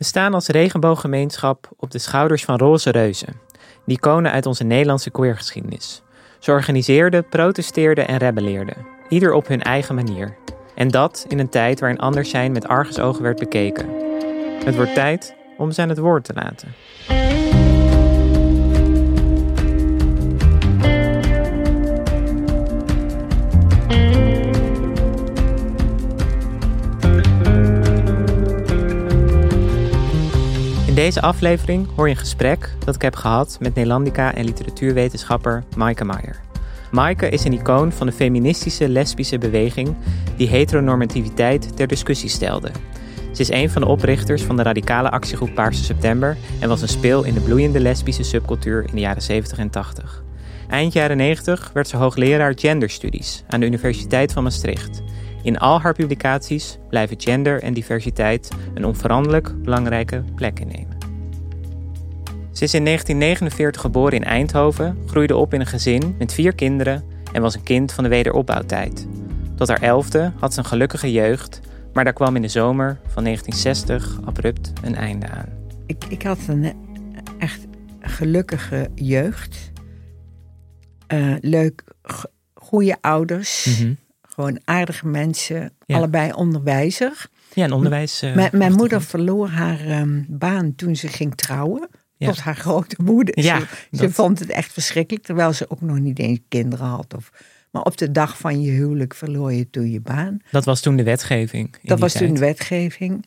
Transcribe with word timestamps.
We 0.00 0.06
staan 0.06 0.34
als 0.34 0.46
regenbooggemeenschap 0.46 1.68
op 1.76 1.90
de 1.90 1.98
schouders 1.98 2.44
van 2.44 2.58
roze 2.58 2.90
reuzen, 2.90 3.40
die 3.86 3.96
iconen 3.96 4.32
uit 4.32 4.46
onze 4.46 4.64
Nederlandse 4.64 5.10
queergeschiedenis. 5.10 6.02
Ze 6.38 6.50
organiseerden, 6.50 7.28
protesteerden 7.28 8.08
en 8.08 8.16
rebelleerden, 8.16 8.86
ieder 9.08 9.32
op 9.32 9.46
hun 9.46 9.62
eigen 9.62 9.94
manier. 9.94 10.36
En 10.74 10.88
dat 10.88 11.24
in 11.28 11.38
een 11.38 11.48
tijd 11.48 11.80
waarin 11.80 11.98
anders 11.98 12.30
zijn 12.30 12.52
met 12.52 12.68
argusogen 12.68 13.22
werd 13.22 13.38
bekeken. 13.38 13.88
Het 14.64 14.76
wordt 14.76 14.94
tijd 14.94 15.34
om 15.56 15.72
ze 15.72 15.82
aan 15.82 15.88
het 15.88 15.98
woord 15.98 16.24
te 16.24 16.34
laten. 16.34 16.74
Deze 31.00 31.20
aflevering 31.20 31.88
hoor 31.96 32.08
je 32.08 32.14
een 32.14 32.20
gesprek 32.20 32.74
dat 32.84 32.94
ik 32.94 33.02
heb 33.02 33.16
gehad 33.16 33.56
met 33.60 33.74
Nederlandica 33.74 34.34
en 34.34 34.44
literatuurwetenschapper 34.44 35.64
Maaike 35.76 36.04
Maier. 36.04 36.40
Maaike 36.90 37.28
is 37.28 37.44
een 37.44 37.52
icoon 37.52 37.92
van 37.92 38.06
de 38.06 38.12
feministische 38.12 38.88
lesbische 38.88 39.38
beweging 39.38 39.96
die 40.36 40.48
heteronormativiteit 40.48 41.76
ter 41.76 41.86
discussie 41.86 42.28
stelde. 42.28 42.70
Ze 43.32 43.40
is 43.40 43.50
een 43.50 43.70
van 43.70 43.82
de 43.82 43.88
oprichters 43.88 44.42
van 44.42 44.56
de 44.56 44.62
radicale 44.62 45.10
actiegroep 45.10 45.54
Paarse 45.54 45.84
September 45.84 46.36
en 46.60 46.68
was 46.68 46.82
een 46.82 46.88
speel 46.88 47.24
in 47.24 47.34
de 47.34 47.40
bloeiende 47.40 47.80
lesbische 47.80 48.22
subcultuur 48.22 48.84
in 48.88 48.94
de 48.94 49.00
jaren 49.00 49.22
70 49.22 49.58
en 49.58 49.70
80. 49.70 50.22
Eind 50.68 50.92
jaren 50.92 51.16
90 51.16 51.70
werd 51.72 51.88
ze 51.88 51.96
hoogleraar 51.96 52.52
genderstudies 52.56 53.44
aan 53.48 53.60
de 53.60 53.66
Universiteit 53.66 54.32
van 54.32 54.42
Maastricht. 54.42 55.02
In 55.42 55.58
al 55.58 55.80
haar 55.80 55.94
publicaties 55.94 56.78
blijven 56.88 57.20
gender 57.20 57.62
en 57.62 57.74
diversiteit 57.74 58.48
een 58.74 58.84
onveranderlijk 58.84 59.62
belangrijke 59.62 60.24
plek 60.34 60.60
innemen. 60.60 60.98
Ze 62.52 62.64
is 62.64 62.74
in 62.74 62.84
1949 62.84 63.80
geboren 63.80 64.12
in 64.12 64.24
Eindhoven, 64.24 64.98
groeide 65.06 65.36
op 65.36 65.54
in 65.54 65.60
een 65.60 65.66
gezin 65.66 66.14
met 66.18 66.34
vier 66.34 66.54
kinderen 66.54 67.04
en 67.32 67.42
was 67.42 67.54
een 67.54 67.62
kind 67.62 67.92
van 67.92 68.04
de 68.04 68.10
wederopbouwtijd. 68.10 69.06
Tot 69.56 69.68
haar 69.68 69.82
elfde 69.82 70.32
had 70.38 70.52
ze 70.52 70.58
een 70.58 70.64
gelukkige 70.64 71.12
jeugd, 71.12 71.60
maar 71.92 72.04
daar 72.04 72.12
kwam 72.12 72.36
in 72.36 72.42
de 72.42 72.48
zomer 72.48 72.98
van 73.06 73.24
1960 73.24 74.20
abrupt 74.24 74.72
een 74.82 74.94
einde 74.94 75.28
aan. 75.28 75.48
Ik, 75.86 76.04
ik 76.08 76.22
had 76.22 76.38
een 76.48 76.72
echt 77.38 77.66
gelukkige 78.00 78.90
jeugd. 78.94 79.72
Uh, 81.12 81.36
leuk, 81.40 81.84
goede 82.54 82.96
ouders. 83.00 83.78
Mhm. 83.78 83.92
Gewoon 84.40 84.60
aardige 84.64 85.06
mensen. 85.06 85.72
Ja. 85.86 85.96
Allebei 85.96 86.32
onderwijzer. 86.32 87.26
Ja, 87.52 87.64
een 87.64 87.72
onderwijs. 87.72 88.22
eh, 88.22 88.50
mijn, 88.52 88.72
moeder 88.72 89.02
verloor 89.02 89.48
haar 89.48 89.86
ehm, 89.86 90.22
baan 90.28 90.74
toen 90.74 90.96
ze 90.96 91.08
ging 91.08 91.34
trouwen. 91.34 91.88
Ja. 92.16 92.26
Tot 92.26 92.40
haar 92.40 92.56
grote 92.56 92.96
woede. 93.02 93.32
Ja, 93.34 93.62
ze, 93.92 94.10
vond 94.10 94.38
het 94.38 94.50
echt 94.50 94.72
verschrikkelijk. 94.72 95.24
Terwijl 95.24 95.52
ze 95.52 95.70
ook 95.70 95.80
nog 95.80 95.98
niet 95.98 96.18
eens 96.18 96.38
kinderen 96.48 96.86
had. 96.86 97.14
Of, 97.16 97.30
maar 97.70 97.82
op 97.82 97.96
de 97.96 98.10
dag 98.10 98.38
van 98.38 98.60
je 98.60 98.70
huwelijk 98.70 99.14
verloor 99.14 99.52
je 99.52 99.70
toen 99.70 99.90
je 99.90 100.00
baan. 100.00 100.38
Dat 100.50 100.64
was 100.64 100.80
toen 100.80 100.96
de 100.96 101.02
wetgeving. 101.02 101.74
in 101.74 101.88
Dat 101.88 101.98
was 101.98 102.12
toen 102.12 102.34
de 102.34 102.40
wetgeving. 102.40 103.26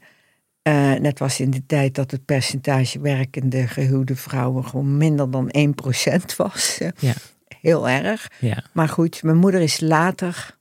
Eh 0.61 0.93
net 0.93 1.19
was 1.19 1.39
in 1.39 1.51
de 1.51 1.65
tijd 1.65 1.95
dat 1.95 2.11
het 2.11 2.25
percentage 2.25 2.99
werkende 2.99 3.67
gehuwde 3.67 4.15
vrouwen 4.15 4.65
gewoon 4.65 4.97
minder 4.97 5.31
dan 5.31 5.53
1% 5.57 6.35
was. 6.37 6.79
Ja. 6.99 7.13
Heel 7.61 7.89
erg. 7.89 8.27
Ja, 8.39 8.63
Maar 8.71 8.89
goed, 8.89 9.23
mijn 9.23 9.37
moeder 9.37 9.61
is 9.61 9.79
later 9.79 10.57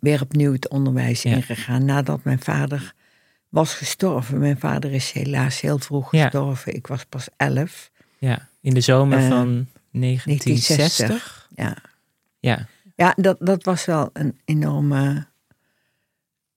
weer 0.00 0.20
opnieuw 0.22 0.52
het 0.52 0.68
onderwijs 0.68 1.22
Ja. 1.22 1.34
ingegaan. 1.36 1.84
Nadat 1.84 2.24
mijn 2.24 2.40
vader 2.42 2.94
was 3.48 3.74
gestorven. 3.74 4.38
Mijn 4.38 4.58
vader 4.58 4.92
is 4.92 5.10
helaas 5.12 5.60
heel 5.60 5.78
vroeg 5.78 6.12
Ja. 6.12 6.22
gestorven. 6.22 6.74
Ik 6.74 6.86
was 6.86 7.04
pas 7.04 7.28
11. 7.36 7.90
ja, 8.18 8.48
in 8.60 8.74
de 8.74 8.80
zomer 8.80 9.18
Eh, 9.18 9.28
van 9.28 9.66
1960. 9.90 11.48
Ja, 11.54 11.76
Ja, 12.40 12.66
ja 12.96 13.12
dat, 13.16 13.36
dat 13.40 13.64
was 13.64 13.84
wel 13.84 14.10
een 14.12 14.38
enorme 14.44 15.26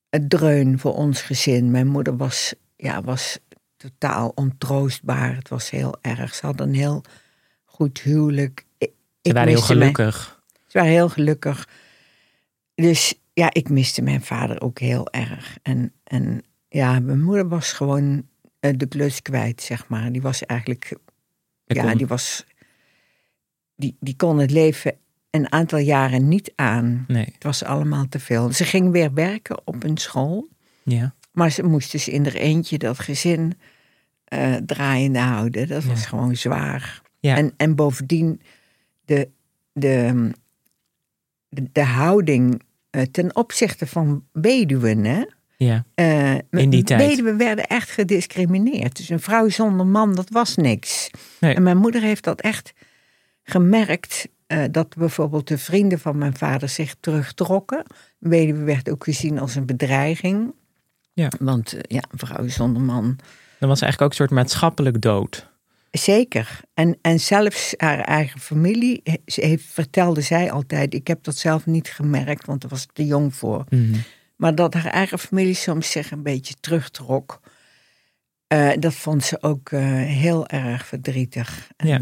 eh, 0.10 0.20
dreun 0.28 0.80
voor 0.80 0.94
ons 0.96 1.22
gezin. 1.22 1.72
Mijn 1.72 1.88
moeder 1.88 2.18
was, 2.18 2.54
ja, 2.76 3.02
was 3.02 3.40
totaal 3.78 4.32
ontroostbaar. 4.36 5.36
Het 5.36 5.50
was 5.50 5.70
heel 5.70 5.98
erg. 6.02 6.36
Ze 6.36 6.46
had 6.46 6.60
een 6.60 6.74
heel 6.74 7.04
goed 7.66 8.00
huwelijk. 8.02 8.66
Ik- 8.78 8.92
ze 9.22 9.34
waren 9.34 9.50
heel 9.50 9.62
gelukkig. 9.62 10.42
Ze 10.68 10.78
waren 10.78 10.94
heel 10.94 11.10
gelukkig. 11.10 11.68
Dus 12.76 13.14
ja, 13.34 13.54
ik 13.54 13.70
miste 13.70 14.02
mijn 14.02 14.22
vader 14.22 14.62
ook 14.62 14.80
heel 14.80 15.12
erg. 15.12 15.58
En, 15.62 15.94
en 16.04 16.42
ja, 16.70 17.00
mijn 17.00 17.22
moeder 17.24 17.48
was 17.48 17.72
gewoon 17.74 18.28
eh, 18.60 18.72
de 18.78 18.86
klus 18.86 19.22
kwijt, 19.22 19.62
zeg 19.62 19.88
maar. 19.88 20.12
Die 20.12 20.22
was 20.22 20.46
eigenlijk, 20.46 20.98
ja, 21.66 21.84
kon- 21.84 21.98
die 21.98 22.08
was, 22.08 22.46
die, 23.76 23.98
die 24.00 24.16
kon 24.16 24.38
het 24.40 24.52
leven 24.52 24.96
een 25.30 25.52
aantal 25.52 25.80
jaren 25.80 26.28
niet 26.28 26.52
aan. 26.56 27.06
Nee, 27.08 27.26
Het 27.34 27.44
was 27.44 27.64
allemaal 27.64 28.08
te 28.10 28.20
veel. 28.20 28.52
Ze 28.52 28.64
ging 28.64 28.92
weer 28.92 29.14
werken 29.14 29.68
op 29.68 29.84
een 29.84 29.98
school. 29.98 30.48
ja. 30.84 31.14
Maar 31.32 31.52
ze 31.52 31.64
moest 31.64 31.92
dus 31.92 32.08
in 32.08 32.24
haar 32.24 32.34
eentje 32.34 32.78
dat 32.78 33.00
gezin 33.00 33.54
eh, 34.26 34.56
draaiende 34.56 35.20
houden. 35.20 35.68
Dat 35.68 35.84
was 35.84 36.00
Ja. 36.02 36.08
gewoon 36.08 36.36
zwaar. 36.36 37.02
Ja. 37.20 37.36
En, 37.38 37.54
en 37.58 37.76
bovendien 37.76 38.42
de, 39.06 39.30
de, 39.72 40.30
de, 41.50 41.70
de 41.72 41.84
houding 41.84 42.62
ten 43.12 43.36
opzichte 43.36 43.88
van 43.88 44.24
weduwen. 44.32 45.04
Hè? 45.06 45.24
Ja, 45.58 45.86
Eh, 45.96 46.34
In 46.50 46.70
die 46.70 46.84
tijd. 46.84 47.02
Weduwen 47.10 47.38
werden 47.38 47.66
echt 47.68 47.90
gediscrimineerd. 47.90 48.98
Dus 48.98 49.10
een 49.10 49.20
vrouw 49.20 49.50
zonder 49.50 49.86
man, 49.86 50.16
dat 50.16 50.30
was 50.30 50.56
niks. 50.56 51.10
Nee. 51.40 51.56
En 51.56 51.64
mijn 51.64 51.78
moeder 51.78 52.02
heeft 52.02 52.24
dat 52.24 52.42
echt 52.42 52.74
gemerkt. 53.44 54.28
eh, 54.48 54.64
dat 54.72 54.96
bijvoorbeeld 54.96 55.48
de 55.48 55.58
vrienden 55.58 56.00
van 56.00 56.18
mijn 56.18 56.38
vader 56.38 56.70
zich 56.70 56.96
terugtrokken. 57.00 57.84
Weduwe 58.20 58.64
werd 58.64 58.90
ook 58.90 59.04
gezien 59.04 59.40
als 59.40 59.56
een 59.56 59.66
bedreiging. 59.66 60.54
Ja. 61.14 61.32
Want 61.40 61.74
eh, 61.74 61.80
ja, 61.88 62.04
een 62.12 62.20
vrouw 62.28 62.48
zonder 62.48 62.82
man. 62.82 63.18
dan 63.60 63.70
was 63.70 63.82
eigenlijk 63.82 64.02
ook 64.02 64.10
een 64.10 64.16
soort 64.28 64.40
maatschappelijk 64.40 65.02
dood. 65.02 65.52
Zeker. 65.98 66.60
En, 66.74 66.98
en 67.02 67.20
zelfs 67.20 67.74
haar 67.78 68.00
eigen 68.00 68.40
familie 68.40 69.04
ze 69.26 69.46
heeft, 69.46 69.66
vertelde 69.66 70.22
zij 70.22 70.52
altijd. 70.52 70.94
Ik 70.94 71.08
heb 71.08 71.24
dat 71.24 71.38
zelf 71.38 71.66
niet 71.66 71.88
gemerkt, 71.90 72.46
want 72.46 72.62
daar 72.62 72.70
was 72.70 72.84
ik 72.84 72.92
te 72.94 73.06
jong 73.06 73.36
voor. 73.36 73.64
Mhm. 73.70 73.96
Maar 74.36 74.56
dat 74.56 74.74
haar 74.74 74.86
eigen 74.92 75.20
familie 75.20 75.54
soms 75.54 75.92
zich 75.92 76.12
een 76.12 76.24
beetje 76.24 76.54
terugtrok. 76.60 77.40
eh, 78.48 78.70
dat 78.80 78.94
vond 78.94 79.24
ze 79.24 79.42
ook 79.42 79.70
eh, 79.72 79.82
heel 79.96 80.48
erg 80.48 80.86
verdrietig. 80.88 81.68
En, 81.78 81.88
Ja. 81.88 82.02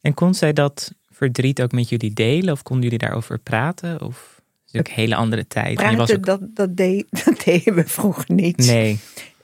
En 0.00 0.14
kon 0.14 0.34
zij 0.34 0.52
dat 0.52 0.94
verdriet 1.10 1.62
ook 1.62 1.72
met 1.72 1.88
jullie 1.88 2.12
delen? 2.12 2.52
Of 2.52 2.62
konden 2.62 2.84
jullie 2.84 2.98
daarover 2.98 3.38
praten? 3.38 4.00
Of 4.02 4.16
het 4.16 4.42
is 4.66 4.72
natuurlijk 4.72 4.88
een 4.88 5.02
hele 5.02 5.14
andere 5.14 5.46
tijd. 5.46 5.80
En 5.80 5.90
je 5.90 5.96
was 5.96 6.10
Praten, 6.10 6.32
ook... 6.32 6.40
dat, 6.40 6.56
dat, 6.56 6.76
deed, 6.76 7.06
dat 7.24 7.42
deden 7.44 7.74
we 7.74 7.84
vroeger 7.86 8.24
niet. 8.34 8.56
Nee, 8.56 8.98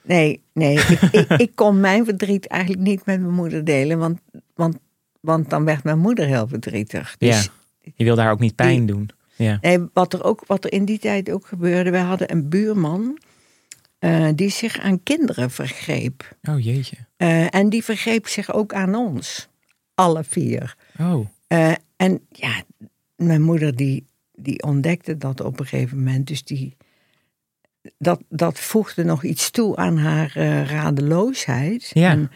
Nee, 0.05 0.43
nee. 0.53 0.79
Ik, 0.79 1.01
ik, 1.01 1.29
ik 1.47 1.51
kon 1.55 1.81
mijn 1.81 2.05
verdriet 2.05 2.47
eigenlijk 2.47 2.83
niet 2.83 3.07
met 3.07 3.21
mijn 3.21 3.35
moeder 3.35 3.65
delen. 3.65 3.99
Want, 3.99 4.21
want, 4.55 4.79
want 5.21 5.51
dan 5.51 5.65
werd 5.65 5.85
mijn 5.85 5.99
moeder 5.99 6.27
heel 6.27 6.49
verdrietig. 6.49 7.15
Dus 7.19 7.45
ja. 7.45 7.51
Je 7.95 8.05
wilde 8.05 8.21
haar 8.23 8.33
ook 8.33 8.41
niet 8.41 8.55
pijn 8.55 8.87
doen. 8.87 9.11
Ja, 9.37 9.59
Nee, 9.61 9.79
wat 9.93 10.13
er, 10.13 10.25
ook, 10.25 10.43
wat 10.47 10.65
er 10.65 10.73
in 10.73 10.85
die 10.85 10.99
tijd 10.99 11.31
ook 11.31 11.47
gebeurde, 11.47 11.91
wij 11.91 12.01
hadden 12.01 12.31
een 12.33 12.49
buurman 12.49 13.19
eh, 13.99 14.29
die 14.35 14.49
zich 14.51 14.79
aan 14.79 15.03
kinderen 15.03 15.51
vergreep. 15.51 16.37
oh 16.43 16.61
jeetje. 16.61 16.97
Eh, 17.17 17.55
en 17.55 17.69
die 17.69 17.85
vergreep 17.85 18.29
zich 18.29 18.53
ook 18.53 18.75
aan 18.75 18.95
ons, 18.95 19.49
alle 19.95 20.25
vier. 20.25 20.77
Oh, 20.99 21.27
Eh, 21.47 21.73
en 21.97 22.21
ja, 22.29 22.63
mijn 23.17 23.43
moeder 23.43 23.77
die, 23.77 24.07
die 24.33 24.63
ontdekte 24.63 25.17
dat 25.19 25.41
op 25.41 25.61
een 25.61 25.67
gegeven 25.67 25.99
moment. 25.99 26.27
Dus 26.27 26.45
die, 26.45 26.77
dat, 27.99 28.21
dat 28.29 28.59
voegde 28.59 29.05
nog 29.05 29.23
iets 29.25 29.51
toe 29.51 29.77
aan 29.77 29.97
haar 29.99 30.33
eh, 30.37 30.71
radeloosheid. 30.71 31.91
Ja. 31.93 32.11
En 32.11 32.31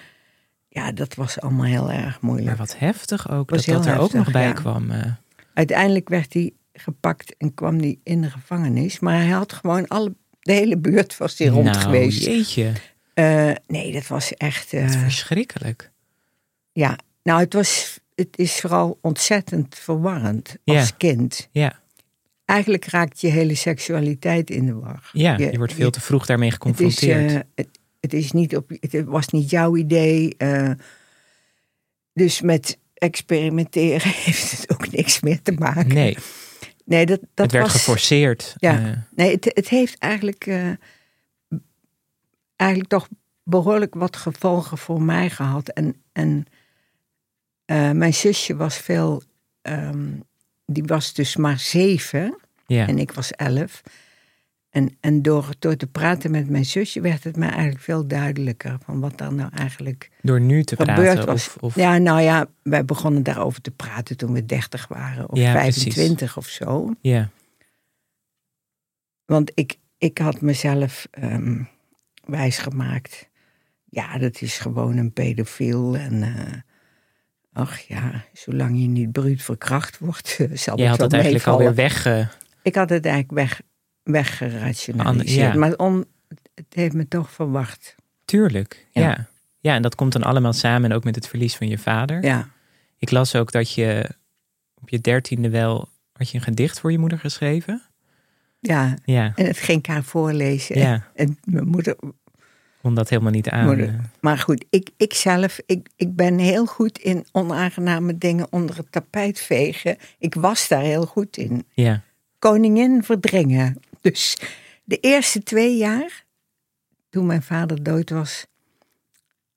ja, 0.69 0.93
dat 0.93 1.14
was 1.14 1.40
allemaal 1.40 1.64
heel 1.64 1.90
erg 1.93 2.20
moeilijk. 2.20 2.46
maar 2.48 2.56
wat 2.56 2.78
heftig 2.78 3.31
ook. 3.31 3.48
Dat 3.48 3.64
dat 3.64 3.87
er 3.87 3.98
ook 3.98 4.12
nog 4.12 4.31
bij 4.31 4.46
ja. 4.46 4.52
kwam. 4.52 4.90
eh. 4.90 5.12
Uiteindelijk 5.54 6.08
werd 6.08 6.32
hij 6.32 6.52
gepakt 6.72 7.37
en 7.37 7.54
kwam 7.54 7.78
hij 7.78 7.98
in 8.02 8.20
de 8.20 8.31
gevangenis. 8.31 8.98
Maar 8.98 9.14
hij 9.14 9.28
had 9.28 9.52
gewoon 9.52 9.88
alle, 9.88 10.14
de 10.40 10.52
hele 10.52 10.76
buurt 10.78 11.16
was 11.16 11.38
hij 11.38 11.46
rond 11.49 11.64
nou, 11.66 11.78
geweest. 11.78 12.25
jeetje. 12.25 12.72
Eh, 13.14 13.50
nee, 13.66 13.92
dat 13.92 14.06
was 14.06 14.34
echt. 14.34 14.72
Wat 14.72 14.96
verschrikkelijk. 14.96 15.90
ja, 16.72 16.99
nou, 17.22 17.40
het, 17.40 17.52
was, 17.52 17.99
het 18.14 18.38
is 18.38 18.60
vooral 18.60 18.99
ontzettend 19.00 19.75
verwarrend 19.75 20.56
als 20.64 20.76
Ja. 20.88 20.94
kind. 20.96 21.49
Ja, 21.52 21.81
Eigenlijk 22.46 22.84
raakt 22.84 23.20
je 23.20 23.28
hele 23.28 23.54
seksualiteit 23.54 24.50
in 24.50 24.66
de 24.66 24.75
war. 24.75 25.10
ja 25.12 25.37
je, 25.37 25.58
wordt 25.58 25.72
veel 25.72 25.90
te 25.90 26.00
vroeg 26.00 26.26
daarmee 26.26 26.50
het 26.50 26.62
is, 26.62 26.72
geconfronteerd. 26.72 27.31
eh, 27.32 27.40
het, 27.54 27.69
het, 28.00 28.12
is 28.12 28.32
niet 28.32 28.56
op, 28.56 28.70
het 28.81 29.04
was 29.04 29.28
niet 29.28 29.50
jouw 29.50 29.76
idee. 29.76 30.34
eh, 30.37 30.70
dus 32.12 32.40
met 32.40 32.78
experimenteren 32.94 34.10
heeft 34.25 34.50
het 34.50 34.70
ook 34.70 34.90
niks 34.90 35.20
meer 35.20 35.43
te 35.43 35.52
maken. 35.52 35.94
nee, 35.94 36.16
nee 36.84 37.06
dat, 37.06 37.20
dat 37.20 37.28
het 37.34 37.52
werd 37.52 37.64
was, 37.64 37.75
geforceerd. 37.75 38.54
Ja. 38.56 38.87
eh. 38.87 38.96
Nee, 39.14 39.34
het, 39.34 39.44
het 39.44 39.69
heeft 39.69 39.99
eigenlijk, 39.99 40.46
eigenlijk 42.56 42.90
toch 42.90 43.08
behoorlijk 43.42 43.94
wat 43.94 44.16
gevolgen 44.16 44.78
voor 44.78 45.02
mij 45.02 45.31
gehad. 45.31 45.69
En, 45.69 46.02
en 46.12 46.46
mijn 47.99 48.14
zusje 48.14 48.56
was 48.56 48.76
veel, 48.76 49.22
ehm, 49.62 50.08
die 50.66 50.82
was 50.84 51.12
dus 51.14 51.36
maar 51.36 51.58
zeven 51.58 52.38
Ja. 52.66 52.86
en 52.86 52.98
ik 52.98 53.12
was 53.12 53.30
elf. 53.32 53.82
En, 54.70 54.96
en 55.00 55.22
door, 55.22 55.48
door 55.58 55.76
te 55.76 55.86
praten 55.86 56.30
met 56.30 56.48
mijn 56.50 56.64
zusje 56.64 57.00
werd 57.00 57.24
het 57.24 57.36
mij 57.36 57.48
eigenlijk 57.50 57.80
veel 57.80 58.06
duidelijker 58.06 58.78
van 58.84 59.00
wat 59.00 59.18
daar 59.18 59.32
nou 59.34 59.50
eigenlijk 59.54 60.10
Door 60.22 60.40
nu 60.40 60.64
te 60.64 60.76
gebeurd 60.76 60.98
praten. 61.14 61.26
was. 61.26 61.46
Of, 61.48 61.56
of, 61.60 61.74
Ja, 61.74 61.98
nou 61.98 62.20
ja, 62.20 62.46
wij 62.62 62.84
begonnen 62.84 63.22
daarover 63.22 63.60
te 63.60 63.70
praten 63.70 64.16
toen 64.16 64.32
we 64.32 64.46
dertig 64.46 64.88
waren 64.88 65.30
of 65.30 65.38
Ja, 65.38 65.52
precies. 65.52 65.82
25 65.82 66.36
of 66.36 66.46
zo. 66.48 66.94
ja. 67.00 67.30
Want 69.24 69.50
ik, 69.54 69.78
ik 69.98 70.18
had 70.18 70.40
mezelf 70.40 71.06
ehm, 71.10 71.62
wijsgemaakt. 72.24 73.28
Ja, 73.84 74.18
dat 74.18 74.40
is 74.40 74.58
gewoon 74.58 74.96
een 74.96 75.12
pedofiel. 75.12 75.96
En 75.96 76.22
eh, 76.22 76.52
ach 77.56 77.79
ja, 77.79 78.25
zolang 78.32 78.81
je 78.81 78.87
niet 78.87 79.12
bruut 79.12 79.43
verkracht 79.43 79.99
wordt, 79.99 80.29
zal 80.53 80.79
Je 80.79 80.87
had 80.88 81.00
het 81.00 81.12
eigenlijk 81.12 81.44
meevallen. 81.44 81.58
alweer 81.69 81.75
weg. 81.75 82.06
eh, 82.06 82.26
Ik 82.62 82.75
had 82.75 82.88
het 82.91 83.05
eigenlijk 83.06 83.35
weg, 83.35 83.61
weggerationaliseerd. 84.03 85.53
Ja. 85.53 85.58
Maar 85.58 85.75
om, 85.76 86.05
het 86.55 86.67
heeft 86.69 86.94
me 86.94 87.08
toch 87.08 87.31
verwacht. 87.31 87.94
tuurlijk. 88.25 88.87
Ja. 88.91 89.03
Ja. 89.03 89.26
ja. 89.61 89.75
en 89.75 89.82
dat 89.82 89.94
komt 89.94 90.12
dan 90.12 90.23
allemaal 90.23 90.53
samen 90.53 90.91
en 90.91 90.97
ook 90.97 91.05
met 91.05 91.14
het 91.14 91.29
verlies 91.29 91.56
van 91.56 91.69
je 91.69 91.79
vader. 91.79 92.25
Ja, 92.25 92.49
Ik 92.99 93.11
las 93.11 93.35
ook 93.35 93.53
dat 93.53 93.73
je 93.73 94.11
op 94.75 94.88
je 94.88 94.99
dertiende 95.00 95.50
wel. 95.50 95.88
had 96.12 96.31
je 96.31 96.38
een 96.38 96.44
gedicht 96.44 96.81
voor 96.81 96.93
je 96.93 96.99
moeder 96.99 97.19
geschreven? 97.19 97.82
ja. 98.61 98.94
Ja. 99.05 99.32
En 99.35 99.47
het 99.47 99.59
ging 99.59 99.79
ik 99.79 99.87
haar 99.87 100.05
voorlezen. 100.05 100.79
Ja, 100.79 101.06
En 101.14 101.38
mijn 101.44 101.67
moeder 101.67 101.97
kon 102.87 102.94
dat 102.94 103.09
helemaal 103.09 103.33
niet 103.33 103.49
aan. 103.49 103.67
Moeder. 103.67 103.88
eh. 103.88 103.94
Maar 104.21 104.38
goed, 104.38 104.65
ik, 104.71 104.91
ik 104.97 105.15
zelf, 105.15 105.59
ik, 105.67 105.88
ik 105.97 106.17
ben 106.17 106.38
heel 106.38 106.67
goed 106.67 106.99
in 106.99 107.27
onaangename 107.33 108.19
dingen 108.19 108.47
onder 108.50 108.77
het 108.77 108.93
tapijt 108.93 109.41
vegen. 109.41 109.97
Ik 110.19 110.35
was 110.35 110.69
daar 110.69 110.83
heel 110.83 111.06
goed 111.06 111.37
in. 111.37 111.67
Ja, 111.75 112.03
Koningin 112.38 113.03
verdringen. 113.03 113.81
Dus 114.00 114.38
de 114.85 114.97
eerste 114.97 115.43
twee 115.43 115.77
jaar, 115.77 116.25
toen 117.11 117.27
mijn 117.27 117.43
vader 117.43 117.83
dood 117.83 118.11
was, 118.11 118.47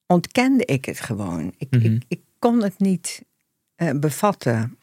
ontkende 0.07 0.65
ik 0.65 0.85
het 0.85 0.99
gewoon. 0.99 1.53
Ik, 1.57 1.67
Mhm. 1.71 1.85
ik, 1.85 2.03
ik 2.07 2.21
kon 2.39 2.63
het 2.63 2.79
niet 2.79 3.23
eh, 3.75 3.89
bevatten. 3.95 4.77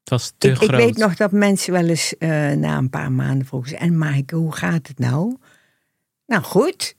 het 0.00 0.08
was 0.10 0.32
te 0.38 0.48
Ik, 0.48 0.52
ik 0.60 0.68
groot. 0.68 0.80
weet 0.80 0.96
nog 0.96 1.14
dat 1.16 1.32
mensen 1.32 1.72
wel 1.72 1.86
eens 1.88 2.16
eh, 2.18 2.28
na 2.50 2.76
een 2.76 2.90
paar 2.90 3.12
maanden 3.12 3.46
vroegen... 3.46 3.70
ze, 3.70 3.76
en 3.76 3.98
Maaike, 3.98 4.34
hoe 4.36 4.52
gaat 4.52 4.88
het 4.88 4.98
nou? 4.98 5.36
Nou, 6.26 6.42
goed. 6.42 6.96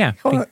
Ja, 0.00 0.14
Gewoon, 0.16 0.46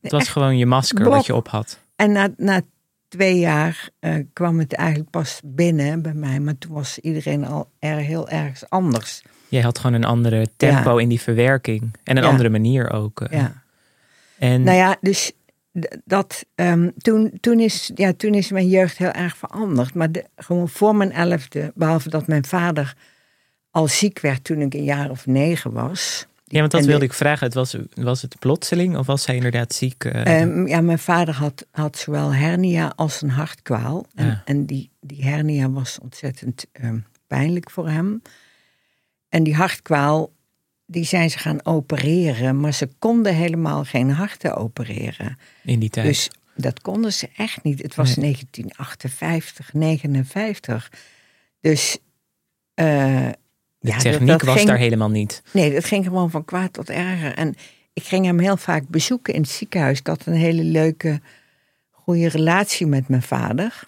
het 0.00 0.12
was 0.12 0.28
gewoon 0.28 0.56
je 0.58 0.66
masker 0.66 1.00
blok. 1.00 1.12
wat 1.14 1.26
je 1.26 1.34
op 1.34 1.48
had. 1.48 1.78
En 1.96 2.12
na, 2.12 2.28
na 2.36 2.60
twee 3.08 3.38
jaar 3.38 3.88
eh, 3.98 4.14
kwam 4.32 4.58
het 4.58 4.72
eigenlijk 4.72 5.10
pas 5.10 5.40
binnen 5.44 6.02
bij 6.02 6.14
mij. 6.14 6.40
Maar 6.40 6.58
toen 6.58 6.72
was 6.72 6.98
iedereen 6.98 7.44
al 7.46 7.70
er 7.78 7.96
heel 7.96 8.28
ergens 8.28 8.68
anders. 8.70 9.22
Jij 9.48 9.62
had 9.62 9.78
gewoon 9.78 9.96
een 9.96 10.04
andere 10.04 10.46
tempo 10.56 10.96
in 10.96 11.08
die 11.08 11.20
verwerking. 11.20 11.82
En 12.04 12.16
een 12.16 12.22
Ja. 12.22 12.28
andere 12.28 12.48
manier 12.48 12.90
ook. 12.92 13.20
eh. 13.20 13.38
Ja. 13.38 13.62
En 14.38 14.62
Nou 14.62 14.76
ja, 14.76 14.96
dus 15.00 15.32
dat, 16.04 16.44
ehm, 16.54 16.90
toen, 16.98 17.32
toen, 17.40 17.60
is, 17.60 17.90
ja, 17.94 18.12
toen 18.16 18.34
is 18.34 18.50
mijn 18.50 18.68
jeugd 18.68 18.96
heel 18.98 19.10
erg 19.10 19.36
veranderd. 19.36 19.94
Maar 19.94 20.12
de, 20.12 20.24
gewoon 20.36 20.68
voor 20.68 20.96
mijn 20.96 21.12
elfde, 21.12 21.72
behalve 21.74 22.08
dat 22.08 22.26
mijn 22.26 22.44
vader 22.44 22.94
al 23.70 23.88
ziek 23.88 24.18
werd 24.20 24.44
toen 24.44 24.60
ik 24.60 24.74
een 24.74 24.84
jaar 24.84 25.10
of 25.10 25.26
negen 25.26 25.72
was. 25.72 26.26
Ja, 26.48 26.58
want 26.60 26.70
dat 26.70 26.84
wilde 26.84 26.98
de- 26.98 27.04
ik 27.04 27.12
vragen. 27.12 27.44
Het 27.46 27.54
was, 27.54 27.76
was 27.94 28.22
het 28.22 28.38
plotseling 28.38 28.96
of 28.96 29.06
was 29.06 29.26
hij 29.26 29.34
inderdaad 29.36 29.74
ziek? 29.74 30.04
eh? 30.04 30.40
Ehm, 30.40 30.66
ja, 30.66 30.80
mijn 30.80 30.98
vader 30.98 31.34
had, 31.34 31.66
had 31.70 31.98
zowel 31.98 32.34
hernia 32.34 32.92
als 32.96 33.22
een 33.22 33.30
hartkwaal. 33.30 34.06
En, 34.14 34.26
Ja. 34.26 34.42
en 34.44 34.66
die, 34.66 34.90
die 35.00 35.24
hernia 35.24 35.70
was 35.70 35.98
ontzettend 35.98 36.66
ehm, 36.72 36.98
pijnlijk 37.26 37.70
voor 37.70 37.88
hem. 37.88 38.22
En 39.28 39.42
die 39.42 39.54
hartkwaal, 39.54 40.32
die 40.86 41.04
zijn 41.04 41.30
ze 41.30 41.38
gaan 41.38 41.64
opereren. 41.64 42.60
Maar 42.60 42.72
ze 42.74 42.88
konden 42.98 43.34
helemaal 43.34 43.84
geen 43.84 44.10
harten 44.10 44.56
opereren. 44.56 45.38
in 45.64 45.78
die 45.78 45.90
tijd. 45.90 46.06
Dus 46.06 46.30
dat 46.54 46.80
konden 46.80 47.12
ze 47.12 47.28
echt 47.36 47.62
niet. 47.62 47.82
Het 47.82 47.94
was 47.94 48.16
Nee. 48.16 48.24
1958, 48.32 49.72
59. 49.72 50.90
Dus... 51.60 51.98
eh, 52.74 53.28
de 53.86 53.92
ja, 53.92 53.98
dat- 53.98 54.12
techniek 54.12 54.28
dat 54.28 54.42
was 54.42 54.54
ging- 54.56 54.68
daar 54.68 54.78
helemaal 54.78 55.10
niet. 55.10 55.42
Nee, 55.52 55.72
dat 55.72 55.84
ging 55.84 56.04
gewoon 56.04 56.30
van 56.30 56.44
kwaad 56.44 56.72
tot 56.72 56.90
erger. 56.90 57.34
En 57.34 57.54
ik 57.92 58.02
ging 58.04 58.24
hem 58.26 58.38
heel 58.38 58.56
vaak 58.56 58.88
bezoeken 58.88 59.34
in 59.34 59.40
het 59.40 59.50
ziekenhuis. 59.50 59.98
Ik 59.98 60.06
had 60.06 60.26
een 60.26 60.32
hele 60.34 60.62
leuke, 60.64 61.20
goede 61.90 62.28
relatie 62.28 62.86
met 62.86 63.08
mijn 63.08 63.22
vader. 63.22 63.82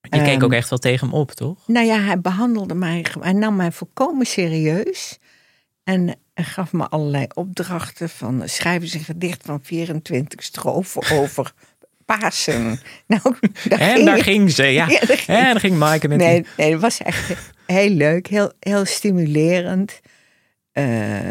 Je 0.00 0.08
keek 0.22 0.26
Ehm, 0.34 0.44
ook 0.44 0.52
echt 0.52 0.68
wel 0.70 0.78
tegen 0.78 1.06
hem 1.08 1.16
op, 1.18 1.30
toch? 1.30 1.58
Nou 1.66 1.86
ja, 1.86 2.00
hij 2.00 2.20
behandelde 2.20 2.74
mij, 2.74 3.04
hij 3.20 3.32
nam 3.32 3.56
mij 3.56 3.72
volkomen 3.72 4.26
serieus. 4.26 5.18
En 5.84 6.14
gaf 6.34 6.72
me 6.72 6.88
allerlei 6.88 7.26
opdrachten 7.34 8.08
van 8.08 8.42
schrijf 8.44 8.82
eens 8.82 8.94
een 8.94 9.00
gedicht 9.04 9.42
van 9.44 9.58
24 9.62 10.42
strofen 10.42 11.18
over 11.18 11.52
Pasen. 12.04 12.80
Nou, 13.06 13.34
daar 13.68 13.78
En 13.80 13.94
ging 13.94 14.06
daar 14.06 14.22
ging 14.22 14.50
ze, 14.52 14.62
ja. 14.64 14.88
Ja, 14.88 14.98
daar 15.00 15.16
ging- 15.18 15.38
En 15.38 15.44
daar 15.44 15.60
ging 15.60 15.78
Maaike 15.78 16.08
met 16.08 16.18
Nee, 16.18 16.42
die... 16.42 16.50
nee, 16.56 16.72
het 16.72 16.80
was 16.80 17.02
echt 17.02 17.34
heel 17.66 17.90
leuk, 17.90 18.26
heel, 18.26 18.52
heel 18.60 18.84
stimulerend. 18.84 20.00
Eh, 20.72 20.84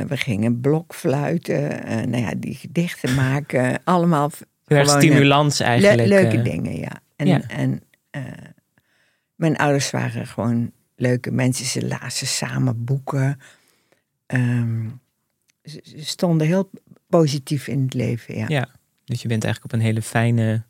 we 0.08 0.18
gingen 0.18 0.62
blokfluiten, 0.62 1.86
eh 1.86 1.96
nou 1.96 2.24
ja, 2.24 2.34
die 2.38 2.56
gedichten 2.56 3.16
maken. 3.26 3.80
Allemaal 3.84 4.32
stimulans 4.84 5.60
le- 5.60 5.66
eigenlijk. 5.66 6.08
leuke 6.08 6.38
eh. 6.38 6.44
dingen, 6.44 6.78
ja. 6.78 7.02
En, 7.16 7.28
ja. 7.28 7.42
en 7.48 7.82
mijn 9.36 9.58
ouders 9.58 9.92
waren 9.92 10.28
gewoon 10.28 10.72
leuke 10.96 11.32
mensen. 11.32 11.66
Ze 11.66 11.88
lazen 11.88 12.28
samen 12.28 12.84
boeken. 12.84 13.40
Ehm, 14.26 14.88
ze, 15.64 15.82
ze 15.84 16.06
stonden 16.06 16.48
heel 16.48 16.70
positief 17.08 17.68
in 17.68 17.82
het 17.84 17.94
leven, 17.94 18.38
ja. 18.38 18.46
Ja, 18.48 18.68
dus 19.06 19.22
je 19.22 19.28
bent 19.28 19.44
eigenlijk 19.44 19.74
op 19.74 19.80
een 19.80 19.86
hele 19.86 20.02
fijne 20.02 20.64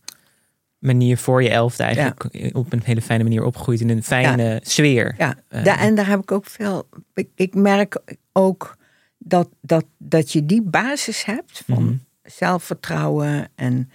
manier 0.85 1.17
voor 1.17 1.43
je 1.43 1.49
elfde 1.49 1.83
eigenlijk 1.83 2.29
op 2.55 2.73
een 2.73 2.81
hele 2.83 3.01
fijne 3.01 3.23
manier 3.23 3.43
opgegroeid 3.43 3.81
in 3.81 3.89
een 3.89 4.03
fijne 4.03 4.59
sfeer. 4.63 5.15
Ja, 5.17 5.35
Eh. 5.47 5.81
en 5.83 5.95
daar 5.95 6.07
heb 6.07 6.19
ik 6.21 6.31
ook 6.31 6.45
veel. 6.45 6.87
Ik, 7.13 7.29
ik 7.35 7.55
merk 7.55 8.01
ook 8.33 8.77
dat, 9.17 9.49
dat, 9.61 9.85
dat 9.97 10.31
je 10.31 10.45
die 10.45 10.61
basis 10.61 11.25
hebt 11.25 11.63
van 11.67 11.83
Mhm. 11.83 11.95
zelfvertrouwen. 12.23 13.47
En 13.55 13.91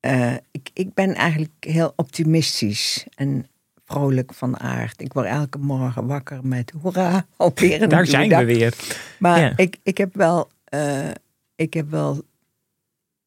eh, 0.00 0.34
ik, 0.50 0.70
ik 0.72 0.94
ben 0.94 1.14
eigenlijk 1.14 1.52
heel 1.60 1.92
optimistisch 1.96 3.06
en 3.14 3.46
vrolijk 3.84 4.34
van 4.34 4.60
aard. 4.60 5.00
Ik 5.00 5.12
word 5.12 5.26
elke 5.26 5.58
morgen 5.58 6.06
wakker 6.06 6.46
met 6.46 6.72
hoera, 6.82 7.26
alweer 7.36 7.82
een 7.82 7.88
Daar 7.88 8.06
zijn 8.06 8.28
dag. 8.28 8.38
we 8.38 8.44
weer. 8.46 8.74
Maar 9.18 9.40
Ja. 9.40 9.52
ik, 9.56 9.76
ik 9.82 9.98
heb 9.98 10.14
wel, 10.14 10.48
eh, 10.64 11.08
ik 11.56 11.74
heb 11.74 11.90
wel 11.90 12.22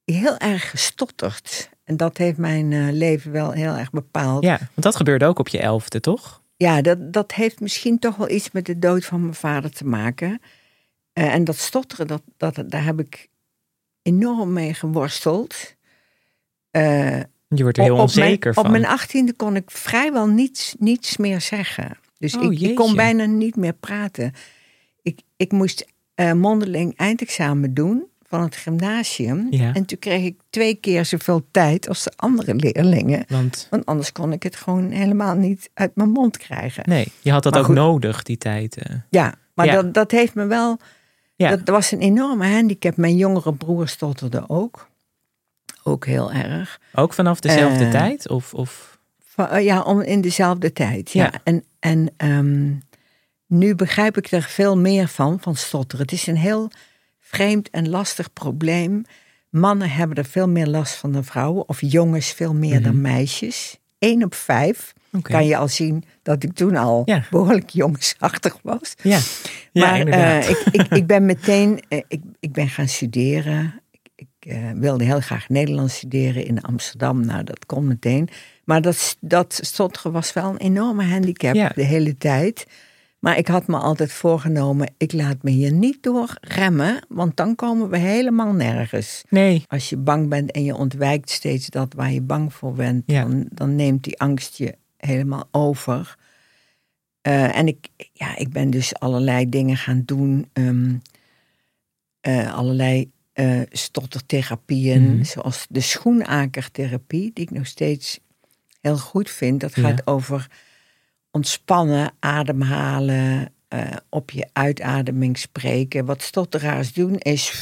heel 0.05 0.37
erg 0.37 0.69
gestotterd. 0.69 1.69
En 1.85 1.97
dat 1.97 2.17
heeft 2.17 2.37
mijn 2.37 2.73
eh, 2.73 2.87
leven 2.91 3.31
wel 3.31 3.51
heel 3.51 3.73
erg 3.73 3.91
bepaald. 3.91 4.43
Ja, 4.43 4.57
want 4.57 4.71
dat 4.75 4.95
gebeurde 4.95 5.25
ook 5.25 5.39
op 5.39 5.47
je 5.47 5.59
elfde, 5.59 5.99
toch? 5.99 6.43
Ja, 6.57 6.81
dat, 6.81 7.13
dat 7.13 7.31
heeft 7.33 7.59
misschien 7.59 7.99
toch 7.99 8.15
wel 8.15 8.29
iets 8.29 8.51
met 8.51 8.65
de 8.65 8.79
dood 8.79 9.05
van 9.05 9.21
mijn 9.21 9.33
vader 9.33 9.71
te 9.71 9.85
maken. 9.85 10.41
Eh, 11.13 11.33
en 11.33 11.43
dat 11.43 11.57
stotteren, 11.57 12.07
dat, 12.07 12.21
dat, 12.37 12.63
daar 12.67 12.83
heb 12.83 12.99
ik 12.99 13.29
enorm 14.01 14.53
mee 14.53 14.73
geworsteld. 14.73 15.75
Eh, 16.71 17.19
Je 17.47 17.63
wordt 17.63 17.77
er 17.77 17.83
heel 17.83 17.93
op, 17.93 17.99
onzeker 17.99 18.39
mijn, 18.39 18.53
van. 18.53 18.65
Op 18.65 18.71
mijn 18.71 18.85
achttiende 18.85 19.33
kon 19.33 19.55
ik 19.55 19.71
vrijwel 19.71 20.27
niets, 20.27 20.75
niets 20.79 21.17
meer 21.17 21.41
zeggen. 21.41 21.97
Dus 22.17 22.35
Oh, 22.35 22.53
ik, 22.53 22.59
ik 22.59 22.75
kon 22.75 22.95
bijna 22.95 23.25
niet 23.25 23.55
meer 23.55 23.73
praten. 23.73 24.33
Ik, 25.01 25.19
ik 25.37 25.51
moest 25.51 25.85
eh, 26.15 26.33
mondeling 26.33 26.97
eindexamen 26.97 27.73
doen 27.73 28.07
van 28.35 28.43
het 28.45 28.55
gymnasium. 28.55 29.47
Ja. 29.49 29.73
En 29.73 29.85
toen 29.85 29.99
kreeg 29.99 30.23
ik 30.23 30.39
twee 30.49 30.75
keer 30.75 31.05
zoveel 31.05 31.45
tijd 31.51 31.87
als 31.87 32.03
de 32.03 32.11
andere 32.15 32.55
leerlingen. 32.55 33.25
Want 33.27 33.67
Want 33.69 33.85
anders 33.85 34.11
kon 34.11 34.31
ik 34.31 34.43
het 34.43 34.55
gewoon 34.55 34.89
helemaal 34.91 35.35
niet 35.35 35.69
uit 35.73 35.95
mijn 35.95 36.09
mond 36.09 36.37
krijgen. 36.37 36.83
nee, 36.87 37.07
je 37.21 37.31
had 37.31 37.43
dat 37.43 37.51
Maar 37.51 37.61
ook 37.61 37.67
goed. 37.67 37.75
nodig, 37.75 38.23
die 38.23 38.37
tijd. 38.37 38.77
eh. 38.77 38.95
Ja, 39.09 39.33
maar 39.53 39.65
Ja. 39.65 39.73
Dat, 39.73 39.93
dat 39.93 40.11
heeft 40.11 40.33
me 40.33 40.45
wel. 40.45 40.77
Ja. 41.35 41.49
Dat 41.49 41.67
was 41.69 41.91
een 41.91 41.99
enorme 41.99 42.47
handicap. 42.47 42.97
Mijn 42.97 43.15
jongere 43.15 43.53
broer 43.53 43.87
stotterde 43.87 44.43
ook. 44.49 44.87
Ook 45.83 46.05
heel 46.05 46.31
erg. 46.31 46.79
Ook 46.93 47.13
vanaf 47.13 47.39
dezelfde 47.39 47.83
Eh, 47.85 47.91
tijd? 47.91 48.29
Of, 48.29 48.53
of... 48.53 48.97
Van, 49.25 49.47
eh, 49.47 49.63
ja, 49.63 49.81
om, 49.81 50.01
in 50.01 50.21
dezelfde 50.21 50.73
tijd. 50.73 51.11
Ja. 51.11 51.23
Ja. 51.23 51.31
En, 51.43 51.63
en 51.79 52.09
ehm, 52.17 52.71
nu 53.47 53.75
begrijp 53.75 54.17
ik 54.17 54.31
er 54.31 54.41
veel 54.41 54.77
meer 54.77 55.07
van, 55.07 55.39
van 55.41 55.55
stotteren. 55.55 56.05
Het 56.05 56.13
is 56.13 56.27
een 56.27 56.37
heel 56.37 56.71
vreemd 57.29 57.69
en 57.69 57.89
lastig 57.89 58.33
probleem. 58.33 59.03
Mannen 59.49 59.89
hebben 59.89 60.17
er 60.17 60.25
veel 60.25 60.49
meer 60.49 60.67
last 60.67 60.95
van 60.95 61.11
dan 61.11 61.23
vrouwen. 61.23 61.69
Of 61.69 61.81
jongens 61.81 62.31
veel 62.31 62.53
meer 62.53 62.81
dan 62.81 62.93
Mhm. 62.93 63.01
meisjes. 63.01 63.79
Eén 63.99 64.23
op 64.23 64.35
vijf 64.35 64.93
Oké. 65.11 65.31
Kan 65.31 65.45
je 65.45 65.57
al 65.57 65.67
zien 65.67 66.03
dat 66.23 66.43
ik 66.43 66.53
toen 66.53 66.75
al 66.75 67.01
Ja. 67.05 67.23
behoorlijk 67.29 67.69
jongensachtig 67.69 68.57
was. 68.63 68.93
Ja, 69.01 69.19
ja 69.71 69.85
maar 69.85 70.07
eh, 70.07 70.49
ik, 70.49 70.57
ik, 70.71 70.87
ik 70.87 71.07
ben 71.07 71.25
meteen 71.25 71.79
eh, 71.87 72.01
ik, 72.07 72.21
ik 72.39 72.51
ben 72.51 72.69
gaan 72.69 72.87
studeren. 72.87 73.81
Ik, 73.91 74.09
ik 74.15 74.51
eh, 74.51 74.71
wilde 74.75 75.03
heel 75.03 75.19
graag 75.19 75.49
Nederlands 75.49 75.95
studeren 75.95 76.45
in 76.45 76.61
Amsterdam. 76.61 77.25
Nou, 77.25 77.43
dat 77.43 77.65
kon 77.65 77.87
meteen. 77.87 78.29
Maar 78.63 78.81
dat, 78.81 79.17
dat 79.19 79.59
stotteren 79.61 80.11
was 80.11 80.33
wel 80.33 80.49
een 80.49 80.57
enorme 80.57 81.03
handicap 81.03 81.55
Ja. 81.55 81.71
de 81.75 81.83
hele 81.83 82.17
tijd. 82.17 82.65
Maar 83.25 83.37
ik 83.37 83.47
had 83.47 83.67
me 83.67 83.77
altijd 83.77 84.11
voorgenomen, 84.11 84.93
ik 84.97 85.13
laat 85.13 85.43
me 85.43 85.49
hier 85.51 85.71
niet 85.71 86.03
door 86.03 86.37
remmen, 86.41 87.05
want 87.07 87.37
dan 87.37 87.55
komen 87.55 87.89
we 87.89 87.97
helemaal 87.97 88.53
nergens. 88.53 89.23
nee, 89.29 89.63
Als 89.67 89.89
je 89.89 89.97
bang 89.97 90.29
bent 90.29 90.51
en 90.51 90.63
je 90.63 90.75
ontwijkt 90.75 91.29
steeds 91.29 91.67
dat 91.69 91.93
waar 91.93 92.11
je 92.11 92.21
bang 92.21 92.53
voor 92.53 92.73
bent, 92.73 93.03
Ja. 93.05 93.21
dan, 93.21 93.45
dan 93.51 93.75
neemt 93.75 94.03
die 94.03 94.19
angst 94.19 94.57
je 94.57 94.75
helemaal 94.97 95.47
over. 95.51 96.15
Eh, 97.21 97.57
en 97.57 97.67
ik, 97.67 97.87
ja, 98.13 98.37
ik 98.37 98.49
ben 98.49 98.69
dus 98.69 98.95
allerlei 98.99 99.49
dingen 99.49 99.77
gaan 99.77 100.01
doen. 100.05 100.49
ehm, 100.53 100.95
eh, 102.21 102.53
allerlei 102.55 103.11
eh, 103.33 103.61
stottertherapieën, 103.69 105.13
Mhm. 105.15 105.23
zoals 105.23 105.65
de 105.69 105.79
schoenakertherapie, 105.81 107.31
die 107.33 107.43
ik 107.45 107.51
nog 107.51 107.67
steeds 107.67 108.19
heel 108.81 108.97
goed 108.97 109.29
vind. 109.29 109.59
Dat 109.61 109.75
Ja. 109.75 109.81
gaat 109.81 110.07
over 110.07 110.47
ontspannen, 111.35 112.11
ademhalen, 112.19 113.51
eh, 113.67 113.81
op 114.09 114.31
je 114.31 114.49
uitademing 114.53 115.37
spreken. 115.37 116.05
Wat 116.05 116.21
stotteraars 116.21 116.93
doen 116.93 117.17
is, 117.17 117.53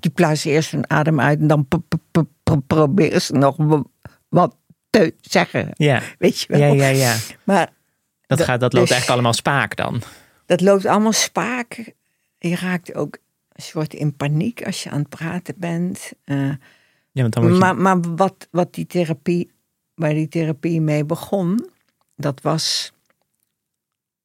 die 0.00 0.10
plaatsen 0.10 0.50
eerst 0.50 0.70
hun 0.70 0.90
adem 0.90 1.20
uit 1.20 1.40
en 1.40 1.46
dan 1.46 1.68
proberen 2.66 3.22
ze 3.22 3.32
nog 3.32 3.56
wat 4.28 4.56
te 4.90 5.14
zeggen. 5.20 5.68
ja, 5.74 6.02
Weet 6.18 6.40
je 6.40 6.46
wel? 6.48 6.58
ja, 6.58 6.66
ja, 6.72 6.88
ja. 6.88 7.16
Maar 7.44 7.68
Dat, 8.26 8.40
gaat, 8.42 8.60
dat 8.60 8.72
loopt 8.72 8.86
dus- 8.86 8.96
eigenlijk 8.96 9.10
allemaal 9.10 9.32
spaak 9.32 9.76
dan. 9.76 10.02
dat 10.46 10.60
loopt 10.60 10.86
allemaal 10.86 11.12
spaak. 11.12 11.92
Je 12.38 12.56
raakt 12.56 12.94
ook 12.94 13.18
een 13.52 13.62
soort 13.62 13.94
in 13.94 14.16
paniek 14.16 14.66
als 14.66 14.82
je 14.82 14.90
aan 14.90 14.98
het 14.98 15.08
praten 15.08 15.54
bent. 15.58 16.12
Eh, 16.24 16.36
Ja, 17.12 17.22
want 17.22 17.32
dan 17.34 17.42
moet 17.42 17.52
je... 17.52 17.58
maar 17.58 17.76
maar 17.76 18.00
wat, 18.00 18.48
wat 18.50 18.74
die 18.74 18.86
therapie, 18.86 19.50
waar 19.94 20.14
die 20.14 20.28
therapie 20.28 20.80
mee 20.80 21.04
begon, 21.04 21.68
dat 22.16 22.40
was 22.40 22.92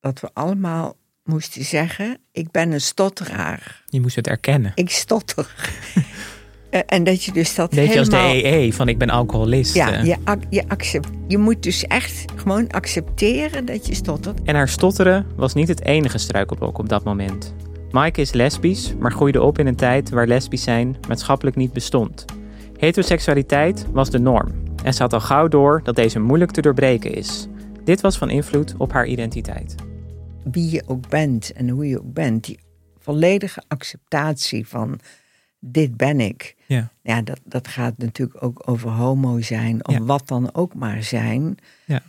dat 0.01 0.19
we 0.19 0.29
allemaal 0.33 0.95
moesten 1.23 1.63
zeggen: 1.63 2.17
Ik 2.31 2.51
ben 2.51 2.71
een 2.71 2.81
stotteraar. 2.81 3.83
Je 3.85 4.01
moest 4.01 4.15
het 4.15 4.27
erkennen. 4.27 4.71
Ik 4.75 4.89
stotter. 4.89 5.49
Eh, 6.71 6.79
en 6.85 7.03
dat 7.03 7.23
je 7.23 7.31
dus 7.31 7.55
dat 7.55 7.77
als 7.77 7.87
helemaal... 7.87 8.31
de 8.31 8.45
EE 8.45 8.73
van 8.73 8.87
ik 8.87 8.97
ben 8.97 9.09
alcoholist. 9.09 9.73
Ja, 9.73 9.93
eh. 9.93 10.05
je, 10.05 10.17
je, 10.49 10.63
accept, 10.67 11.07
je 11.27 11.37
moet 11.37 11.63
dus 11.63 11.83
echt 11.83 12.25
gewoon 12.35 12.69
accepteren 12.69 13.65
dat 13.65 13.87
je 13.87 13.95
stottert. 13.95 14.43
En 14.43 14.55
haar 14.55 14.69
stotteren 14.69 15.25
was 15.35 15.53
niet 15.53 15.67
het 15.67 15.85
enige 15.85 16.17
struikelblok 16.17 16.77
op 16.77 16.89
dat 16.89 17.03
moment. 17.03 17.53
Maaike 17.89 18.21
is 18.21 18.31
lesbisch, 18.31 18.93
maar 18.99 19.11
groeide 19.11 19.41
op 19.41 19.59
in 19.59 19.67
een 19.67 19.75
tijd 19.75 20.09
waar 20.09 20.27
lesbisch 20.27 20.63
zijn 20.63 20.97
maatschappelijk 21.07 21.55
niet 21.55 21.73
bestond. 21.73 22.25
Heteroseksualiteit 22.77 23.85
was 23.91 24.09
de 24.09 24.19
norm 24.19 24.51
en 24.83 24.93
ze 24.93 25.01
had 25.01 25.13
al 25.13 25.19
gauw 25.19 25.47
door 25.47 25.81
dat 25.83 25.95
deze 25.95 26.19
moeilijk 26.19 26.51
te 26.51 26.61
doorbreken 26.61 27.13
is. 27.13 27.47
Dit 27.83 28.01
was 28.01 28.17
van 28.17 28.29
invloed 28.29 28.73
op 28.77 28.91
haar 28.91 29.05
identiteit. 29.05 29.75
Wie 30.43 30.69
je 30.71 30.83
ook 30.87 31.09
bent 31.09 31.51
en 31.53 31.69
hoe 31.69 31.87
je 31.87 31.99
ook 31.99 32.13
bent. 32.13 32.43
Die 32.43 32.59
volledige 32.97 33.63
acceptatie 33.67 34.67
van 34.67 34.99
dit 35.59 35.97
ben 35.97 36.19
ik. 36.19 36.55
Ja. 36.67 36.91
Ja, 37.01 37.21
dat, 37.21 37.39
dat 37.43 37.67
gaat 37.67 37.97
natuurlijk 37.97 38.43
ook 38.43 38.69
over 38.69 38.89
homo 38.89 39.41
zijn. 39.41 39.85
Of 39.87 39.93
Ja. 39.93 40.03
wat 40.03 40.27
dan 40.27 40.53
ook 40.53 40.73
maar 40.75 41.03
zijn. 41.03 41.57
Ja. 41.85 42.01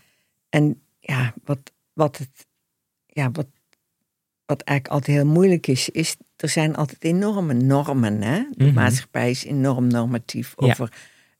En 0.48 0.80
ja, 1.00 1.34
wat, 1.44 1.72
wat 1.92 2.18
het... 2.18 2.46
Ja, 3.06 3.30
wat, 3.30 3.46
wat 4.46 4.60
eigenlijk 4.62 4.88
altijd 4.88 5.16
heel 5.16 5.26
moeilijk 5.26 5.66
is, 5.66 5.88
is 5.88 6.16
er 6.36 6.48
zijn 6.48 6.76
altijd 6.76 7.04
enorme 7.04 7.54
normen. 7.54 8.22
Hè? 8.22 8.42
De 8.50 8.64
Mhm. 8.64 8.74
maatschappij 8.74 9.30
is 9.30 9.44
enorm 9.44 9.86
normatief 9.86 10.54
Ja. 10.56 10.66
over 10.66 10.92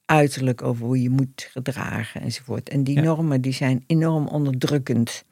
uiterlijk, 0.04 0.62
over 0.62 0.84
hoe 0.87 1.02
je 1.02 1.11
moet 1.11 1.49
gedragen 1.50 2.20
enzovoort. 2.20 2.68
En 2.68 2.84
die 2.84 2.94
Ja. 2.96 3.02
normen 3.02 3.40
die 3.40 3.52
zijn 3.52 3.84
enorm 3.87 4.26
onderdrukkend. 4.26 5.25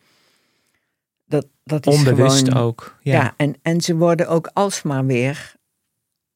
Dat, 1.30 1.46
dat 1.64 1.86
is 1.86 1.94
Onbewust 1.94 2.48
gewoon, 2.48 2.62
ook. 2.62 2.98
Ja, 3.02 3.12
Ja. 3.12 3.34
en, 3.36 3.54
en 3.62 3.80
ze 3.80 3.96
worden 3.96 4.28
ook 4.28 4.50
alsmaar 4.52 5.06
weer 5.06 5.54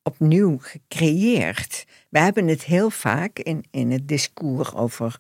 opnieuw 0.03 0.59
gecreëerd. 0.61 1.85
We 2.09 2.19
hebben 2.19 2.47
het 2.47 2.65
heel 2.65 2.91
vaak 2.91 3.39
in, 3.39 3.65
in 3.71 3.91
het 3.91 4.09
discours 4.09 4.75
over, 4.75 5.17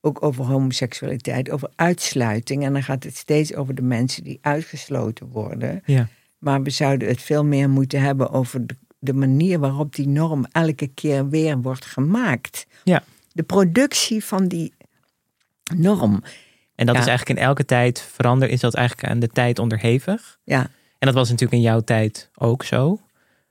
ook 0.00 0.22
over 0.22 0.44
homoseksualiteit, 0.44 1.50
over 1.50 1.70
uitsluiting. 1.74 2.64
En 2.64 2.72
dan 2.72 2.82
gaat 2.82 3.04
het 3.04 3.16
steeds 3.16 3.54
over 3.54 3.74
de 3.74 3.82
mensen 3.82 4.24
die 4.24 4.38
uitgesloten 4.40 5.26
worden. 5.28 5.82
Ja. 5.84 6.08
Maar 6.38 6.62
we 6.62 6.70
zouden 6.70 7.08
het 7.08 7.22
veel 7.22 7.44
meer 7.44 7.70
moeten 7.70 8.00
hebben 8.00 8.30
over 8.30 8.66
de, 8.66 8.76
de 8.98 9.12
manier 9.14 9.58
waarop 9.58 9.94
die 9.94 10.08
norm 10.08 10.46
elke 10.52 10.86
keer 10.86 11.28
weer 11.28 11.60
wordt 11.60 11.84
gemaakt. 11.84 12.66
Ja. 12.84 13.02
De 13.32 13.42
productie 13.42 14.24
van 14.24 14.48
die 14.48 14.74
norm. 15.74 16.22
En 16.78 16.86
dat 16.86 16.94
Ja. 16.94 17.00
is 17.00 17.06
eigenlijk 17.06 17.38
in 17.38 17.44
elke 17.46 17.64
tijd 17.64 18.00
veranderd. 18.12 18.50
Is 18.50 18.60
dat 18.60 18.74
eigenlijk 18.74 19.08
aan 19.08 19.18
de 19.18 19.28
tijd 19.28 19.58
onderhevig? 19.58 20.38
Ja, 20.44 20.60
En 20.98 21.06
dat 21.06 21.14
was 21.14 21.26
natuurlijk 21.28 21.56
in 21.56 21.64
jouw 21.68 21.80
tijd 21.80 22.30
ook 22.34 22.64
zo. 22.64 23.00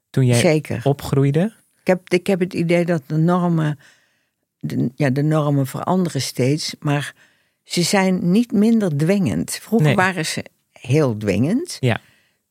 Toen 0.10 0.25
jij 0.25 0.39
zeker. 0.39 0.81
opgroeide. 0.84 1.53
Ik 1.81 1.88
heb, 1.88 2.10
ik 2.10 2.27
heb 2.27 2.39
het 2.39 2.53
idee 2.53 2.86
dat 2.86 3.01
de 3.05 3.17
normen, 3.17 3.79
de, 4.60 4.91
ja, 4.96 5.10
de 5.10 5.22
normen 5.24 5.67
veranderen 5.67 6.22
steeds, 6.22 6.75
maar 6.79 7.13
ze 7.63 7.81
zijn 7.81 8.31
niet 8.31 8.51
minder 8.51 8.98
dwingend. 8.98 9.51
Vroeger 9.51 9.88
Nee. 9.88 9.96
waren 9.96 10.25
ze 10.25 10.46
heel 10.72 11.17
dwingend, 11.17 11.77
Ja. 11.79 12.00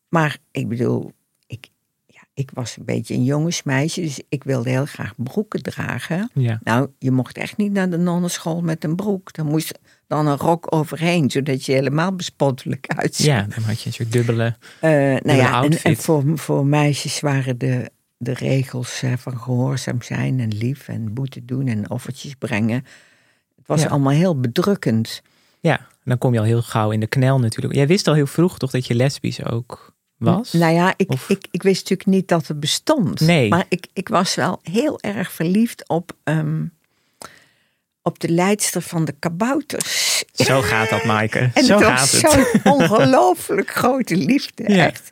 maar 0.09 0.39
ik 0.51 0.69
bedoel, 0.69 1.13
ik, 1.47 1.69
ja, 2.07 2.21
ik 2.35 2.51
was 2.55 2.77
een 2.77 2.85
beetje 2.85 3.15
een 3.15 3.25
jongensmeisje, 3.25 4.01
dus 4.01 4.21
ik 4.29 4.45
wilde 4.45 4.71
heel 4.71 4.87
graag 4.87 5.13
broeken 5.17 5.63
dragen. 5.63 6.31
Ja. 6.35 6.61
Nou, 6.63 6.89
je 6.99 7.11
mocht 7.11 7.37
echt 7.39 7.57
niet 7.57 7.73
naar 7.73 7.91
de 7.91 7.99
nonnenschool 7.99 8.61
met 8.61 8.85
een 8.85 8.97
broek. 8.97 9.33
Dan 9.33 9.47
moest 9.47 9.79
dan 10.07 10.27
een 10.27 10.37
rok 10.37 10.75
overheen, 10.75 11.31
zodat 11.31 11.65
je 11.65 11.73
helemaal 11.73 12.13
bespottelijk 12.13 12.87
uitzag. 12.97 13.27
ja, 13.27 13.43
dan 13.43 13.63
had 13.65 13.81
je 13.81 13.87
een 13.87 13.93
soort 13.93 14.13
dubbele. 14.13 14.57
Eh, 14.81 14.91
nou 15.23 15.33
ja, 15.33 15.63
en, 15.83 15.97
voor, 15.97 16.23
voor 16.35 16.67
meisjes 16.67 17.21
waren 17.21 17.59
de, 17.59 17.91
de 18.17 18.33
regels 18.35 19.03
eh, 19.03 19.13
van 19.17 19.39
gehoorzaam 19.39 20.03
zijn 20.03 20.41
en 20.41 20.55
lief 20.55 20.89
en 20.89 21.15
boete 21.15 21.45
doen 21.45 21.67
en 21.67 21.91
offertjes 21.91 22.35
brengen. 22.35 22.85
Het 23.57 23.67
was 23.67 23.83
Ja. 23.83 23.89
allemaal 23.89 24.13
heel 24.13 24.41
bedrukkend. 24.41 25.23
Ja, 25.61 25.87
dan 26.05 26.19
kom 26.19 26.33
je 26.33 26.39
al 26.39 26.45
heel 26.45 26.63
gauw 26.63 26.91
in 26.91 27.01
de 27.01 27.07
knel 27.07 27.39
natuurlijk. 27.39 27.75
Jij 27.75 27.87
wist 27.87 28.07
al 28.09 28.15
heel 28.15 28.27
vroeg 28.27 28.59
toch 28.59 28.71
dat 28.71 28.87
je 28.87 28.95
lesbisch 28.95 29.45
ook 29.45 29.95
was? 30.17 30.53
Nou 30.53 30.73
ja, 30.75 30.95
ik, 30.97 31.11
Of- 31.13 31.29
ik, 31.29 31.47
ik 31.51 31.63
wist 31.63 31.83
natuurlijk 31.83 32.09
niet 32.09 32.29
dat 32.29 32.47
het 32.47 32.61
bestond. 32.61 33.21
Nee. 33.21 33.49
Maar 33.49 33.65
ik, 33.69 33.87
ik 33.93 34.09
was 34.09 34.35
wel 34.35 34.61
heel 34.63 35.01
erg 35.01 35.33
verliefd 35.33 35.89
op, 35.89 36.13
ehm, 36.25 36.65
op 38.07 38.19
de 38.21 38.29
leidster 38.29 38.83
van 38.83 39.05
de 39.05 39.15
kabouters. 39.19 40.25
Zo 40.33 40.61
gaat 40.61 40.89
dat, 40.91 41.05
Maaike. 41.05 41.51
En 41.55 41.65
Zo 41.65 41.75
het 41.79 41.85
gaat 41.87 42.11
het. 42.11 42.21
zo'n 42.63 42.73
ongelooflijk 42.73 43.71
grote 43.71 44.17
liefde, 44.17 44.73
Ja. 44.73 44.87
echt. 44.87 45.11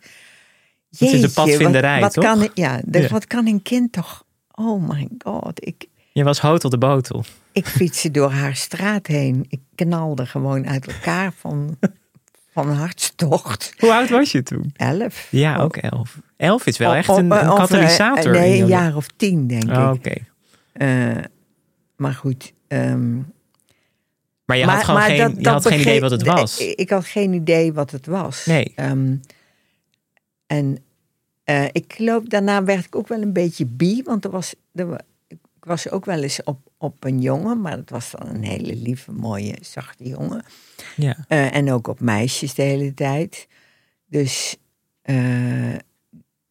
Het 0.91 1.01
is 1.01 1.11
Jeetje, 1.11 1.29
padvinderij, 1.31 2.01
wat, 2.01 2.15
wat 2.15 2.25
toch? 2.25 2.39
Kan, 2.39 2.51
ja, 2.55 2.81
dus 2.85 3.03
Ja. 3.03 3.09
wat 3.09 3.27
kan 3.27 3.47
een 3.47 3.63
kind 3.63 3.93
toch... 3.93 4.25
Oh 4.55 4.89
my 4.89 5.09
god, 5.19 5.67
ik, 5.67 5.87
Je 6.13 6.25
was 6.25 6.41
hotel 6.41 6.71
de 6.71 6.79
botel. 6.79 7.25
ik 7.53 7.67
fietste 7.67 8.11
door 8.11 8.31
haar 8.31 8.57
straat 8.57 9.07
heen. 9.07 9.45
Ik 9.49 9.61
knalde 9.75 10.27
gewoon 10.27 10.67
uit 10.69 10.87
elkaar 10.87 11.33
van, 11.39 11.79
van 12.53 12.73
hartstocht. 12.73 13.75
Hoe 13.79 13.93
oud 13.93 14.09
was 14.11 14.33
je 14.33 14.43
toen? 14.43 14.71
Elf. 14.77 15.29
Ja, 15.31 15.57
Oh. 15.57 15.63
ook 15.65 15.77
elf. 15.77 16.19
Elf 16.37 16.67
is 16.67 16.79
wel 16.79 16.95
echt 16.95 17.09
een, 17.09 17.31
een 17.31 17.39
eh, 17.39 17.55
katalysator. 17.55 18.33
Nee, 18.33 18.61
een 18.61 18.67
jaar 18.67 18.97
of 18.97 19.07
tien, 19.17 19.47
denk 19.47 19.71
Oh, 19.71 19.91
ik. 19.95 20.07
Oké. 20.07 20.15
Eh, 20.73 21.25
maar 21.97 22.15
goed. 22.15 22.53
Ehm, 22.69 23.17
Maar 24.45 24.57
je 24.57 24.65
maar, 24.67 24.75
had 24.75 24.85
gewoon 24.85 25.01
geen, 25.01 25.19
dat- 25.19 25.37
je 25.37 25.43
dat 25.43 25.53
had 25.53 25.67
geen 25.73 25.81
idee 25.81 26.01
wat 26.01 26.11
het 26.11 26.23
was. 26.23 26.59
Ik, 26.59 26.79
ik 26.79 26.91
had 26.91 27.05
geen 27.05 27.33
idee 27.33 27.73
wat 27.73 27.91
het 27.91 28.07
was. 28.07 28.47
Nee. 28.47 28.73
Ehm, 28.77 29.17
en 30.47 30.79
eh, 31.45 31.65
ik 31.73 31.93
geloof, 31.97 32.25
daarna 32.25 32.65
werd 32.65 32.85
ik 32.85 32.97
ook 32.97 33.09
wel 33.09 33.23
een 33.23 33.33
beetje 33.33 33.67
bi, 33.67 34.03
want 34.03 34.25
er 34.25 34.31
was, 34.31 34.55
er, 34.75 35.01
ik 35.29 35.39
was 35.61 35.91
ook 35.91 36.05
wel 36.05 36.23
eens 36.23 36.43
op, 36.43 36.59
op 36.79 37.05
een 37.05 37.21
jongen, 37.21 37.61
maar 37.61 37.77
dat 37.77 37.91
was 37.91 38.11
dan 38.11 38.29
een 38.29 38.43
hele 38.45 38.77
lieve, 38.77 39.13
mooie, 39.13 39.55
zachte 39.61 40.05
jongen. 40.09 40.45
Ja. 40.97 41.25
Eh, 41.29 41.55
en 41.55 41.73
ook 41.73 41.87
op 41.89 42.01
meisjes 42.01 42.55
de 42.55 42.63
hele 42.63 42.95
tijd. 42.95 43.47
Dus 44.07 44.57
eh, 45.03 45.75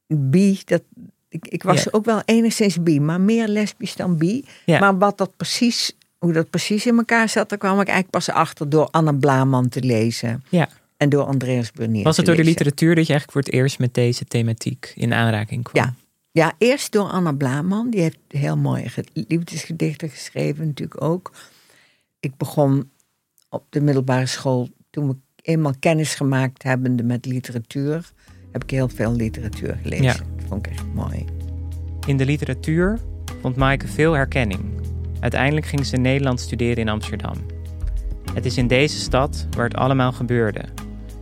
bi, 0.07 0.59
dat, 0.65 0.83
ik, 1.29 1.47
ik 1.47 1.63
was 1.63 1.83
Ja. 1.83 1.89
ook 1.91 2.05
wel 2.05 2.21
enigszins 2.25 2.83
bi, 2.83 2.99
maar 2.99 3.21
meer 3.21 3.47
lesbisch 3.47 3.95
dan 3.95 4.17
bi. 4.17 4.45
Ja. 4.65 4.79
Maar 4.79 4.97
wat 4.97 5.17
dat 5.17 5.35
precies, 5.37 5.97
hoe 6.23 6.33
dat 6.33 6.49
precies 6.49 6.85
in 6.85 6.97
elkaar 6.97 7.29
zat, 7.29 7.49
daar 7.49 7.57
kwam 7.57 7.71
ik 7.71 7.87
eigenlijk 7.87 8.09
pas 8.09 8.29
achter 8.29 8.69
door 8.69 8.87
Anna 8.91 9.11
Blaman 9.11 9.69
te 9.69 9.81
lezen. 9.83 10.43
Ja. 10.49 10.69
En 10.97 11.09
door 11.09 11.23
Andreas 11.23 11.71
Bernier 11.71 12.03
Was 12.03 12.17
het 12.17 12.25
door 12.25 12.35
de 12.35 12.43
literatuur 12.43 12.95
dat 12.95 13.07
je 13.07 13.11
eigenlijk 13.13 13.31
voor 13.31 13.41
het 13.41 13.61
eerst 13.61 13.79
met 13.79 13.93
deze 13.93 14.25
thematiek 14.25 14.91
in 14.95 15.13
aanraking 15.13 15.63
kwam? 15.63 15.83
Ja. 15.83 15.93
Ja, 16.31 16.53
eerst 16.57 16.91
door 16.91 17.05
Anna 17.09 17.31
Blaman. 17.31 17.89
Die 17.89 18.01
heeft 18.01 18.17
heel 18.27 18.57
mooie 18.57 18.89
ge- 18.89 19.05
liefdesgedichten 19.13 20.09
geschreven, 20.09 20.65
natuurlijk 20.67 21.01
ook. 21.03 21.31
Ik 22.19 22.37
begon 22.37 22.89
op 23.49 23.65
de 23.69 23.81
middelbare 23.81 24.25
school, 24.25 24.69
toen 24.89 25.07
we 25.07 25.15
eenmaal 25.41 25.73
kennis 25.79 26.15
gemaakt 26.15 26.63
hebbende 26.63 27.03
met 27.03 27.25
literatuur, 27.25 28.11
heb 28.51 28.63
ik 28.63 28.69
heel 28.69 28.89
veel 28.89 29.15
literatuur 29.15 29.77
gelezen. 29.81 30.03
Ja. 30.05 30.13
Dat 30.13 30.45
vond 30.47 30.65
ik 30.65 30.71
echt 30.71 30.85
mooi. 30.93 31.25
In 32.07 32.17
de 32.17 32.25
literatuur 32.25 32.99
vond 33.41 33.55
Maaike 33.55 33.87
veel 33.87 34.13
herkenning. 34.13 34.61
Uiteindelijk 35.23 35.65
ging 35.65 35.85
ze 35.85 35.97
Nederlands 35.97 36.43
studeren 36.43 36.77
in 36.77 36.89
Amsterdam. 36.89 37.33
Het 38.33 38.45
is 38.45 38.57
in 38.57 38.67
deze 38.67 38.99
stad 38.99 39.47
waar 39.55 39.65
het 39.65 39.75
allemaal 39.75 40.11
gebeurde. 40.11 40.61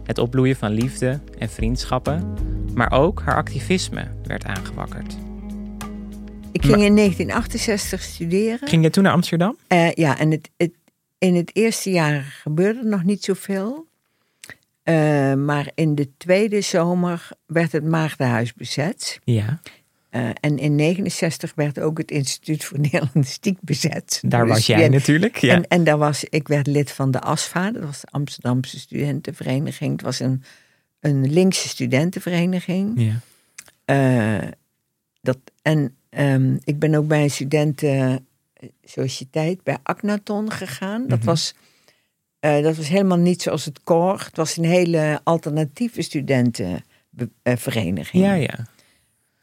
Het 0.04 0.18
opbloeien 0.18 0.56
van 0.56 0.72
liefde 0.72 1.20
en 1.38 1.50
vriendschappen, 1.50 2.34
maar 2.74 2.92
ook 2.92 3.22
haar 3.22 3.36
activisme 3.36 4.08
werd 4.24 4.46
aangewakkerd. 4.46 5.18
Ik 6.52 6.62
ging 6.62 6.82
in 6.82 6.96
1968 6.96 8.02
studeren. 8.02 8.68
Ging 8.68 8.84
je 8.84 8.90
toen 8.90 9.04
naar 9.04 9.14
Amsterdam? 9.14 9.58
Eh, 9.68 9.92
ja, 9.92 10.18
en 10.18 10.32
het, 10.32 10.50
het, 10.58 10.74
in 11.18 11.36
het 11.36 11.56
eerste 11.56 11.92
jaar 11.92 12.40
gebeurde 12.42 12.84
nog 12.84 13.04
niet 13.04 13.24
zoveel. 13.24 13.88
Eh, 14.84 15.34
maar 15.34 15.72
in 15.76 15.96
de 15.96 16.10
tweede 16.18 16.62
zomer 16.62 17.30
werd 17.46 17.72
het 17.72 17.84
Maagdenhuis 17.84 18.54
bezet. 18.54 19.20
Ja, 19.24 19.60
Eh, 20.12 20.30
en 20.40 20.58
in 20.58 20.76
69 20.76 21.52
werd 21.56 21.80
ook 21.80 21.98
het 21.98 22.12
Instituut 22.12 22.64
voor 22.64 22.80
Nederlandistiek 22.90 23.58
bezet. 23.62 24.22
daar 24.26 24.46
Dus 24.46 24.54
was 24.54 24.66
jij 24.66 24.90
natuurlijk. 24.90 25.38
Ja. 25.38 25.56
En, 25.56 25.68
en 25.68 25.84
daar 25.84 25.98
was, 25.98 26.24
ik 26.24 26.48
werd 26.48 26.68
lid 26.68 26.92
van 26.92 27.12
de 27.12 27.20
ASFA, 27.20 27.72
dat 27.72 27.84
was 27.84 28.02
de 28.02 28.08
Amsterdamse 28.12 28.80
Studentenvereniging. 28.80 29.92
Het 29.92 30.02
was 30.02 30.20
een, 30.20 30.44
een 31.00 31.34
linkse 31.34 31.68
studentenvereniging. 31.68 33.02
ja. 33.02 33.20
Eh, 33.86 34.48
dat, 35.22 35.38
en 35.62 35.96
ehm, 36.10 36.58
ik 36.64 36.80
ben 36.80 36.96
ook 36.96 37.08
bij 37.08 37.24
een 37.24 37.32
studentensociëteit 37.32 39.64
bij 39.64 39.78
Aknaton 39.84 40.52
gegaan. 40.52 41.08
Dat, 41.08 41.18
Mhm. 41.18 41.28
was, 41.28 41.54
eh, 42.40 42.62
dat 42.64 42.76
was 42.76 42.88
helemaal 42.88 43.18
niet 43.18 43.42
zoals 43.42 43.66
het 43.66 43.84
koor. 43.84 44.20
Het 44.26 44.38
was 44.38 44.58
een 44.58 44.64
hele 44.66 45.20
alternatieve 45.24 46.02
studentenvereniging. 46.02 48.24
ja, 48.24 48.34
ja. 48.34 48.66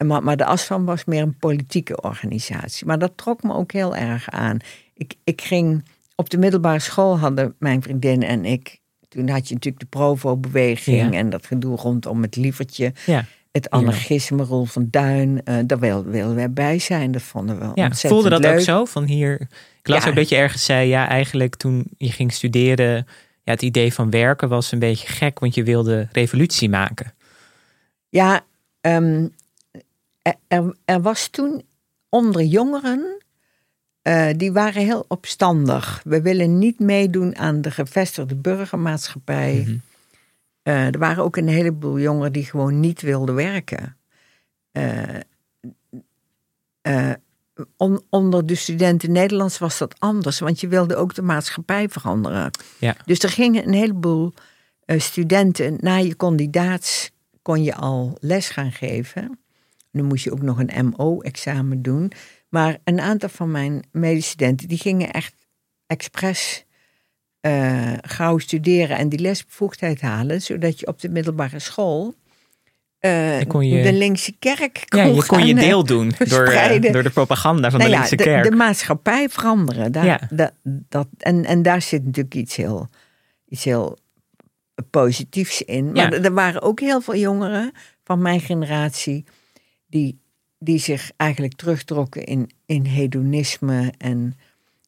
Maar, 0.05 0.23
maar 0.23 0.37
de 0.37 0.45
ASFAM 0.45 0.85
was 0.85 1.05
meer 1.05 1.21
een 1.21 1.37
politieke 1.37 2.01
organisatie. 2.01 2.85
Maar 2.87 2.99
dat 2.99 3.11
trok 3.15 3.43
me 3.43 3.53
ook 3.53 3.71
heel 3.71 3.95
erg 3.95 4.29
aan. 4.29 4.57
Ik, 4.93 5.13
ik 5.23 5.41
ging 5.41 5.83
op 6.15 6.29
de 6.29 6.37
middelbare 6.37 6.79
school 6.79 7.19
hadden 7.19 7.55
mijn 7.59 7.81
vriendin 7.81 8.23
en 8.23 8.45
ik. 8.45 8.79
Toen 9.07 9.29
had 9.29 9.47
je 9.47 9.53
natuurlijk 9.53 9.83
de 9.83 9.97
Provo-beweging 9.97 11.11
Ja. 11.13 11.17
en 11.19 11.29
dat 11.29 11.45
gedoe 11.45 11.75
rondom 11.75 12.21
het 12.21 12.35
lievertje. 12.35 12.93
ja. 13.05 13.25
Het 13.51 13.69
anarchisme, 13.69 14.43
Roel 14.43 14.65
van 14.65 14.87
Duin, 14.91 15.41
eh, 15.43 15.55
daar 15.65 15.79
wil- 15.79 16.03
wilden 16.03 16.35
wij 16.35 16.51
bij 16.53 16.79
zijn. 16.79 17.11
Dat 17.11 17.21
vonden 17.21 17.55
we 17.59 17.63
ja. 17.63 17.69
ontzettend 17.85 18.11
Voelde 18.11 18.29
dat 18.29 18.39
leuk. 18.39 18.53
ook 18.53 18.59
zo? 18.59 18.85
Van 18.85 19.03
hier, 19.03 19.41
ik 19.81 19.87
las 19.87 20.03
Ja. 20.03 20.09
ook 20.09 20.15
dat 20.15 20.29
je 20.29 20.35
ergens 20.35 20.65
zei, 20.65 20.87
ja, 20.87 21.07
eigenlijk 21.07 21.55
toen 21.55 21.85
je 21.97 22.11
ging 22.11 22.33
studeren, 22.33 22.95
ja, 23.43 23.51
het 23.51 23.61
idee 23.61 23.93
van 23.93 24.09
werken 24.09 24.49
was 24.49 24.71
een 24.71 24.79
beetje 24.79 25.07
gek, 25.07 25.39
want 25.39 25.55
je 25.55 25.63
wilde 25.63 26.07
revolutie 26.11 26.69
maken. 26.69 27.13
Ja, 28.09 28.41
ehm, 28.81 29.27
er- 30.47 30.75
er, 30.85 31.01
was 31.01 31.27
toen 31.27 31.63
onder 32.09 32.43
jongeren, 32.43 33.23
eh, 34.01 34.27
die 34.37 34.51
waren 34.51 34.83
heel 34.83 35.05
opstandig. 35.07 36.01
We 36.03 36.21
willen 36.21 36.57
niet 36.59 36.79
meedoen 36.79 37.35
aan 37.37 37.61
de 37.61 37.71
gevestigde 37.71 38.35
burgermaatschappij. 38.35 39.63
Mhm. 39.67 39.77
Eh, 40.63 40.85
er 40.85 40.99
waren 40.99 41.23
ook 41.23 41.35
een 41.37 41.47
heleboel 41.47 41.99
jongeren 41.99 42.31
die 42.33 42.45
gewoon 42.45 42.79
niet 42.79 43.01
wilden 43.01 43.35
werken. 43.35 43.97
Eh, 46.81 47.11
on- 47.77 48.01
onder 48.09 48.45
de 48.45 48.55
studenten 48.55 49.11
Nederlands 49.11 49.57
was 49.57 49.77
dat 49.77 49.95
anders, 49.99 50.39
want 50.39 50.59
je 50.59 50.67
wilde 50.67 50.95
ook 50.95 51.15
de 51.15 51.21
maatschappij 51.21 51.89
veranderen. 51.89 52.51
Ja. 52.77 52.95
Dus 53.05 53.19
er 53.19 53.29
gingen 53.29 53.67
een 53.67 53.73
heleboel 53.73 54.33
studenten, 54.85 55.77
na 55.81 55.95
je 55.95 56.15
kandidaats 56.15 57.11
kon 57.41 57.63
je 57.63 57.75
al 57.75 58.17
les 58.19 58.49
gaan 58.49 58.71
geven. 58.71 59.39
Dan 59.91 60.05
moest 60.05 60.23
je 60.23 60.31
ook 60.31 60.41
nog 60.41 60.59
een 60.59 60.85
MO-examen 60.97 61.81
doen. 61.81 62.11
Maar 62.49 62.77
een 62.83 62.99
aantal 62.99 63.29
van 63.29 63.51
mijn 63.51 63.83
medestudenten, 63.91 64.67
die 64.67 64.77
gingen 64.77 65.11
echt 65.11 65.33
expres 65.87 66.65
eh, 67.39 67.93
gauw 68.01 68.37
studeren 68.37 68.97
en 68.97 69.09
die 69.09 69.19
lesbevoegdheid 69.19 70.01
halen, 70.01 70.41
zodat 70.41 70.79
je 70.79 70.87
op 70.87 70.99
de 71.01 71.09
middelbare 71.09 71.59
school 71.59 72.13
eh, 72.99 73.39
je- 73.41 73.81
de 73.83 73.93
linkse 73.93 74.35
kerk 74.39 74.85
kon 74.87 74.99
Ja, 74.99 75.05
je 75.05 75.25
kon 75.25 75.45
je 75.45 75.53
eh, 75.53 75.59
deel 75.59 75.83
doen 75.83 76.11
door, 76.17 76.45
door 76.91 77.03
de 77.03 77.09
propaganda 77.13 77.69
van 77.69 77.79
nou 77.79 77.91
de 77.91 77.95
ja, 77.95 78.01
linkse 78.01 78.15
de, 78.15 78.23
kerk. 78.23 78.43
de 78.49 78.55
maatschappij 78.55 79.29
veranderen. 79.29 79.91
Daar, 79.91 80.05
Ja. 80.05 80.19
dat, 80.29 80.51
dat, 80.63 81.07
en, 81.17 81.45
en 81.45 81.61
daar 81.61 81.81
zit 81.81 82.05
natuurlijk 82.05 82.35
iets 82.35 82.55
heel, 82.55 82.89
iets 83.47 83.63
heel 83.63 83.97
positiefs 84.89 85.61
in. 85.61 85.85
Maar 85.91 86.13
Ja. 86.13 86.21
er 86.23 86.33
waren 86.33 86.61
ook 86.61 86.79
heel 86.79 87.01
veel 87.01 87.15
jongeren 87.15 87.71
van 88.03 88.21
mijn 88.21 88.39
generatie 88.39 89.25
die, 89.89 90.19
die 90.59 90.79
zich 90.79 91.11
eigenlijk 91.17 91.53
terugtrokken 91.53 92.23
in, 92.23 92.49
in 92.65 92.85
hedonisme 92.85 93.93
en 93.97 94.37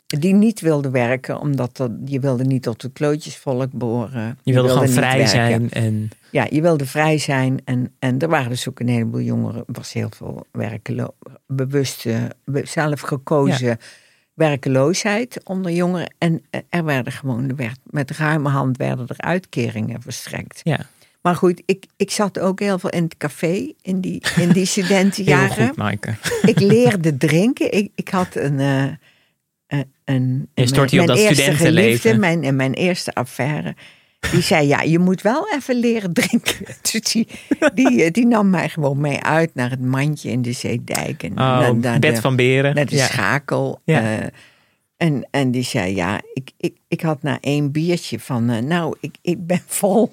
die 0.06 0.34
niet 0.34 0.60
wilden 0.60 0.92
werken, 0.92 1.40
omdat 1.40 1.78
dat, 1.78 1.92
je 2.06 2.20
wilde 2.20 2.44
niet 2.44 2.64
tot 2.64 2.82
het 2.82 2.94
klootjesvolk 2.94 3.72
behoren. 3.72 4.40
je 4.44 4.54
wilde 4.54 4.70
gewoon 4.70 4.88
vrij 4.90 5.26
zijn 5.26 5.72
en 5.72 6.10
Ja, 6.32 6.48
je 6.50 6.62
wilde 6.62 6.86
vrij 6.86 7.18
zijn. 7.18 7.62
En, 7.66 7.94
en 8.00 8.20
er 8.20 8.28
waren 8.28 8.50
dus 8.50 8.70
ook 8.70 8.80
een 8.80 8.88
heleboel 8.88 9.22
jongeren. 9.22 9.64
Er 9.68 9.74
was 9.74 9.94
heel 9.94 10.10
veel 10.16 10.46
werkelo 10.52 11.16
bewuste, 11.48 12.32
be- 12.46 12.66
zelf 12.66 13.02
gekozen 13.02 13.78
werkeloosheid 14.34 15.42
onder 15.44 15.72
jongeren. 15.72 16.14
En 16.18 16.42
er 16.70 16.84
werden 16.84 17.14
gewoon 17.14 17.50
er 17.50 17.56
werd, 17.56 17.80
met 17.84 18.12
ruime 18.12 18.50
hand 18.50 18.78
werden 18.78 19.08
er 19.08 19.18
uitkeringen 19.18 20.02
verstrekt. 20.02 20.60
ja, 20.64 20.80
Maar 21.22 21.36
goed, 21.36 21.62
ik, 21.66 21.86
ik 21.98 22.12
zat 22.12 22.40
ook 22.40 22.60
heel 22.60 22.80
veel 22.80 22.90
in 22.90 23.04
het 23.04 23.18
café 23.18 23.72
in 23.82 24.02
die, 24.02 24.22
in 24.36 24.48
die 24.48 24.54
heel 24.56 24.66
studentenjaren. 24.66 25.68
goed, 25.68 25.76
Maaike. 25.78 26.14
ik 26.46 26.60
leerde 26.60 27.18
drinken. 27.18 27.74
Ik, 27.74 27.92
ik 27.96 28.10
had 28.10 28.36
een. 28.36 28.60
eh, 28.60 28.86
een, 29.68 29.86
een 30.06 30.50
Je 30.54 30.68
stort 30.68 30.90
op 30.90 30.96
mijn 30.96 31.08
dat 31.08 31.18
eerste 31.18 31.34
studentenleven. 31.42 31.84
geliefde, 32.00 32.18
mijn, 32.20 32.44
en 32.44 32.56
mijn 32.56 32.74
eerste 32.74 33.14
affaire. 33.14 33.76
Die 34.32 34.42
zei, 34.42 34.68
ja, 34.68 34.82
je 34.82 35.00
moet 35.00 35.22
wel 35.22 35.48
even 35.56 35.76
leren 35.76 36.14
drinken. 36.14 36.56
Dus 36.92 37.02
die, 37.02 37.28
die, 37.74 38.04
eh, 38.04 38.12
die 38.12 38.26
nam 38.26 38.50
mij 38.50 38.70
gewoon 38.70 39.00
mee 39.02 39.22
uit 39.24 39.56
naar 39.56 39.70
het 39.70 39.82
mandje 39.82 40.30
in 40.32 40.42
de 40.42 40.52
Zeedijk. 40.52 41.24
En 41.24 41.32
Oh, 41.32 41.38
naar, 41.38 41.76
naar 41.76 42.00
bed 42.00 42.16
de, 42.16 42.22
van 42.22 42.36
beren. 42.36 42.76
naar 42.76 42.86
de 42.86 42.96
ja. 42.96 43.06
schakel. 43.06 43.82
Ja. 43.86 44.20
eh, 44.20 44.26
en, 44.98 45.28
en 45.32 45.52
die 45.52 45.64
zei, 45.64 45.96
ja, 45.96 46.22
ik, 46.34 46.52
ik, 46.58 46.74
ik 46.88 47.02
had 47.02 47.24
na 47.24 47.38
één 47.40 47.72
biertje 47.72 48.20
van, 48.20 48.50
eh, 48.50 48.62
nou, 48.64 48.96
ik, 49.00 49.16
ik 49.22 49.48
ben 49.48 49.62
vol. 49.66 50.12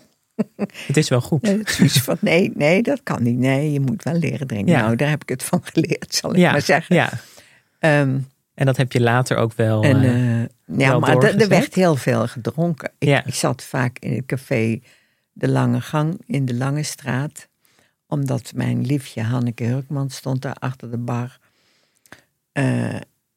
Het 0.87 0.96
is 0.96 1.09
wel 1.09 1.20
goed. 1.20 1.46
Zoiets 1.64 1.98
van, 2.01 2.16
nee, 2.20 2.51
nee, 2.55 2.83
dat 2.83 3.03
kan 3.03 3.22
niet. 3.22 3.37
Nee, 3.38 3.72
je 3.72 3.81
moet 3.81 4.03
wel 4.03 4.14
leren 4.14 4.46
drinken. 4.46 4.72
Ja. 4.72 4.81
Nou, 4.81 4.96
daar 4.96 5.09
heb 5.11 5.22
ik 5.22 5.29
het 5.29 5.42
van 5.42 5.61
geleerd, 5.64 6.14
zal 6.14 6.31
ik 6.31 6.37
Ja, 6.37 6.53
maar 6.53 6.62
zeggen. 6.62 6.96
ja. 6.96 7.11
Ehm, 7.79 8.18
En 8.55 8.66
dat 8.66 8.77
heb 8.77 8.92
je 8.92 9.01
later 9.01 9.37
ook 9.37 9.53
wel. 9.53 9.83
en, 9.83 10.03
eh, 10.03 10.79
ja, 10.79 10.98
maar 10.98 11.16
er- 11.16 11.40
er 11.40 11.48
werd 11.48 11.74
heel 11.74 11.96
veel 11.96 12.27
gedronken. 12.27 12.90
Ik, 12.98 13.09
Ja. 13.09 13.24
ik 13.24 13.35
zat 13.35 13.62
vaak 13.62 13.98
in 13.98 14.12
het 14.14 14.27
café 14.27 14.81
De 15.33 15.48
Lange 15.48 15.81
Gang 15.81 16.20
in 16.27 16.44
de 16.44 16.55
Lange 16.55 16.83
Straat. 16.83 17.48
Omdat 18.07 18.53
mijn 18.55 18.87
liefje 18.87 19.22
Hanneke 19.22 19.64
Hurkman 19.64 20.11
stond 20.11 20.42
daar 20.42 20.55
achter 20.59 20.90
de 20.90 20.98
bar. 20.98 21.38
Eh, 22.53 22.96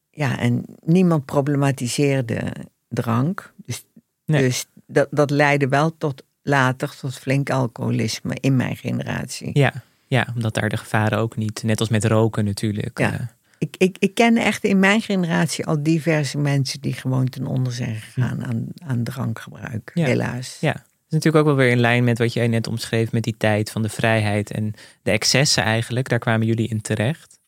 ja, 0.09 0.39
en 0.39 0.65
niemand 0.83 1.25
problematiseerde 1.25 2.41
drank. 2.89 3.53
Dus, 3.65 3.85
Nee. 4.25 4.41
dus 4.41 4.65
dat, 4.85 5.07
dat 5.11 5.29
leidde 5.29 5.67
wel 5.67 5.97
tot 5.97 6.23
later 6.41 6.95
tot 6.99 7.15
flink 7.17 7.49
alcoholisme 7.49 8.37
in 8.39 8.55
mijn 8.55 8.75
generatie. 8.75 9.49
ja, 9.53 9.73
ja, 10.07 10.27
omdat 10.35 10.53
daar 10.53 10.69
de 10.69 10.77
gevaren 10.77 11.17
ook 11.17 11.35
niet, 11.37 11.63
net 11.63 11.79
als 11.79 11.89
met 11.89 12.05
roken 12.05 12.45
natuurlijk. 12.45 12.99
Ja. 12.99 13.13
eh, 13.13 13.19
Ik, 13.57 13.75
ik, 13.77 13.95
ik 13.99 14.13
ken 14.15 14.37
echt 14.37 14.63
in 14.63 14.79
mijn 14.79 15.01
generatie 15.01 15.65
al 15.65 15.83
diverse 15.83 16.37
mensen 16.37 16.81
die 16.81 16.93
gewoon 16.93 17.25
ten 17.29 17.45
onder 17.45 17.73
zijn 17.73 17.95
gegaan 17.95 18.45
aan, 18.45 18.65
aan 18.85 19.03
drankgebruik. 19.03 19.91
Ja. 19.93 20.05
Helaas. 20.05 20.57
Ja, 20.59 20.71
dat 20.71 20.81
is 21.07 21.25
natuurlijk 21.25 21.35
ook 21.35 21.45
wel 21.55 21.55
weer 21.65 21.71
in 21.71 21.79
lijn 21.79 22.03
met 22.03 22.17
wat 22.17 22.33
jij 22.33 22.47
net 22.47 22.67
omschreef 22.67 23.11
met 23.11 23.23
die 23.23 23.35
tijd 23.37 23.71
van 23.71 23.81
de 23.81 23.89
vrijheid 23.89 24.51
en 24.51 24.73
de 25.01 25.11
excessen 25.11 25.63
eigenlijk. 25.63 26.09
Daar 26.09 26.19
kwamen 26.19 26.47
jullie 26.47 26.67
in 26.69 26.81
terecht. 26.81 27.39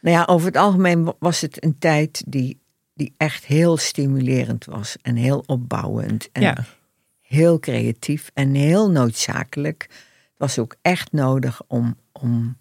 Nou 0.00 0.16
ja, 0.16 0.24
over 0.24 0.46
het 0.46 0.56
algemeen 0.56 1.04
wa- 1.04 1.14
was 1.18 1.40
het 1.40 1.64
een 1.64 1.78
tijd 1.78 2.22
die, 2.26 2.60
die 2.94 3.14
echt 3.16 3.44
heel 3.44 3.76
stimulerend 3.76 4.64
was 4.64 4.96
en 5.02 5.16
heel 5.16 5.42
opbouwend. 5.46 6.28
En 6.32 6.42
ja, 6.42 6.64
heel 7.30 7.58
creatief 7.58 8.30
en 8.34 8.54
heel 8.54 8.90
noodzakelijk. 8.90 9.82
Het 9.90 10.34
was 10.36 10.58
ook 10.58 10.76
echt 10.82 11.12
nodig 11.12 11.62
om, 11.66 11.96
om, 12.12 12.56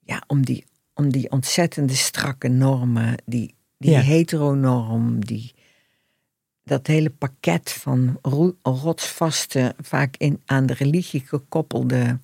ja, 0.00 0.22
om, 0.26 0.44
die, 0.44 0.64
om 0.94 1.12
die 1.12 1.30
ontzettende 1.30 1.94
strakke 1.94 2.48
normen, 2.48 3.14
die, 3.24 3.54
die 3.78 3.90
Ja. 3.90 4.00
heteronorm, 4.00 5.24
die, 5.24 5.54
dat 6.64 6.86
hele 6.86 7.10
pakket 7.10 7.70
van 7.72 8.18
ro- 8.22 8.56
rotsvaste, 8.62 9.74
vaak 9.80 10.16
in, 10.16 10.40
aan 10.44 10.66
de 10.66 10.74
religie 10.74 11.22
gekoppelde 11.26 12.18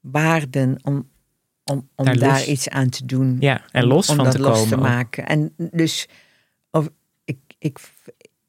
waarden, 0.00 0.76
om, 0.82 1.08
om, 1.64 1.88
om 1.94 2.18
Daar 2.18 2.44
iets 2.44 2.68
aan 2.68 2.88
te 2.88 3.06
doen 3.06 3.36
ja, 3.40 3.64
en 3.70 3.84
los 3.84 4.08
om 4.08 4.14
van 4.16 4.24
dat 4.24 4.34
te 4.34 4.40
los 4.40 4.58
komen. 4.58 4.68
te 4.68 4.76
maken. 4.76 5.26
En 5.26 5.54
dus 5.56 6.08
of, 6.70 6.88
ik, 7.24 7.38
ik, 7.58 7.78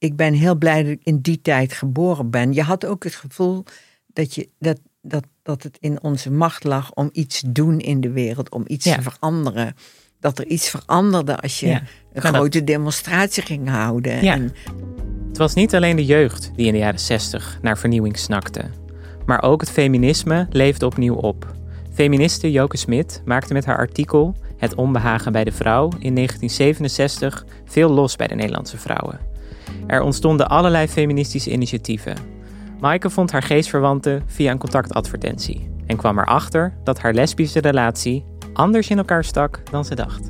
ik 0.01 0.15
ben 0.15 0.33
heel 0.33 0.55
blij 0.55 0.83
dat 0.83 0.91
ik 0.91 1.01
in 1.03 1.19
die 1.19 1.41
tijd 1.41 1.73
geboren 1.73 2.29
ben. 2.29 2.53
Je 2.53 2.61
had 2.61 2.85
ook 2.85 3.03
het 3.03 3.15
gevoel 3.15 3.63
dat, 4.07 4.35
je, 4.35 4.49
dat, 4.59 4.79
dat, 5.01 5.23
dat 5.43 5.63
het 5.63 5.77
in 5.79 6.03
onze 6.03 6.31
macht 6.31 6.63
lag 6.63 6.93
om 6.93 7.09
iets 7.11 7.39
te 7.39 7.51
doen 7.51 7.79
in 7.79 8.01
de 8.01 8.11
wereld, 8.11 8.49
om 8.51 8.63
iets 8.67 8.85
Ja. 8.85 8.95
te 8.95 9.01
veranderen. 9.01 9.75
Dat 10.19 10.39
er 10.39 10.45
iets 10.47 10.69
veranderde 10.69 11.37
als 11.39 11.59
je 11.59 11.67
Ja. 11.67 11.75
een 11.75 11.83
Nou, 12.13 12.21
dat- 12.21 12.35
grote 12.35 12.63
demonstratie 12.63 13.43
ging 13.43 13.69
houden. 13.69 14.23
Ja. 14.23 14.33
En, 14.33 14.53
Het 15.27 15.37
was 15.37 15.53
niet 15.53 15.75
alleen 15.75 15.95
de 15.95 16.05
jeugd 16.05 16.51
die 16.55 16.65
in 16.65 16.71
de 16.73 16.77
jaren 16.79 16.99
60 16.99 17.59
naar 17.61 17.77
vernieuwing 17.77 18.17
snakte, 18.17 18.63
maar 19.25 19.43
ook 19.43 19.61
het 19.61 19.69
feminisme 19.71 20.47
leefde 20.49 20.85
opnieuw 20.85 21.15
op. 21.15 21.55
Feministe 21.93 22.51
Joke 22.51 22.77
Smit 22.77 23.21
maakte 23.25 23.53
met 23.53 23.65
haar 23.65 23.77
artikel 23.77 24.35
Het 24.57 24.75
onbehagen 24.75 25.31
bij 25.31 25.43
de 25.43 25.51
vrouw 25.51 25.83
in 25.99 26.13
1967 26.15 27.45
veel 27.65 27.89
los 27.89 28.15
bij 28.15 28.27
de 28.27 28.35
Nederlandse 28.35 28.77
vrouwen. 28.77 29.19
Er 29.87 30.01
ontstonden 30.01 30.49
allerlei 30.49 30.87
feministische 30.87 31.51
initiatieven. 31.51 32.15
Maaike 32.79 33.09
vond 33.09 33.31
haar 33.31 33.43
geestverwanten 33.43 34.23
via 34.25 34.51
een 34.51 34.57
contactadvertentie 34.57 35.69
en 35.87 35.97
kwam 35.97 36.19
erachter 36.19 36.73
dat 36.83 36.99
haar 36.99 37.13
lesbische 37.13 37.59
relatie 37.59 38.25
anders 38.53 38.89
in 38.89 38.97
elkaar 38.97 39.23
stak 39.23 39.61
dan 39.71 39.85
ze 39.85 39.95
dacht. 39.95 40.29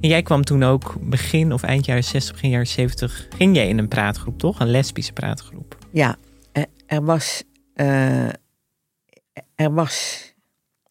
En 0.00 0.08
jij 0.08 0.22
kwam 0.22 0.44
toen 0.44 0.62
ook 0.62 0.94
begin 1.00 1.52
of 1.52 1.62
eind 1.62 1.86
jaren 1.86 2.04
60, 2.04 2.32
begin 2.32 2.50
jaren 2.50 2.66
70, 2.66 3.26
ging 3.36 3.56
jij 3.56 3.68
in 3.68 3.78
een 3.78 3.88
praatgroep, 3.88 4.38
toch? 4.38 4.60
Een 4.60 4.70
lesbische 4.70 5.12
praatgroep. 5.12 5.78
ja, 5.92 6.16
eh, 6.52 6.62
er 6.86 7.04
was. 7.04 7.42
eh, 7.74 8.28
er 9.54 9.72
was. 9.74 10.24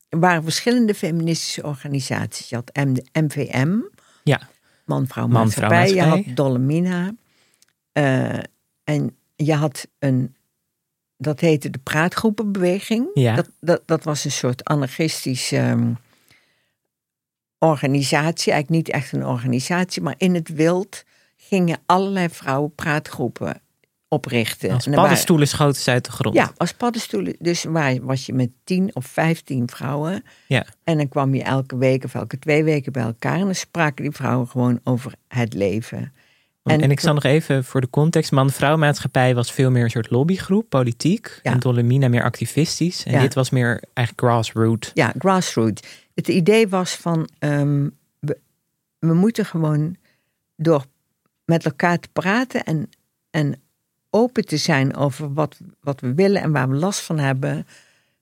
Er 0.10 0.20
waren 0.20 0.44
verschillende 0.44 0.94
feministische 0.94 1.64
organisaties. 1.64 2.50
Je 2.50 2.56
had 2.56 2.72
M- 2.88 2.94
de 2.94 3.06
MVM, 3.14 3.76
Ja, 4.24 4.40
Man-Vrouw 4.86 5.28
Man-Vrouw 5.28 5.28
Maatschappij. 5.28 5.88
Je 5.90 5.96
Maatschappij. 5.96 6.24
had 6.28 6.36
Dolomina. 6.36 7.14
Eh, 7.96 8.40
en 8.84 9.16
je 9.36 9.54
had 9.54 9.88
een. 10.00 10.36
Dat 11.18 11.40
heette 11.40 11.70
de 11.70 11.80
Praatgroepenbeweging. 11.84 13.10
Ja. 13.14 13.36
Dat, 13.36 13.50
dat, 13.60 13.82
dat 13.86 14.04
was 14.04 14.26
een 14.26 14.32
soort 14.32 14.64
anarchistische 14.64 15.58
ehm, 15.58 15.94
organisatie. 17.60 18.52
Eigenlijk 18.52 18.86
niet 18.86 18.96
echt 18.96 19.12
een 19.12 19.26
organisatie, 19.26 20.02
maar 20.02 20.16
in 20.18 20.36
het 20.36 20.50
wild 20.50 21.04
gingen 21.38 21.80
allerlei 21.86 22.30
vrouwen 22.30 22.76
praatgroepen 22.76 23.62
oprichten. 24.08 24.72
als 24.72 24.86
waren- 24.86 25.00
paddenstoelen 25.00 25.48
schoten 25.48 25.82
ze 25.82 25.92
uit 25.92 26.06
de 26.06 26.12
grond. 26.12 26.36
ja, 26.36 26.52
als 26.58 26.74
paddenstoelen. 26.74 27.36
Dus 27.40 27.64
waar 27.64 28.02
was 28.02 28.26
je 28.26 28.34
met 28.34 28.50
tien 28.64 28.96
of 28.96 29.06
vijftien 29.06 29.70
vrouwen. 29.70 30.24
Ja. 30.48 30.66
En 30.84 30.98
dan 30.98 31.08
kwam 31.08 31.36
je 31.36 31.44
elke 31.44 31.78
week 31.78 32.04
of 32.04 32.14
elke 32.14 32.40
twee 32.40 32.64
weken 32.64 32.92
bij 32.92 33.04
elkaar. 33.04 33.40
En 33.40 33.46
dan 33.46 33.56
spraken 33.56 34.04
die 34.04 34.14
vrouwen 34.14 34.48
gewoon 34.48 34.80
over 34.84 35.14
het 35.28 35.54
leven. 35.54 36.14
En, 36.66 36.82
En- 36.82 36.92
ik 36.92 37.00
zal 37.00 37.14
nog 37.14 37.24
even 37.24 37.64
voor 37.64 37.82
de 37.82 37.90
context. 37.90 38.32
Man-vrouw 38.32 38.78
maatschappij 38.78 39.36
was 39.36 39.52
veel 39.52 39.72
meer 39.72 39.84
een 39.84 39.90
soort 39.90 40.10
lobbygroep, 40.10 40.70
politiek. 40.70 41.40
Ja. 41.44 41.52
En 41.52 41.60
Dolomina 41.60 42.08
meer 42.08 42.24
activistisch. 42.24 43.04
En 43.04 43.12
Ja. 43.12 43.20
dit 43.22 43.34
was 43.34 43.50
meer 43.50 43.84
eigenlijk 43.94 44.28
grassroot. 44.28 44.92
Ja, 44.94 45.14
grassroots. 45.18 45.82
Het 46.14 46.28
idee 46.28 46.68
was 46.68 46.96
van, 46.96 47.30
ehm, 47.40 47.90
we, 48.20 48.38
we 49.00 49.14
moeten 49.14 49.46
gewoon 49.46 49.96
door 50.56 50.86
met 51.46 51.66
elkaar 51.66 52.00
te 52.00 52.08
praten 52.14 52.64
en, 52.64 52.90
en 53.30 53.62
open 54.10 54.46
te 54.46 54.58
zijn 54.58 54.96
over 54.96 55.34
wat, 55.34 55.58
wat 55.82 56.00
we 56.00 56.14
willen 56.14 56.42
en 56.42 56.52
waar 56.52 56.70
we 56.70 56.76
last 56.76 57.00
van 57.00 57.20
hebben, 57.20 57.68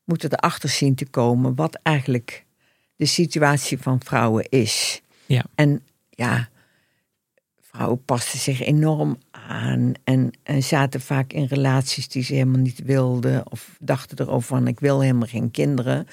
moeten 0.03 0.31
erachter 0.33 0.69
zien 0.69 0.95
te 0.95 1.05
komen 1.05 1.55
wat 1.55 1.79
eigenlijk 1.83 2.45
de 2.95 3.05
situatie 3.05 3.77
van 3.79 4.01
vrouwen 4.03 4.45
is. 4.49 5.01
Ja. 5.25 5.43
En 5.55 5.81
ja, 6.09 6.49
vrouwen 7.75 8.03
pasten 8.05 8.39
zich 8.39 8.61
enorm 8.61 9.17
aan 9.31 9.93
en, 10.03 10.31
en 10.43 10.63
zaten 10.63 11.01
vaak 11.01 11.33
in 11.33 11.45
relaties 11.45 12.07
die 12.07 12.23
ze 12.23 12.33
helemaal 12.33 12.59
niet 12.61 12.81
wilden. 12.83 13.51
Of 13.51 13.77
dachten 13.79 14.19
erover 14.19 14.47
van 14.47 14.67
ik 14.67 14.79
wil 14.79 15.01
helemaal 15.01 15.27
geen 15.27 15.51
kinderen. 15.51 16.07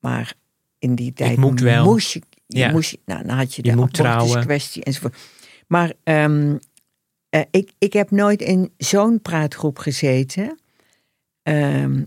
Maar 0.00 0.34
in 0.78 0.94
die 0.94 1.12
tijd 1.12 1.36
moet 1.36 1.60
wel. 1.60 1.84
moest 1.84 2.12
je, 2.12 2.22
je 2.46 2.58
Ja. 2.58 2.70
moest 2.70 2.90
je, 2.90 2.98
nou, 3.04 3.26
dan 3.26 3.36
had 3.36 3.54
je 3.54 3.62
de 3.62 3.70
abortuskwestie 3.72 4.84
enzovoort. 4.84 5.16
Maar 5.66 5.92
ehm, 6.02 6.56
eh, 7.28 7.40
ik, 7.50 7.72
ik 7.78 7.92
heb 7.92 8.10
nooit 8.10 8.40
in 8.42 8.72
zo'n 8.78 9.20
praatgroep 9.22 9.78
gezeten. 9.78 10.58
Ehm, 11.42 12.02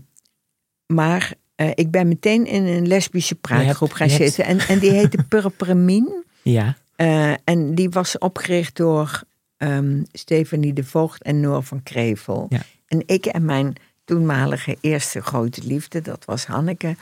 maar 0.86 1.32
eh, 1.54 1.70
ik 1.74 1.90
ben 1.90 2.08
meteen 2.08 2.46
in 2.46 2.64
een 2.66 2.86
lesbische 2.86 3.34
praatgroep 3.34 3.92
gaan 3.92 4.08
hebt- 4.08 4.22
zitten. 4.22 4.44
En, 4.44 4.58
en 4.58 4.78
die 4.78 4.90
heette 4.90 5.22
Purpermin. 5.28 6.24
Ja, 6.42 6.76
Eh, 7.00 7.32
en 7.44 7.74
die 7.74 7.90
was 7.90 8.18
opgericht 8.18 8.76
door 8.76 9.22
ehm 9.56 10.02
Stefanie 10.12 10.72
de 10.72 10.84
Voogd 10.84 11.22
en 11.22 11.40
Noor 11.40 11.62
van 11.62 11.82
Krevel. 11.82 12.46
Ja. 12.48 12.60
En 12.86 13.02
ik 13.06 13.26
en 13.26 13.44
mijn 13.44 13.74
toenmalige 14.04 14.76
eerste 14.80 15.20
grote 15.20 15.60
liefde, 15.64 16.00
dat 16.02 16.24
was 16.24 16.46
Hanneke, 16.46 16.96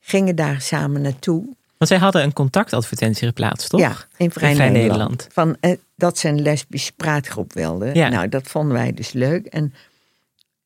gingen 0.00 0.36
daar 0.36 0.60
samen 0.60 1.00
naartoe. 1.00 1.44
want 1.78 1.90
zij 1.90 1.98
hadden 1.98 2.22
een 2.22 2.32
contactadvertentie 2.32 3.26
geplaatst, 3.26 3.68
toch? 3.68 3.80
Ja, 3.80 3.96
in 4.16 4.30
Vrij, 4.30 4.50
In 4.50 4.56
Vrij 4.56 4.70
Nederland. 4.70 5.10
Nederland. 5.10 5.26
Van, 5.32 5.56
eh, 5.60 5.76
dat 5.96 6.18
ze 6.18 6.28
een 6.28 6.42
lesbische 6.42 6.92
praatgroep 6.92 7.52
wilden. 7.52 7.94
Ja. 7.94 8.08
Nou, 8.08 8.28
dat 8.28 8.48
vonden 8.48 8.72
wij 8.72 8.92
dus 8.92 9.12
leuk. 9.12 9.46
En 9.46 9.74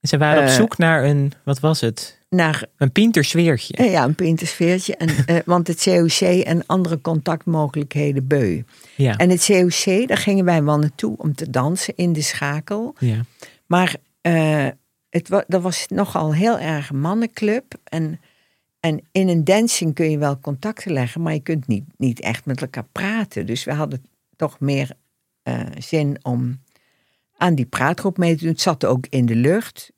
En 0.01 0.09
ze 0.09 0.19
waren 0.19 0.43
op 0.43 0.49
Eh, 0.49 0.55
zoek 0.55 0.79
naar 0.79 1.05
een, 1.05 1.33
wat 1.45 1.61
was 1.61 1.81
het? 1.81 2.19
Naar 2.35 2.67
Een 2.77 2.93
pintersfeertje. 2.93 3.75
eh, 3.75 3.91
ja, 3.91 4.05
een 4.05 4.15
pintersfeertje. 4.15 4.97
En, 4.97 5.09
eh, 5.27 5.37
want 5.45 5.67
het 5.67 5.83
COC 5.83 6.21
en 6.21 6.67
andere 6.67 7.01
contactmogelijkheden 7.01 8.27
beu. 8.27 8.63
Ja, 8.97 9.17
En 9.17 9.31
het 9.31 9.45
COC, 9.45 10.09
daar 10.09 10.17
gingen 10.17 10.45
wij 10.45 10.63
wel 10.63 10.79
naartoe 10.79 11.17
om 11.17 11.35
te 11.35 11.51
dansen 11.51 11.97
in 11.97 12.13
de 12.13 12.23
schakel. 12.23 12.95
ja. 12.99 13.25
Maar 13.67 13.97
eh, 14.21 14.67
het 15.11 15.29
dat 15.47 15.63
was 15.63 15.87
nogal 15.89 16.35
heel 16.35 16.59
erg 16.59 16.91
een 16.91 17.01
mannenclub. 17.01 17.75
En, 17.85 18.21
en 18.81 19.01
in 19.13 19.29
een 19.29 19.45
dancing 19.45 19.95
kun 19.95 20.11
je 20.11 20.19
wel 20.19 20.39
contacten 20.41 20.93
leggen, 20.93 21.23
maar 21.23 21.33
je 21.33 21.41
kunt 21.41 21.67
niet, 21.67 21.85
niet 21.97 22.21
echt 22.21 22.45
met 22.45 22.61
elkaar 22.61 22.87
praten. 22.93 23.47
Dus 23.47 23.65
we 23.65 23.73
hadden 23.73 24.05
toch 24.37 24.61
meer 24.61 24.91
zin 25.79 26.19
om 26.23 26.61
aan 27.37 27.55
die 27.55 27.67
praatgroep 27.67 28.19
mee 28.19 28.35
te 28.35 28.41
doen. 28.43 28.53
Het 28.53 28.61
zat 28.61 28.85
ook 28.85 29.07
in 29.11 29.27
de 29.27 29.37
lucht. 29.37 29.93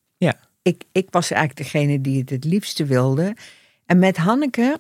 Ik, 0.66 0.85
ik 0.92 1.07
was 1.11 1.31
eigenlijk 1.31 1.70
degene 1.70 2.00
die 2.00 2.18
het 2.20 2.31
het 2.31 2.44
liefste 2.44 2.85
wilde. 2.85 3.37
En 3.85 3.98
met 3.98 4.16
Hanneke, 4.16 4.79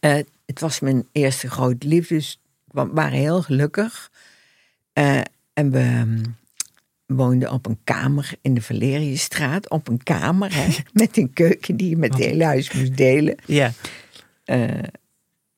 eh, 0.00 0.18
het 0.46 0.60
was 0.60 0.80
mijn 0.80 1.06
eerste 1.12 1.50
grote 1.50 1.86
liefde, 1.86 2.14
dus 2.14 2.40
we 2.64 2.86
waren 2.86 3.18
heel 3.18 3.42
gelukkig. 3.42 4.10
Eh, 4.92 5.20
en 5.52 5.70
we 5.70 5.78
ehm, 5.78 6.22
woonden 7.06 7.50
op 7.50 7.66
een 7.66 7.78
kamer 7.84 8.32
in 8.40 8.54
de 8.54 8.62
Valeriusstraat. 8.62 9.70
Op 9.70 9.88
een 9.88 10.02
kamer, 10.02 10.54
hè, 10.54 10.66
met 11.02 11.16
een 11.16 11.32
keuken 11.32 11.76
die 11.76 11.88
je 11.88 11.96
met 11.96 12.14
het 12.14 12.24
hele 12.24 12.44
huis 12.44 12.72
moest 12.72 12.96
delen. 12.96 13.36
ja. 13.46 13.72
Eh, 14.44 14.68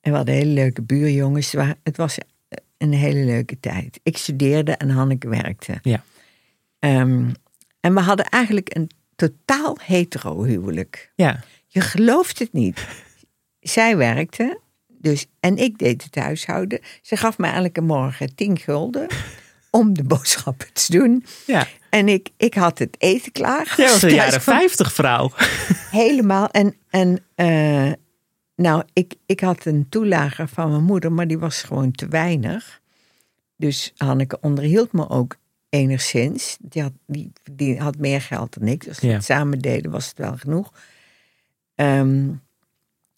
en 0.01 0.11
we 0.11 0.17
hadden 0.17 0.35
hele 0.35 0.53
leuke 0.53 0.83
buurjongens. 0.83 1.55
Het 1.83 1.97
was 1.97 2.19
een 2.79 2.93
hele 2.93 3.25
leuke 3.25 3.61
tijd. 3.61 4.01
Ik 4.03 4.17
studeerde 4.17 4.73
en 4.73 4.91
Hanneke 4.91 5.29
werkte. 5.29 5.79
Ja. 5.83 6.05
Ehm, 6.79 7.31
en 7.81 7.95
we 7.95 8.01
hadden 8.01 8.27
eigenlijk 8.27 8.77
een 8.77 8.91
totaal 9.17 9.79
hetero 9.81 10.43
huwelijk. 10.43 11.13
ja. 11.15 11.41
Je 11.67 11.81
gelooft 11.81 12.39
het 12.39 12.53
niet. 12.53 12.87
Zij 13.61 13.97
werkte, 13.97 14.61
dus, 14.89 15.27
en 15.41 15.57
ik 15.57 15.79
deed 15.79 16.05
het 16.05 16.15
huishouden. 16.15 16.81
Ze 17.03 17.17
gaf 17.17 17.39
me 17.39 17.47
elke 17.47 17.81
morgen 17.81 18.35
tien 18.35 18.59
gulden 18.59 19.07
om 19.71 19.95
de 19.95 20.03
boodschappen 20.05 20.73
te 20.73 20.99
doen. 20.99 21.25
ja. 21.47 21.67
En 21.91 22.09
ik, 22.09 22.29
ik 22.37 22.55
had 22.55 22.79
het 22.79 22.97
eten 22.99 23.33
klaar. 23.33 23.75
Jij 23.77 23.91
was 23.91 24.03
een 24.03 24.15
jaren 24.15 24.41
50 24.41 24.93
vrouw. 24.93 25.31
Helemaal. 25.91 26.49
En, 26.49 26.77
en 26.91 27.25
eh, 27.35 27.93
nou, 28.57 28.83
ik, 28.93 29.15
ik 29.27 29.41
had 29.41 29.65
een 29.65 29.87
toelage 29.89 30.49
van 30.49 30.71
mijn 30.71 30.85
moeder, 30.85 31.13
maar 31.13 31.27
die 31.27 31.39
was 31.39 31.63
gewoon 31.63 31.93
te 31.93 32.09
weinig. 32.09 32.81
Dus 33.57 33.93
Hanneke 33.97 34.39
onderhield 34.41 34.93
me 34.93 35.09
ook 35.09 35.37
enigszins. 35.75 36.57
Die 36.61 36.83
had, 36.83 36.93
die, 37.07 37.33
die 37.53 37.79
had 37.81 37.97
meer 37.99 38.21
geld 38.21 38.59
dan 38.59 38.69
ik. 38.69 38.85
Dus 38.85 38.99
Ja. 38.99 39.13
het 39.13 39.25
samen 39.25 39.59
deden, 39.59 39.91
was 39.91 40.09
het 40.09 40.19
wel 40.19 40.37
genoeg. 40.37 40.73
Ehm, 41.75 42.29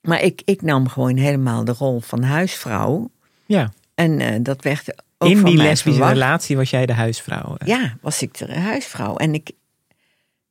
maar 0.01 0.23
ik, 0.23 0.43
ik 0.45 0.63
nam 0.63 0.89
gewoon 0.89 1.17
helemaal 1.17 1.65
de 1.65 1.73
rol 1.73 2.01
van 2.01 2.23
huisvrouw. 2.23 3.11
Ja. 3.47 3.73
En 3.95 4.21
eh, 4.21 4.39
dat 4.43 4.63
werd 4.63 5.03
ook 5.19 5.31
In 5.31 5.45
die 5.45 5.57
lesbische 5.57 5.91
verwacht. 5.91 6.13
relatie 6.13 6.57
was 6.57 6.71
jij 6.71 6.87
de 6.87 6.93
huisvrouw. 6.93 7.57
Ja, 7.65 7.97
was 8.01 8.23
ik 8.23 8.39
de 8.39 8.59
huisvrouw. 8.59 9.17
En 9.17 9.35
ik, 9.35 9.51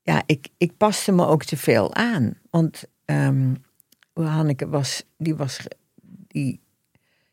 ja, 0.01 0.23
ik, 0.25 0.47
ik 0.57 0.77
paste 0.77 1.11
me 1.11 1.25
ook 1.25 1.43
te 1.43 1.57
veel 1.57 1.93
aan. 1.95 2.33
Want 2.49 2.83
ehm, 3.05 3.53
Hanneke 4.13 4.67
was, 4.67 5.03
die 5.17 5.35
was, 5.35 5.59
die, 6.27 6.59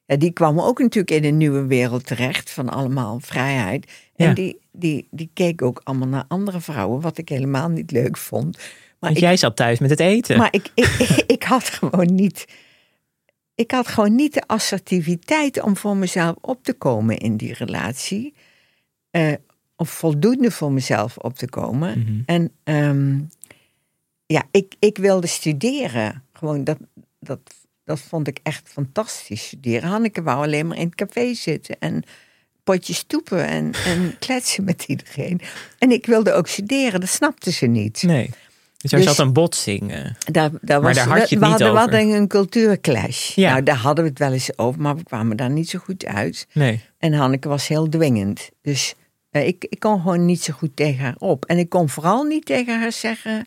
ja, 0.07 0.17
die 0.17 0.33
kwam 0.33 0.61
ook 0.61 0.79
natuurlijk 0.79 1.11
in 1.11 1.25
een 1.25 1.37
nieuwe 1.37 1.67
wereld 1.67 2.07
terecht 2.07 2.51
van 2.51 2.69
allemaal 2.69 3.21
vrijheid. 3.21 3.91
En 4.17 4.27
Ja. 4.29 4.35
die, 4.35 4.61
die, 4.73 5.09
die 5.11 5.31
keek 5.35 5.63
ook 5.63 5.81
allemaal 5.85 6.09
naar 6.09 6.25
andere 6.29 6.61
vrouwen, 6.61 7.01
wat 7.01 7.19
ik 7.19 7.29
helemaal 7.29 7.69
niet 7.69 7.91
leuk 7.91 8.17
vond. 8.17 8.57
Maar 8.57 8.65
Want 8.99 9.17
ik, 9.17 9.23
jij 9.23 9.37
zat 9.37 9.57
thuis 9.57 9.79
met 9.79 9.91
het 9.91 10.01
eten. 10.01 10.39
maar 10.39 10.49
ik, 10.53 10.71
ik, 10.75 10.87
ik 11.37 11.43
had 11.43 11.65
gewoon 11.65 12.15
niet. 12.15 12.45
Ik 13.55 13.71
had 13.71 13.87
gewoon 13.89 14.15
niet 14.15 14.35
de 14.35 14.43
assertiviteit 14.47 15.63
om 15.63 15.77
voor 15.77 15.97
mezelf 15.97 16.37
op 16.41 16.65
te 16.65 16.73
komen 16.73 17.19
in 17.19 17.37
die 17.37 17.55
relatie. 17.55 18.35
Eh, 19.11 19.33
of 19.77 19.91
voldoende 19.91 20.51
voor 20.51 20.73
mezelf 20.73 21.17
op 21.19 21.35
te 21.37 21.49
komen. 21.49 21.99
Mhm. 21.99 22.21
En 22.27 22.51
ehm, 22.65 23.21
ja, 24.27 24.43
ik, 24.51 24.75
ik 24.79 24.99
wilde 24.99 25.27
studeren. 25.27 26.25
Gewoon 26.33 26.65
dat, 26.65 26.79
dat, 27.21 27.41
dat 27.85 28.01
vond 28.01 28.29
ik 28.29 28.39
echt 28.43 28.69
fantastisch 28.69 29.47
studeren. 29.47 29.89
Hanneke 29.89 30.23
wou 30.23 30.45
alleen 30.45 30.67
maar 30.67 30.77
in 30.79 30.87
het 30.87 30.95
café 30.95 31.35
zitten 31.35 31.77
en 31.79 32.03
potjes 32.65 32.97
stoepen 32.97 33.47
en, 33.47 33.73
en 33.85 34.15
kletsen 34.19 34.65
met 34.65 34.85
iedereen. 34.87 35.41
En 35.79 35.91
ik 35.91 36.07
wilde 36.07 36.33
ook 36.33 36.47
studeren, 36.49 37.01
dat 37.01 37.09
snapte 37.09 37.51
ze 37.53 37.67
niet. 37.67 38.03
Nee. 38.03 38.31
Dus 38.77 38.93
er 38.93 38.99
Dus- 38.99 39.07
zat 39.07 39.19
een 39.19 39.33
botsing. 39.33 39.91
Daar, 39.93 40.51
daar 40.51 40.51
Maar 40.63 40.81
was, 40.81 40.95
daar 40.95 41.19
had 41.19 41.29
je 41.29 41.39
we, 41.39 41.45
hadden, 41.47 41.73
we 41.73 41.79
hadden 41.79 42.01
een 42.11 42.29
cultuurclash. 42.29 43.35
Ja. 43.35 43.51
Nou, 43.51 43.63
daar 43.63 43.77
hadden 43.77 44.05
we 44.05 44.11
het 44.11 44.19
wel 44.19 44.33
eens 44.33 44.59
over, 44.59 44.81
maar 44.81 44.97
we 44.97 45.03
kwamen 45.03 45.37
daar 45.37 45.51
niet 45.51 45.69
zo 45.69 45.79
goed 45.79 46.05
uit. 46.07 46.47
Nee. 46.53 46.81
En 46.99 47.13
Hanneke 47.13 47.49
was 47.49 47.69
heel 47.69 47.89
dwingend. 47.89 48.51
Dus 48.63 48.95
eh, 49.31 49.47
ik, 49.47 49.65
ik 49.69 49.79
kon 49.81 50.01
gewoon 50.01 50.25
niet 50.25 50.43
zo 50.43 50.53
goed 50.53 50.77
tegen 50.77 51.05
haar 51.05 51.15
op. 51.19 51.45
En 51.45 51.59
ik 51.59 51.69
kon 51.69 51.89
vooral 51.89 52.23
niet 52.23 52.45
tegen 52.45 52.81
haar 52.81 52.93
zeggen... 52.93 53.47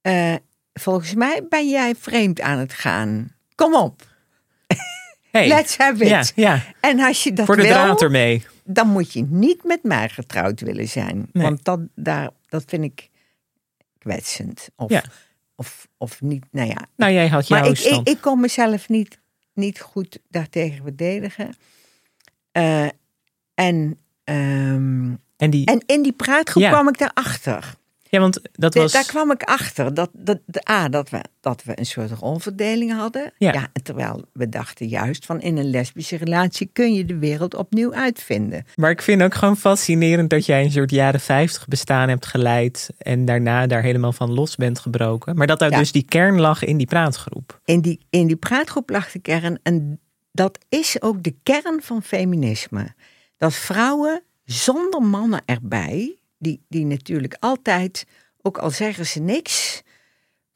eh, 0.00 0.34
volgens 0.78 1.14
mij 1.14 1.46
ben 1.48 1.68
jij 1.68 1.94
vreemd 1.94 2.40
aan 2.40 2.58
het 2.58 2.72
gaan. 2.72 3.32
Kom 3.54 3.74
op, 3.74 4.06
Hey. 5.30 5.48
let's 5.48 5.76
have 5.76 6.04
it. 6.04 6.08
Ja, 6.08 6.24
ja. 6.34 6.64
En 6.80 7.00
als 7.00 7.22
je 7.22 7.32
dat 7.32 7.46
voor 7.46 7.56
de 7.56 7.62
wil, 7.62 7.70
draad 7.70 8.02
ermee. 8.02 8.46
dan 8.64 8.88
moet 8.88 9.12
je 9.12 9.22
niet 9.28 9.64
met 9.64 9.82
mij 9.82 10.08
getrouwd 10.08 10.60
willen 10.60 10.88
zijn. 10.88 11.28
Nee. 11.32 11.42
Want 11.44 11.64
dat, 11.64 11.80
daar, 11.94 12.30
dat 12.48 12.64
vind 12.66 12.84
ik 12.84 13.08
kwetsend. 13.98 14.68
Of, 14.76 14.90
Ja. 14.90 15.02
of, 15.56 15.88
of 15.96 16.20
niet, 16.20 16.44
nou 16.50 16.68
ja. 16.68 16.86
Nou, 16.96 17.12
jij 17.12 17.28
had 17.28 17.48
Maar 17.48 17.62
jouw 17.64 17.72
ik, 17.72 17.78
ik, 17.78 18.08
ik 18.08 18.20
kon 18.20 18.40
mezelf 18.40 18.88
niet, 18.88 19.18
niet 19.54 19.80
goed 19.80 20.18
daartegen 20.28 20.82
verdedigen. 20.82 21.54
Eh, 22.52 22.88
en, 23.54 23.98
ehm, 24.24 25.14
en 25.36 25.50
die, 25.50 25.66
en 25.66 25.82
in 25.86 26.02
die 26.02 26.12
praatgroep 26.12 26.64
kwam 26.64 26.88
ik 26.88 26.98
daarachter. 26.98 27.74
Ja, 28.10 28.20
want 28.20 28.40
dat 28.52 28.74
was... 28.74 28.92
Daar 28.92 29.06
kwam 29.06 29.30
ik 29.30 29.42
achter 29.42 29.94
dat, 29.94 30.10
dat, 30.12 30.38
de, 30.46 30.70
A, 30.70 30.88
dat, 30.88 31.10
we, 31.10 31.24
dat 31.40 31.64
we 31.64 31.78
een 31.78 31.86
soort 31.86 32.10
rolverdeling 32.10 32.92
hadden. 32.92 33.32
Ja. 33.38 33.68
terwijl 33.82 34.24
we 34.32 34.48
dachten 34.48 34.86
juist 34.86 35.26
van 35.26 35.40
in 35.40 35.56
een 35.56 35.70
lesbische 35.70 36.16
relatie 36.16 36.70
kun 36.72 36.94
je 36.94 37.04
de 37.04 37.18
wereld 37.18 37.54
opnieuw 37.54 37.94
uitvinden. 37.94 38.64
Maar 38.76 38.90
ik 38.90 39.02
vind 39.02 39.22
ook 39.22 39.34
gewoon 39.34 39.56
fascinerend 39.56 40.30
dat 40.30 40.46
jij 40.46 40.64
een 40.64 40.70
soort 40.70 40.90
jaren 40.90 41.20
50 41.20 41.66
bestaan 41.66 42.08
hebt 42.08 42.26
geleid. 42.26 42.90
En 42.98 43.24
daarna 43.24 43.66
daar 43.66 43.82
helemaal 43.82 44.12
van 44.12 44.32
los 44.32 44.56
bent 44.56 44.78
gebroken. 44.78 45.36
Maar 45.36 45.46
dat 45.46 45.58
daar 45.58 45.70
Ja. 45.70 45.78
dus 45.78 45.92
die 45.92 46.04
kern 46.04 46.40
lag 46.40 46.64
in 46.64 46.76
die 46.76 46.86
praatgroep. 46.86 47.60
In 47.64 47.80
die, 47.80 48.00
in 48.10 48.26
die 48.26 48.36
praatgroep 48.36 48.90
lag 48.90 49.12
de 49.12 49.18
kern. 49.18 49.58
En 49.62 50.00
dat 50.32 50.58
is 50.68 51.02
ook 51.02 51.22
de 51.22 51.34
kern 51.42 51.80
van 51.82 52.02
feminisme. 52.02 52.94
Dat 53.36 53.54
vrouwen 53.54 54.22
zonder 54.44 55.02
mannen 55.02 55.42
erbij, 55.44 56.17
die, 56.38 56.62
die 56.68 56.84
natuurlijk 56.84 57.36
altijd, 57.40 58.04
ook 58.42 58.58
al 58.58 58.70
zeggen 58.70 59.06
ze 59.06 59.20
niks, 59.20 59.82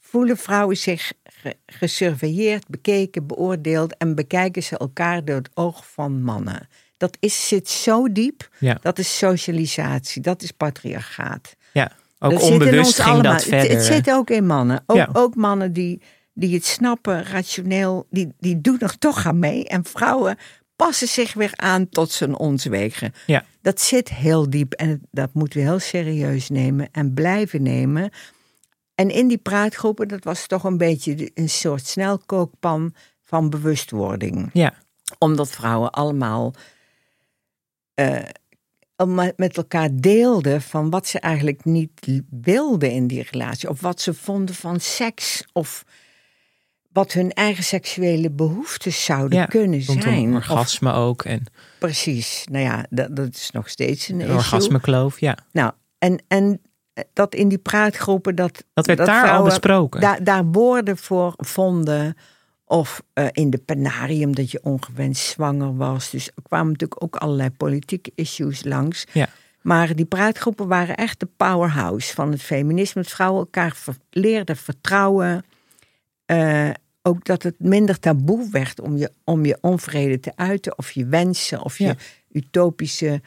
voelen 0.00 0.36
vrouwen 0.36 0.76
zich 0.76 1.12
ge- 1.24 1.56
gesurveilleerd, 1.66 2.68
bekeken, 2.68 3.26
beoordeeld 3.26 3.96
en 3.96 4.14
bekijken 4.14 4.62
ze 4.62 4.78
elkaar 4.78 5.24
door 5.24 5.36
het 5.36 5.50
oog 5.54 5.90
van 5.92 6.22
mannen. 6.22 6.68
Dat 6.96 7.16
is, 7.20 7.48
zit 7.48 7.68
zo 7.68 8.12
diep. 8.12 8.48
Ja. 8.58 8.78
Dat 8.82 8.98
is 8.98 9.18
socialisatie, 9.18 10.22
dat 10.22 10.42
is 10.42 10.50
patriarchaat. 10.50 11.56
Ja, 11.72 11.92
ook 12.18 12.30
Dat 12.30 12.40
zit 12.40 12.48
in 12.50 12.54
onbewust 12.60 12.84
ons 12.86 12.94
ging 12.98 13.08
allemaal. 13.08 13.32
dat 13.32 13.40
Het- 13.40 13.48
verder. 13.48 13.70
Het, 13.76 13.84
zit 13.84 14.10
ook 14.10 14.30
in 14.30 14.46
mannen. 14.46 14.82
Ook, 14.86 14.96
Ja. 14.96 15.08
ook 15.12 15.34
mannen 15.34 15.72
die, 15.72 16.02
die 16.34 16.54
het 16.54 16.64
snappen, 16.64 17.24
rationeel, 17.24 18.06
die, 18.10 18.32
die 18.38 18.60
doen 18.60 18.78
er 18.78 18.98
toch 18.98 19.26
aan 19.26 19.38
mee. 19.38 19.66
En 19.68 19.84
vrouwen 19.84 20.36
passen 20.84 21.08
zich 21.08 21.34
weer 21.34 21.52
aan 21.56 21.88
tot 21.88 22.10
zijn 22.10 22.38
onzwegen. 22.38 23.14
Ja. 23.26 23.44
Dat 23.60 23.80
zit 23.80 24.08
heel 24.08 24.50
diep 24.50 24.72
en 24.72 25.02
dat 25.10 25.34
moeten 25.34 25.58
we 25.58 25.64
heel 25.64 25.78
serieus 25.78 26.48
nemen 26.48 26.88
en 26.92 27.14
blijven 27.14 27.62
nemen. 27.62 28.10
En 28.94 29.10
in 29.10 29.28
die 29.28 29.38
praatgroepen, 29.38 30.08
dat 30.08 30.24
was 30.24 30.46
toch 30.46 30.64
een 30.64 30.76
beetje 30.76 31.30
een 31.34 31.48
soort 31.48 31.86
snelkookpan 31.86 32.94
van 33.22 33.50
bewustwording 33.50 34.50
Ja, 34.52 34.74
omdat 35.18 35.50
vrouwen 35.50 35.90
allemaal 35.90 36.54
eh, 37.94 38.22
met 39.36 39.56
elkaar 39.56 39.88
deelden 39.92 40.62
van 40.62 40.90
wat 40.90 41.06
ze 41.06 41.18
eigenlijk 41.18 41.64
niet 41.64 42.22
wilden 42.30 42.90
in 42.90 43.06
die 43.06 43.26
relatie. 43.30 43.68
Of 43.68 43.80
wat 43.80 44.00
ze 44.00 44.14
vonden 44.14 44.54
van 44.54 44.80
seks. 44.80 45.44
Of 45.52 45.84
wat 46.92 47.12
hun 47.12 47.31
eigen 47.31 47.64
seksuele 47.64 48.31
behoeftes 48.31 49.05
zouden 49.05 49.38
ja. 49.38 49.46
kunnen 49.46 49.83
zijn. 49.83 50.28
Of, 50.28 50.35
orgasme 50.35 50.92
ook. 50.92 51.24
En 51.24 51.46
precies, 51.78 52.46
nou 52.50 52.64
ja, 52.64 52.87
dat, 52.90 53.16
dat 53.16 53.35
is 53.35 53.50
nog 53.50 53.68
steeds 53.68 54.09
een 54.09 54.20
een 54.20 54.31
orgasmekloof, 54.31 55.20
ja. 55.20 55.37
Nou, 55.52 55.72
en, 55.98 56.22
en 56.28 56.61
dat 57.12 57.35
in 57.35 57.48
die 57.48 57.59
praatgroepen 57.59 58.35
dat... 58.35 58.64
Dat 58.74 58.87
werd 58.87 58.98
daar 58.98 59.31
al 59.31 59.44
besproken. 59.44 60.00
Daar, 60.00 60.24
daar 60.24 60.44
woorden 60.44 60.96
voor 60.96 61.33
vonden. 61.37 62.16
Of 62.64 63.02
eh, 63.12 63.26
in 63.33 63.50
de 63.50 63.59
penarium 63.59 64.35
dat 64.35 64.50
je 64.50 64.62
ongewenst 64.62 65.26
zwanger 65.26 65.76
was. 65.76 66.11
Dus 66.11 66.26
er 66.26 66.42
kwamen 66.42 66.72
natuurlijk 66.72 67.02
ook 67.02 67.16
allerlei 67.16 67.50
politieke 67.50 68.12
issues 68.14 68.64
langs. 68.64 69.07
Ja. 69.12 69.28
Maar 69.61 69.94
die 69.94 70.05
praatgroepen 70.05 70.68
waren 70.68 70.96
echt 70.96 71.20
de 71.20 71.28
powerhouse 71.37 72.14
van 72.14 72.31
het 72.31 72.42
feminisme. 72.42 73.02
Dat 73.02 73.11
vrouwen 73.11 73.40
elkaar 73.40 73.76
leerden 74.11 74.57
vertrouwen. 74.57 75.44
Eh, 76.24 76.70
ook 77.02 77.24
dat 77.24 77.42
het 77.42 77.54
minder 77.58 77.98
taboe 77.98 78.48
werd 78.50 78.80
om 78.80 78.96
je, 78.96 79.11
om 79.24 79.44
je 79.44 79.58
onvrede 79.61 80.20
te 80.20 80.32
uiten. 80.37 80.78
Of 80.78 80.90
je 80.90 81.06
wensen. 81.06 81.62
Of 81.62 81.78
je 81.78 81.96
utopische... 82.32 83.20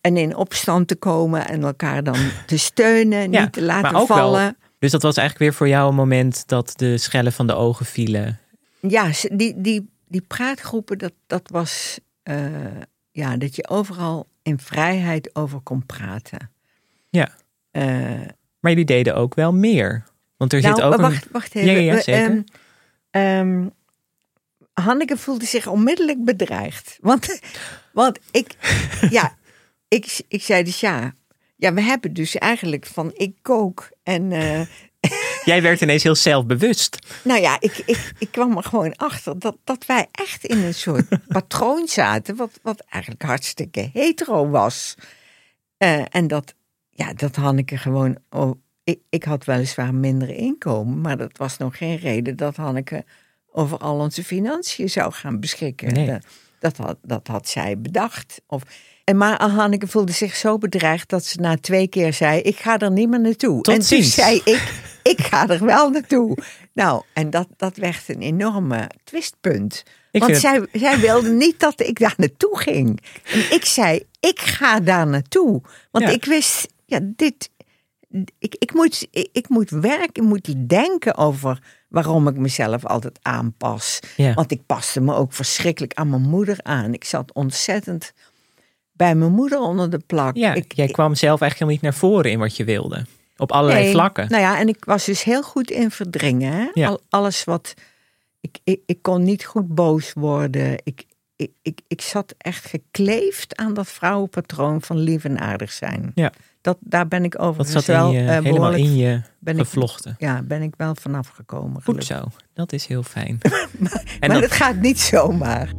En 0.00 0.16
in 0.16 0.36
opstand 0.36 0.88
te 0.88 0.96
komen 0.96 1.48
en 1.48 1.62
elkaar 1.62 2.04
dan 2.04 2.30
te 2.46 2.58
steunen. 2.58 3.32
Ja, 3.32 3.40
niet 3.42 3.52
te 3.52 3.62
laten 3.62 3.92
wel- 3.92 4.06
vallen. 4.06 4.56
Dus 4.78 4.90
dat 4.90 5.02
was 5.02 5.16
eigenlijk 5.16 5.50
weer 5.50 5.58
voor 5.58 5.68
jou 5.68 5.88
een 5.88 5.94
moment 5.94 6.48
dat 6.48 6.72
de 6.76 6.98
schellen 6.98 7.32
van 7.32 7.46
de 7.46 7.54
ogen 7.54 7.86
vielen. 7.86 8.38
Ja, 8.80 9.10
die, 9.32 9.60
die, 9.60 9.88
die 10.08 10.20
praatgroepen, 10.20 10.98
dat, 10.98 11.12
dat 11.26 11.48
was 11.50 11.98
eh, 12.22 12.36
ja, 13.10 13.36
dat 13.36 13.56
je 13.56 13.68
overal 13.68 14.26
in 14.42 14.58
vrijheid 14.58 15.30
over 15.34 15.60
kon 15.60 15.86
praten. 15.86 16.50
Ja. 17.10 17.28
Eh, 17.70 17.84
Maar 18.60 18.70
jullie 18.70 18.84
deden 18.84 19.14
ook 19.16 19.34
wel 19.34 19.52
meer. 19.52 20.04
Want 20.38 20.52
er 20.52 20.60
zit 20.60 20.76
nou, 20.76 20.82
ook 20.82 20.92
een... 20.92 21.00
wacht, 21.00 21.26
wacht 21.30 21.54
even. 21.54 21.70
Ja, 21.70 21.78
ja, 21.78 21.84
ja, 21.84 21.94
We, 21.94 22.02
zeker. 22.02 22.22
ehm, 22.22 22.42
ehm, 23.10 23.66
Hanneke 24.72 25.16
voelde 25.16 25.46
zich 25.46 25.66
onmiddellijk 25.66 26.24
bedreigd. 26.24 26.98
Want, 27.00 27.40
want 27.92 28.18
ik, 28.30 28.54
ja, 29.10 29.36
ik, 29.88 30.20
ik 30.28 30.42
zei 30.42 30.62
dus 30.62 30.80
ja, 30.80 31.14
ja, 31.56 31.72
we 31.72 31.82
hebben 31.82 32.12
dus 32.12 32.36
eigenlijk 32.36 32.86
van 32.86 33.10
ik 33.14 33.36
kook 33.42 33.90
en 34.02 34.32
eh, 34.32 34.60
Jij 35.44 35.62
werd 35.62 35.80
ineens 35.80 36.02
heel 36.02 36.14
zelfbewust. 36.14 36.98
Nou 37.24 37.40
ja, 37.40 37.56
ik, 37.60 37.82
ik, 37.86 38.12
ik 38.18 38.30
kwam 38.30 38.56
er 38.56 38.62
gewoon 38.62 38.96
achter 38.96 39.38
dat, 39.38 39.56
dat 39.64 39.86
wij 39.86 40.08
echt 40.10 40.44
in 40.44 40.58
een 40.58 40.74
soort 40.74 41.06
patroon 41.28 41.88
zaten, 41.88 42.36
wat, 42.36 42.58
wat 42.62 42.84
eigenlijk 42.88 43.22
hartstikke 43.22 43.90
hetero 43.92 44.48
was. 44.48 44.94
Eh, 45.76 46.04
en 46.10 46.26
dat, 46.26 46.54
ja, 46.90 47.12
dat 47.12 47.36
Hanneke 47.36 47.76
gewoon. 47.76 48.18
Ik, 48.88 49.00
ik 49.08 49.24
had 49.24 49.44
weliswaar 49.44 49.94
minder 49.94 50.28
inkomen, 50.30 51.00
maar 51.00 51.16
dat 51.16 51.36
was 51.38 51.56
nog 51.56 51.76
geen 51.76 51.96
reden 51.96 52.36
dat 52.36 52.56
Hanneke 52.56 53.04
over 53.52 53.78
al 53.78 53.98
onze 53.98 54.24
financiën 54.24 54.90
zou 54.90 55.12
gaan 55.12 55.40
beschikken. 55.40 55.92
Nee. 55.92 56.06
Dat, 56.06 56.24
dat, 56.58 56.76
had, 56.76 56.96
dat 57.02 57.26
had 57.26 57.48
zij 57.48 57.78
bedacht. 57.78 58.40
Of, 58.46 58.62
en 59.04 59.16
maar 59.16 59.42
Hanneke 59.42 59.86
voelde 59.86 60.12
zich 60.12 60.36
zo 60.36 60.58
bedreigd 60.58 61.08
dat 61.08 61.24
ze 61.24 61.40
na 61.40 61.56
twee 61.56 61.88
keer 61.88 62.12
zei: 62.12 62.40
Ik 62.40 62.56
ga 62.56 62.78
er 62.78 62.90
niet 62.90 63.08
meer 63.08 63.20
naartoe. 63.20 63.62
Tot 63.62 63.74
en 63.74 63.82
ziens. 63.82 64.14
toen 64.14 64.24
zei 64.24 64.40
ik: 64.44 64.72
Ik 65.02 65.20
ga 65.20 65.48
er 65.48 65.64
wel 65.64 65.90
naartoe. 65.90 66.36
Nou, 66.72 67.02
en 67.12 67.30
dat, 67.30 67.48
dat 67.56 67.76
werd 67.76 68.08
een 68.08 68.22
enorme 68.22 68.90
twistpunt. 69.04 69.82
Ik 70.10 70.20
Want 70.20 70.36
zij, 70.36 70.66
zij 70.72 70.98
wilde 70.98 71.30
niet 71.30 71.60
dat 71.60 71.80
ik 71.80 71.98
daar 71.98 72.14
naartoe 72.16 72.58
ging. 72.58 73.00
En 73.24 73.38
ik 73.38 73.64
zei: 73.64 74.02
Ik 74.20 74.40
ga 74.40 74.80
daar 74.80 75.06
naartoe. 75.06 75.62
Want 75.90 76.04
Ja. 76.04 76.10
ik 76.10 76.24
wist, 76.24 76.66
ja, 76.84 77.00
dit. 77.02 77.50
Ik, 78.38 78.56
ik, 78.58 78.74
moet, 78.74 79.08
ik, 79.10 79.28
ik 79.32 79.48
moet 79.48 79.70
werken, 79.70 80.22
ik 80.22 80.28
moet 80.28 80.68
denken 80.68 81.16
over 81.16 81.62
waarom 81.88 82.28
ik 82.28 82.36
mezelf 82.36 82.86
altijd 82.86 83.18
aanpas. 83.22 84.00
Ja. 84.16 84.34
Want 84.34 84.50
ik 84.50 84.66
paste 84.66 85.00
me 85.00 85.14
ook 85.14 85.32
verschrikkelijk 85.32 85.94
aan 85.94 86.10
mijn 86.10 86.28
moeder 86.28 86.58
aan. 86.62 86.94
Ik 86.94 87.04
zat 87.04 87.32
ontzettend 87.32 88.12
bij 88.92 89.14
mijn 89.14 89.32
moeder 89.32 89.58
onder 89.60 89.90
de 89.90 90.00
plak. 90.06 90.36
Ja, 90.36 90.54
ik, 90.54 90.72
jij 90.72 90.86
kwam 90.86 91.14
zelf 91.14 91.40
eigenlijk 91.40 91.52
helemaal 91.52 91.72
niet 91.72 91.82
naar 91.82 92.10
voren 92.10 92.30
in 92.30 92.38
wat 92.38 92.56
je 92.56 92.64
wilde. 92.64 93.04
Op 93.36 93.52
allerlei 93.52 93.82
Nee, 93.82 93.92
vlakken. 93.92 94.28
Nou 94.28 94.42
ja, 94.42 94.58
en 94.58 94.68
ik 94.68 94.84
was 94.84 95.04
dus 95.04 95.22
heel 95.22 95.42
goed 95.42 95.70
in 95.70 95.90
verdringen. 95.90 96.52
Hè? 96.52 96.68
Ja. 96.72 96.88
Al, 96.88 97.00
alles 97.08 97.44
wat. 97.44 97.74
Ik, 98.40 98.58
ik, 98.64 98.80
ik 98.86 99.02
kon 99.02 99.22
niet 99.22 99.44
goed 99.44 99.74
boos 99.74 100.12
worden. 100.12 100.78
Ik, 100.82 101.04
ik, 101.36 101.50
ik, 101.62 101.80
ik 101.88 102.00
zat 102.00 102.34
echt 102.38 102.64
gekleefd 102.64 103.56
aan 103.56 103.74
dat 103.74 103.88
vrouwenpatroon 103.88 104.82
van 104.82 104.98
lief 104.98 105.24
en 105.24 105.38
aardig 105.38 105.72
zijn. 105.72 106.12
Ja. 106.14 106.32
Dat, 106.60 106.76
daar 106.80 107.08
ben 107.08 107.24
ik 107.24 107.32
Dat 107.32 107.40
overigens 107.40 107.84
zat 107.84 107.94
in 107.96 108.02
wel 108.02 108.12
je, 108.12 108.20
eh, 108.20 108.42
helemaal 108.42 108.72
in 108.74 108.96
je 108.96 109.20
ben 109.38 109.54
ik- 109.58 109.64
gevlochten. 109.64 110.14
Ja, 110.18 110.42
ben 110.42 110.62
ik 110.62 110.74
wel 110.76 110.94
vanaf 110.94 111.28
gekomen. 111.28 111.82
Goed 111.82 112.04
zo, 112.04 112.24
dat 112.54 112.72
is 112.72 112.86
heel 112.86 113.02
fijn. 113.02 113.38
en 113.42 113.48
Maar 114.20 114.28
dan, 114.28 114.40
dat 114.40 114.52
gaat 114.52 114.76
niet 114.76 115.00
zomaar. 115.00 115.72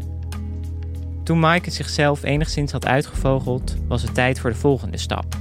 Toen 1.24 1.40
Maaike 1.40 1.72
zichzelf 1.72 2.24
enigszins 2.24 2.72
had 2.72 2.86
uitgevogeld, 2.86 3.76
was 3.88 4.02
het 4.02 4.14
tijd 4.14 4.40
voor 4.40 4.50
de 4.50 4.56
volgende 4.56 4.98
stap. 4.98 5.36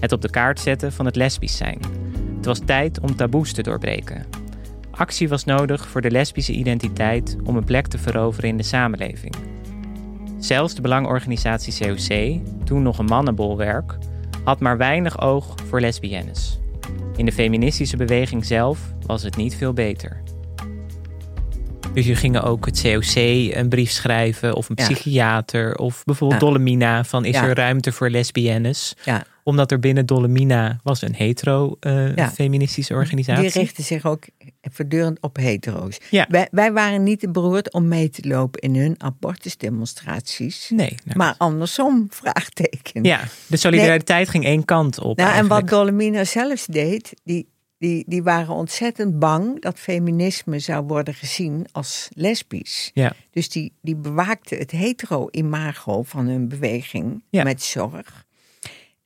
Het 0.00 0.12
op 0.12 0.22
de 0.22 0.30
kaart 0.30 0.60
zetten 0.60 0.92
van 0.92 1.06
het 1.06 1.16
lesbisch 1.16 1.56
zijn. 1.56 1.80
Het 2.36 2.44
was 2.44 2.60
tijd 2.64 3.00
om 3.00 3.16
taboes 3.16 3.52
te 3.52 3.62
doorbreken. 3.62 4.26
Actie 4.90 5.28
was 5.28 5.44
nodig 5.44 5.88
voor 5.88 6.00
de 6.00 6.10
lesbische 6.10 6.52
identiteit 6.52 7.36
om 7.44 7.56
een 7.56 7.64
plek 7.64 7.86
te 7.86 7.98
veroveren 7.98 8.48
in 8.48 8.56
de 8.56 8.62
samenleving. 8.62 9.34
Zelfs 10.38 10.74
de 10.74 10.80
belangorganisatie 10.80 11.78
COC, 11.78 12.40
toen 12.64 12.82
nog 12.82 12.98
een 12.98 13.04
mannenbolwerk, 13.04 13.98
had 14.50 14.60
maar 14.60 14.76
weinig 14.76 15.20
oog 15.20 15.54
voor 15.68 15.80
lesbiennes. 15.80 16.58
In 17.16 17.24
de 17.24 17.32
feministische 17.32 17.96
beweging 17.96 18.44
zelf 18.44 18.78
was 19.06 19.22
het 19.22 19.36
niet 19.36 19.56
veel 19.56 19.72
beter. 19.72 20.22
Dus 21.94 22.06
je 22.06 22.14
gingen 22.14 22.42
ook 22.42 22.66
het 22.66 22.80
COC 22.82 23.14
een 23.54 23.68
brief 23.68 23.90
schrijven 23.90 24.54
of 24.54 24.68
een 24.68 24.76
Ja. 24.78 24.84
psychiater 24.88 25.76
of 25.76 26.04
bijvoorbeeld 26.04 26.40
Ja. 26.40 26.46
Dolomina 26.46 27.04
van 27.04 27.24
is 27.24 27.34
Ja. 27.34 27.44
er 27.46 27.54
ruimte 27.56 27.92
voor 27.92 28.10
lesbiennes? 28.10 28.94
Ja. 29.04 29.24
Omdat 29.42 29.70
er 29.70 29.78
binnen 29.78 30.06
Dolomina 30.06 30.80
was 30.82 31.02
een 31.02 31.14
hetero 31.14 31.76
eh, 31.80 32.28
feministische 32.34 32.94
organisatie. 32.94 33.50
Die 33.50 33.60
richtte 33.60 33.82
zich 33.82 34.04
ook 34.06 34.24
voortdurend 34.62 35.20
op 35.20 35.36
hetero's. 35.36 35.98
Ja. 36.10 36.26
Wij, 36.28 36.48
wij 36.50 36.72
waren 36.72 37.02
niet 37.02 37.20
te 37.20 37.30
beroerd 37.30 37.72
om 37.72 37.88
mee 37.88 38.10
te 38.10 38.28
lopen 38.28 38.60
in 38.60 38.76
hun 38.76 38.94
abortusdemonstraties. 38.98 40.70
Nee. 40.70 40.96
nou, 41.04 41.18
Maar 41.18 41.34
andersom, 41.38 42.06
vraagteken. 42.22 43.04
ja, 43.04 43.20
de 43.46 43.56
solidariteit 43.56 44.28
ging 44.28 44.44
één 44.44 44.64
kant 44.64 44.98
op. 45.00 45.16
Nou, 45.16 45.34
en 45.34 45.46
wat. 45.46 45.68
Dolomina 45.68 46.24
zelfs 46.24 46.66
deed, 46.66 47.12
die, 47.24 47.48
die, 47.78 48.04
die 48.06 48.22
waren 48.22 48.54
ontzettend 48.54 49.18
bang 49.18 49.60
dat 49.62 49.78
feminisme 49.78 50.58
zou 50.58 50.84
worden 50.86 51.14
gezien 51.14 51.66
als 51.72 52.08
lesbisch. 52.14 52.90
Ja. 52.94 53.12
Dus 53.30 53.48
die, 53.48 53.72
die 53.82 53.96
bewaakte 53.96 54.54
het 54.54 54.70
hetero-imago 54.70 56.02
van 56.02 56.26
hun 56.26 56.48
beweging 56.48 57.22
Ja. 57.30 57.42
met 57.42 57.62
zorg. 57.62 58.24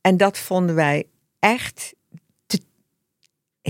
En 0.00 0.16
dat 0.16 0.38
vonden 0.38 0.74
wij 0.74 1.04
echt 1.38 1.94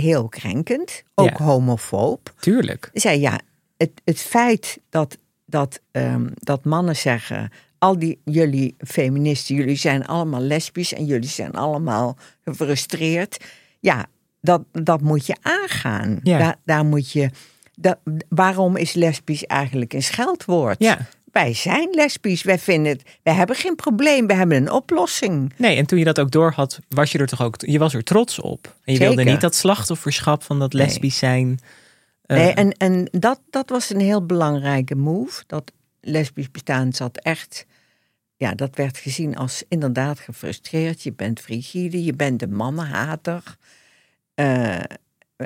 heel 0.00 0.28
krenkend, 0.28 1.02
ook 1.14 1.38
Ja. 1.38 1.44
homofoob. 1.44 2.34
Tuurlijk. 2.40 2.90
Zei 2.92 3.20
ja, 3.20 3.40
het, 3.76 3.90
het 4.04 4.18
feit 4.18 4.78
dat, 4.90 5.18
dat, 5.46 5.80
ehm, 5.90 6.26
dat 6.34 6.64
mannen 6.64 6.96
zeggen. 6.96 7.50
Al 7.78 7.98
die 7.98 8.20
jullie 8.24 8.74
feministen, 8.78 9.54
jullie 9.54 9.76
zijn 9.76 10.06
allemaal 10.06 10.40
lesbisch 10.40 10.92
en 10.94 11.04
jullie 11.04 11.28
zijn 11.28 11.52
allemaal 11.52 12.16
gefrustreerd. 12.44 13.44
Ja, 13.80 14.06
dat, 14.40 14.62
dat 14.72 15.00
moet 15.00 15.26
je 15.26 15.36
aangaan. 15.42 16.20
Ja. 16.22 16.38
Daar, 16.38 16.56
daar 16.64 16.84
moet 16.84 17.12
je. 17.12 17.30
Dat, 17.74 17.98
waarom 18.28 18.76
is 18.76 18.92
lesbisch 18.92 19.44
eigenlijk 19.44 19.92
een 19.92 20.02
scheldwoord? 20.02 20.76
Ja. 20.78 20.98
Wij 21.34 21.54
zijn 21.54 21.88
lesbisch, 21.90 22.42
wij 22.42 22.58
vinden 22.58 22.92
het. 22.92 23.02
Wij 23.22 23.34
hebben 23.34 23.56
geen 23.56 23.74
probleem, 23.76 24.26
we 24.26 24.34
hebben 24.34 24.56
een 24.56 24.70
oplossing. 24.70 25.52
Nee, 25.56 25.76
en 25.76 25.86
toen 25.86 25.98
je 25.98 26.04
dat 26.04 26.20
ook 26.20 26.30
door 26.30 26.52
had, 26.52 26.78
was 26.88 27.12
je 27.12 27.18
er 27.18 27.26
toch 27.26 27.42
ook, 27.42 27.54
je 27.58 27.78
was 27.78 27.94
er 27.94 28.04
trots 28.04 28.38
op. 28.40 28.76
En 28.84 28.92
je 28.92 28.98
wilde 28.98 29.24
niet 29.24 29.40
dat 29.40 29.54
slachtofferschap 29.54 30.42
van 30.42 30.58
dat 30.58 30.72
Nee. 30.72 30.82
lesbisch 30.86 31.18
zijn. 31.18 31.58
eh, 32.22 32.36
Nee, 32.36 32.52
en 32.52 32.72
en 32.72 33.08
dat, 33.10 33.40
dat 33.50 33.68
was 33.70 33.90
een 33.90 34.00
heel 34.00 34.26
belangrijke 34.26 34.94
move. 34.94 35.42
Dat 35.46 35.72
lesbisch 36.00 36.50
bestaan 36.50 36.92
zat 36.92 37.16
echt. 37.18 37.66
Ja, 38.36 38.52
dat 38.54 38.76
werd 38.76 38.98
gezien 38.98 39.36
als 39.36 39.62
inderdaad 39.68 40.18
gefrustreerd. 40.20 41.02
Je 41.02 41.12
bent 41.12 41.40
frigide, 41.40 42.04
je 42.04 42.12
bent 42.14 42.42
een 42.42 42.54
mannenhater. 42.54 43.42
Eh, 44.34 44.78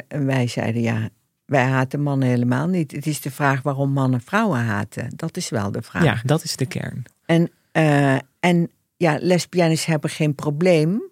en 0.08 0.26
wij 0.26 0.46
zeiden 0.46 0.82
ja, 0.82 1.08
wij 1.48 1.64
haten 1.64 2.02
mannen 2.02 2.28
helemaal 2.28 2.66
niet. 2.66 2.92
Het 2.92 3.06
is 3.06 3.20
de 3.20 3.30
vraag 3.30 3.62
waarom 3.62 3.92
mannen 3.92 4.20
vrouwen 4.20 4.60
haten. 4.60 5.12
Dat 5.16 5.36
is 5.36 5.48
wel 5.48 5.70
de 5.70 5.82
vraag. 5.82 6.04
ja, 6.04 6.20
dat 6.24 6.44
is 6.44 6.56
de 6.56 6.66
kern. 6.66 7.02
En, 7.26 7.50
eh, 7.72 8.18
en 8.40 8.70
ja, 8.96 9.18
lesbiennes 9.20 9.84
hebben 9.84 10.10
geen 10.10 10.34
probleem. 10.34 11.02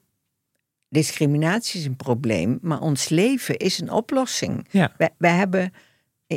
Discriminatie 0.89 1.81
is 1.81 1.87
een 1.87 1.97
probleem, 1.97 2.59
maar 2.63 2.81
ons 2.81 3.09
leven 3.09 3.57
is 3.57 3.81
een 3.81 3.91
oplossing. 3.91 4.67
Ja. 4.71 4.93
Wij, 4.97 5.11
wij 5.19 5.33
hebben 5.33 5.73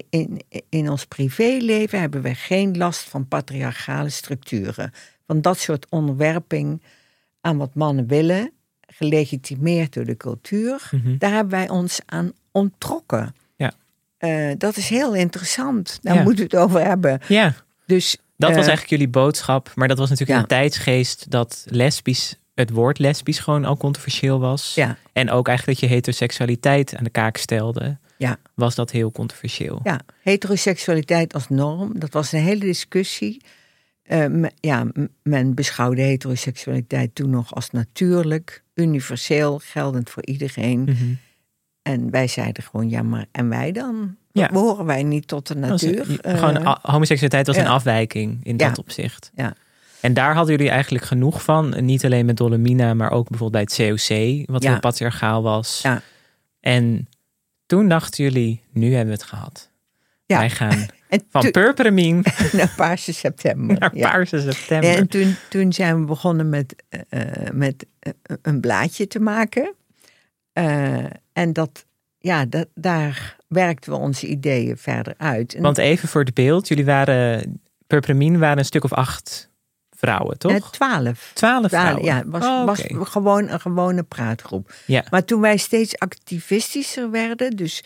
in, 0.10 0.42
in 0.70 0.90
ons 0.90 1.06
privéleven 1.06 2.00
hebben 2.00 2.22
we 2.22 2.36
geen 2.36 2.78
last 2.78 3.10
van 3.10 3.28
patriarchale 3.28 4.10
structuren. 4.10 4.92
Van 5.28 5.42
dat 5.42 5.58
soort 5.58 5.90
onderwerping 5.90 6.82
aan 7.42 7.58
wat 7.58 7.76
mannen 7.76 8.08
willen, 8.08 8.52
gelegitimeerd 8.88 9.94
door 9.94 10.06
de 10.06 10.18
cultuur. 10.18 10.90
Mhm. 10.92 11.18
Daar 11.18 11.34
hebben 11.34 11.60
wij 11.60 11.70
ons 11.70 12.00
aan 12.06 12.32
onttrokken. 12.52 13.34
Eh, 14.20 14.52
dat 14.58 14.78
is 14.78 14.90
heel 14.90 15.14
interessant. 15.16 16.00
Daar 16.02 16.16
Ja. 16.16 16.24
moeten 16.24 16.48
we 16.50 16.56
het 16.56 16.66
over 16.66 16.82
hebben. 16.86 17.20
Ja, 17.28 17.54
Dus, 17.86 18.12
dat 18.38 18.50
was 18.50 18.50
eh, 18.50 18.56
eigenlijk 18.68 18.90
jullie 18.90 19.08
boodschap. 19.08 19.72
Maar 19.76 19.88
dat 19.88 19.98
was 19.98 20.10
natuurlijk 20.10 20.38
ja. 20.38 20.44
een 20.44 20.50
tijdsgeest 20.50 21.32
dat 21.32 21.66
lesbisch, 21.70 22.36
het 22.56 22.70
woord 22.70 23.00
lesbisch 23.00 23.40
gewoon 23.40 23.66
al 23.66 23.78
controversieel 23.78 24.40
was. 24.40 24.72
Ja. 24.76 24.98
En 25.14 25.30
ook 25.32 25.48
eigenlijk 25.48 25.80
dat 25.80 25.90
je 25.90 25.96
heteroseksualiteit 25.96 26.96
aan 26.96 27.04
de 27.04 27.10
kaak 27.10 27.38
stelde, 27.38 27.98
Ja. 28.18 28.38
was 28.54 28.76
dat 28.76 28.92
heel 28.92 29.12
controversieel. 29.12 29.80
Ja, 29.84 30.00
heteroseksualiteit 30.22 31.34
als 31.34 31.50
norm, 31.50 32.00
dat 32.00 32.14
was 32.14 32.32
een 32.32 32.40
hele 32.42 32.60
discussie. 32.66 33.42
Eh, 34.04 34.26
ja, 34.60 34.86
men 35.24 35.54
beschouwde 35.54 36.02
heteroseksualiteit 36.02 37.16
toen 37.16 37.30
nog 37.30 37.56
als 37.56 37.70
natuurlijk, 37.70 38.64
universeel, 38.74 39.60
geldend 39.64 40.10
voor 40.10 40.26
iedereen. 40.26 40.80
Mhm. 40.84 41.14
En 41.82 42.12
wij 42.12 42.28
zeiden 42.28 42.64
gewoon, 42.64 42.90
ja, 42.90 43.02
maar 43.02 43.26
en 43.32 43.50
wij 43.50 43.72
dan? 43.72 44.16
Ja. 44.32 44.50
Behoren 44.52 44.86
wij 44.86 45.04
niet 45.04 45.28
tot 45.28 45.48
de 45.48 45.56
natuur? 45.56 46.06
gewoon 46.22 46.58
Eh, 46.58 46.76
homoseksualiteit 46.82 47.48
was 47.48 47.56
ja. 47.56 47.62
een 47.62 47.68
afwijking 47.68 48.40
in 48.44 48.58
Ja. 48.58 48.68
dat 48.68 48.78
opzicht. 48.78 49.32
Ja. 49.36 49.54
En 50.02 50.14
daar 50.14 50.34
hadden 50.34 50.56
jullie 50.56 50.72
eigenlijk 50.72 51.04
genoeg 51.04 51.44
van. 51.44 51.86
Niet 51.86 52.06
alleen 52.06 52.26
met 52.26 52.38
Dolomina, 52.38 52.94
maar 52.94 53.12
ook 53.12 53.30
bijvoorbeeld 53.30 53.78
bij 53.78 53.86
het 53.86 54.00
COC, 54.08 54.46
wat 54.52 54.64
heel 54.64 54.80
patriarchaal 54.80 55.44
was. 55.44 55.80
Ja. 55.82 56.02
En 56.60 57.08
toen 57.66 57.88
dachten 57.88 58.24
jullie, 58.24 58.62
nu 58.72 58.88
hebben 58.88 59.14
we 59.14 59.20
het 59.22 59.30
gehad. 59.30 59.70
Ja. 60.26 60.38
Wij 60.38 60.50
gaan 60.50 60.86
en 61.10 61.24
van 61.30 61.52
purperemien 61.52 62.24
naar 62.52 62.74
Paarse 62.76 63.14
september. 63.14 63.80
naar 63.80 63.96
ja. 63.96 64.12
Paarse 64.12 64.40
september. 64.40 64.96
En 64.96 65.08
toen, 65.08 65.36
toen 65.50 65.74
zijn 65.74 66.00
we 66.00 66.06
begonnen 66.06 66.50
met, 66.50 66.84
eh, 66.90 67.02
eh, 67.10 67.54
met 67.54 67.86
een 68.42 68.60
blaadje 68.60 69.08
te 69.08 69.20
maken. 69.20 69.74
Eh, 71.40 71.46
en 71.46 71.54
dat, 71.54 71.86
ja, 72.18 72.46
dat, 72.46 72.68
daar 72.74 73.38
werkten 73.48 73.92
we 73.92 73.98
onze 73.98 74.28
ideeën 74.28 74.78
verder 74.78 75.14
uit. 75.18 75.54
En 75.56 75.62
Want 75.62 75.78
even 75.78 76.10
voor 76.10 76.24
het 76.24 76.34
beeld, 76.34 76.68
jullie 76.68 76.86
waren, 76.86 77.62
purperemien 77.88 78.40
waren 78.40 78.58
een 78.58 78.66
stuk 78.66 78.84
of 78.84 78.94
acht 78.94 79.50
vrouwen, 79.90 80.38
toch? 80.38 80.52
eh, 80.52 80.62
twaalf. 80.72 81.32
Twaalf 81.34 81.70
vrouwen. 81.70 82.04
ja, 82.04 82.18
het 82.18 82.28
was, 82.28 82.44
Oh, 82.46 82.66
was 82.66 82.82
gewoon 83.10 83.48
een 83.50 83.60
gewone 83.60 84.04
praatgroep. 84.04 84.74
Ja. 84.86 85.04
Maar 85.10 85.26
toen 85.26 85.42
wij 85.42 85.58
steeds 85.58 85.98
activistischer 85.98 87.12
werden, 87.12 87.56
dus 87.56 87.84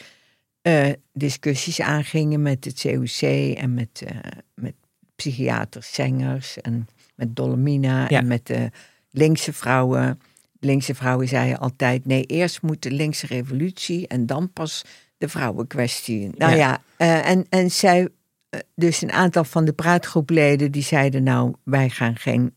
eh, 0.62 0.90
discussies 1.14 1.82
aangingen 1.82 2.42
met 2.42 2.66
het 2.66 2.82
COC 2.82 3.22
en 3.58 3.74
met, 3.74 4.04
eh, 4.08 4.18
met 4.56 4.74
psychiaters, 5.16 5.94
zangers 5.94 6.62
en 6.62 6.88
met 7.16 7.36
Dolomina 7.36 8.06
Ja. 8.10 8.20
en 8.20 8.28
met 8.28 8.46
de 8.48 8.70
linkse 9.12 9.54
vrouwen. 9.54 10.20
Linkse 10.64 10.96
vrouwen 10.96 11.28
zeiden 11.28 11.60
altijd: 11.60 12.06
nee, 12.06 12.24
eerst 12.24 12.62
moet 12.62 12.82
de 12.82 12.92
linkse 12.92 13.28
revolutie 13.28 14.08
en 14.08 14.26
dan 14.26 14.54
pas 14.54 14.84
de 15.18 15.30
vrouwenkwestie. 15.30 16.30
Nou 16.38 16.52
Ja. 16.52 16.58
ja, 16.58 16.82
eh, 16.98 17.30
en, 17.30 17.46
en 17.50 17.72
zij, 17.72 18.10
eh, 18.50 18.60
dus 18.76 19.02
een 19.02 19.12
aantal 19.12 19.44
van 19.44 19.66
de 19.66 19.74
praatgroepleden 19.74 20.72
die 20.72 20.84
zeiden: 20.84 21.24
nou, 21.24 21.54
wij 21.64 21.90
gaan 21.90 22.16
geen, 22.16 22.54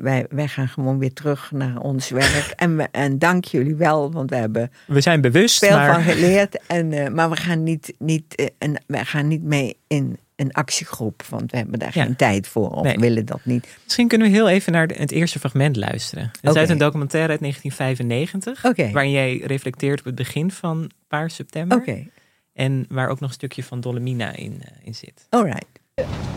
wij, 0.00 0.26
wij 0.28 0.48
gaan 0.48 0.68
gewoon 0.68 0.98
weer 0.98 1.12
terug 1.12 1.50
naar 1.50 1.78
ons 1.78 2.08
werk. 2.08 2.52
en, 2.56 2.76
we, 2.76 2.88
en 2.90 3.18
dank 3.18 3.44
jullie 3.44 3.74
wel, 3.74 4.12
want 4.12 4.30
we 4.30 4.36
hebben 4.36 4.70
We 4.86 5.00
zijn 5.00 5.20
bewust, 5.20 5.58
veel 5.58 5.76
maar 5.76 5.94
van 5.94 6.02
geleerd. 6.02 6.66
En, 6.66 6.92
eh, 6.92 7.08
maar 7.08 7.30
we 7.30 7.36
gaan 7.36 7.62
niet, 7.62 7.94
niet, 7.98 8.52
en 8.58 8.82
wij 8.86 9.04
gaan 9.04 9.28
niet 9.28 9.42
mee 9.42 9.76
in 9.86 10.18
een 10.36 10.52
actiegroep, 10.52 11.22
want 11.28 11.50
we 11.50 11.56
hebben 11.56 11.78
daar 11.78 11.90
Ja. 11.94 12.04
geen 12.04 12.16
tijd 12.16 12.48
voor 12.48 12.70
of 12.70 12.82
Nee. 12.82 12.96
willen 12.96 13.26
dat 13.26 13.40
niet. 13.42 13.66
misschien 13.84 14.08
kunnen 14.08 14.26
we 14.30 14.34
heel 14.34 14.48
even 14.48 14.72
naar 14.72 14.86
het 14.86 15.10
eerste 15.10 15.38
fragment 15.38 15.76
luisteren. 15.76 16.30
Het 16.40 16.50
is 16.50 16.56
uit 16.56 16.70
een 16.70 16.78
documentaire 16.78 17.30
uit 17.30 17.40
1995, 17.40 18.64
Oké. 18.64 18.90
waarin 18.92 19.10
jij 19.10 19.36
reflecteert 19.44 19.98
op 19.98 20.04
het 20.04 20.14
begin 20.14 20.50
van 20.50 20.90
Paars 21.08 21.34
September. 21.34 21.78
Oké, 21.78 22.06
En 22.52 22.84
waar 22.88 23.08
ook 23.08 23.20
nog 23.20 23.28
een 23.28 23.34
stukje 23.34 23.62
van 23.62 23.80
Dolomina 23.80 24.36
in, 24.36 24.62
eh, 24.62 24.86
in 24.86 24.94
zit. 24.94 25.26
alright. 25.30 25.66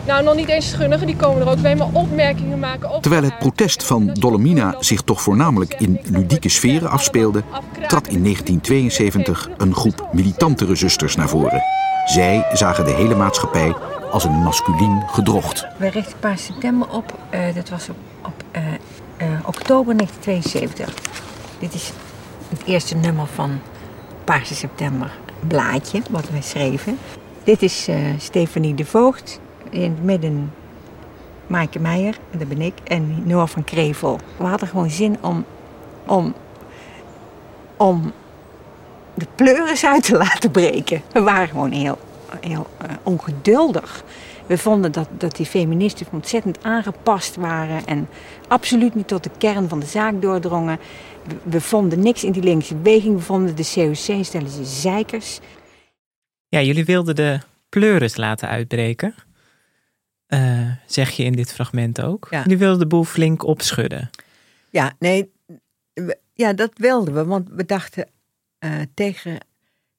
Nou, 0.06 0.24
nog 0.24 0.34
niet 0.36 0.48
eens 0.48 0.70
schunnigen, 0.70 1.06
die 1.06 1.16
komen 1.16 1.42
er 1.42 1.48
ook 1.48 1.60
bij, 1.60 1.76
maar 1.76 1.92
opmerkingen 1.92 2.58
maken 2.58 2.88
over... 2.88 3.00
Terwijl 3.02 3.22
het 3.22 3.38
protest 3.38 3.84
van 3.84 4.06
Dolomina 4.14 4.74
zich 4.80 5.02
toch 5.02 5.22
voornamelijk 5.22 5.74
in 5.74 6.00
ludieke 6.12 6.48
sferen 6.48 6.90
afspeelde, 6.90 7.42
trad 7.86 8.08
in 8.08 8.22
1972 8.22 9.48
een 9.56 9.74
groep 9.74 10.08
militantere 10.12 10.74
zusters 10.74 11.16
naar 11.16 11.28
voren. 11.28 11.62
Zij 12.08 12.46
zagen 12.52 12.84
de 12.84 12.90
hele 12.90 13.14
maatschappij 13.14 13.74
als 14.10 14.24
een 14.24 14.42
masculien 14.42 15.02
gedrocht. 15.06 15.66
We 15.76 15.88
richten 15.88 16.18
Paars 16.18 16.44
September 16.44 16.88
op. 16.90 17.18
eh, 17.30 17.54
dat 17.54 17.68
was 17.68 17.88
op, 17.88 17.96
op 18.24 18.42
eh, 18.50 18.62
eh, 19.16 19.28
oktober 19.46 19.96
1972. 19.96 20.94
Dit 21.58 21.74
is 21.74 21.92
het 22.48 22.64
eerste 22.64 22.94
nummer 22.96 23.26
van 23.26 23.60
Paarse 24.24 24.54
September 24.54 25.10
blaadje, 25.46 26.02
wat 26.10 26.30
wij 26.30 26.42
schreven. 26.42 26.98
Dit 27.44 27.62
is 27.62 27.88
Stefanie 28.18 28.74
de 28.74 28.84
Voogd. 28.84 29.40
In 29.70 29.90
het 29.90 30.02
midden 30.02 30.52
Maaike 31.46 31.78
Meijer, 31.78 32.18
dat 32.30 32.48
ben 32.48 32.60
ik, 32.60 32.74
en 32.84 33.22
Noah 33.26 33.48
van 33.48 33.64
Krevel. 33.64 34.20
We 34.36 34.44
hadden 34.44 34.68
gewoon 34.68 34.90
zin 34.90 35.16
om, 35.20 35.44
om, 36.06 36.34
om 37.76 38.12
de 39.18 39.26
pleuris 39.34 39.84
uit 39.84 40.02
te 40.02 40.16
laten 40.16 40.50
breken. 40.50 41.02
We 41.12 41.20
waren 41.20 41.48
gewoon 41.48 41.72
heel, 41.72 41.98
heel 42.40 42.66
uh, 42.82 42.88
ongeduldig. 43.02 44.04
We 44.46 44.58
vonden 44.58 44.92
dat, 44.92 45.08
dat 45.18 45.36
die 45.36 45.46
feministen 45.46 46.06
ontzettend 46.12 46.62
aangepast 46.62 47.36
waren 47.36 47.86
en 47.86 48.08
absoluut 48.48 48.94
niet 48.94 49.08
tot 49.08 49.22
de 49.22 49.30
kern 49.38 49.68
van 49.68 49.80
de 49.80 49.86
zaak 49.86 50.22
doordrongen. 50.22 50.78
We, 51.26 51.34
we 51.42 51.60
vonden 51.60 52.00
niks 52.00 52.24
in 52.24 52.32
die 52.32 52.42
linkse 52.42 52.74
beweging. 52.74 53.16
We 53.16 53.22
vonden 53.22 53.56
de 53.56 53.70
COC 53.74 54.24
stellen 54.24 54.50
ze 54.50 54.64
zeikers. 54.64 55.40
Ja, 56.48 56.60
jullie 56.60 56.84
wilden 56.84 57.14
de 57.14 57.40
pleuris 57.68 58.16
laten 58.16 58.48
uitbreken. 58.48 59.14
Uh, 60.28 60.70
zeg 60.86 61.10
je 61.10 61.24
in 61.24 61.32
dit 61.32 61.52
fragment 61.52 62.02
ook. 62.02 62.26
Ja. 62.30 62.42
Jullie 62.42 62.58
wilden 62.58 62.78
de 62.78 62.86
boel 62.86 63.04
flink 63.04 63.44
opschudden. 63.44 64.10
Ja, 64.70 64.92
nee, 64.98 65.30
ja, 66.34 66.52
dat 66.52 66.70
wilden 66.74 67.14
we. 67.14 67.24
Want 67.24 67.48
we 67.50 67.64
dachten 67.64 68.08
uh, 68.60 68.80
tegen, 68.94 69.38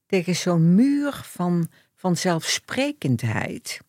tegen 0.05 0.35
zo'n 0.35 0.75
muur 0.75 1.21
van, 1.23 1.69
van 1.95 2.17
zelfsprekendheid. 2.17 3.79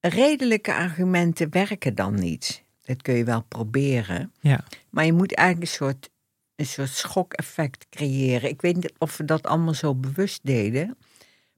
Redelijke 0.00 0.74
argumenten 0.74 1.50
werken 1.50 1.94
dan 1.94 2.14
niet. 2.14 2.64
Dat 2.82 3.02
kun 3.02 3.14
je 3.14 3.24
wel 3.24 3.42
proberen. 3.42 4.32
Ja. 4.40 4.64
Maar 4.90 5.04
je 5.04 5.12
moet 5.12 5.34
eigenlijk 5.34 5.70
een 5.70 5.76
soort, 5.76 6.10
een 6.56 6.66
soort 6.66 6.88
schokeffect 6.90 7.86
creëren. 7.90 8.48
Ik 8.48 8.60
weet 8.60 8.74
niet 8.74 8.92
of 8.98 9.16
we 9.16 9.24
dat 9.24 9.46
allemaal 9.46 9.74
zo 9.74 9.94
bewust 9.94 10.40
deden. 10.42 10.96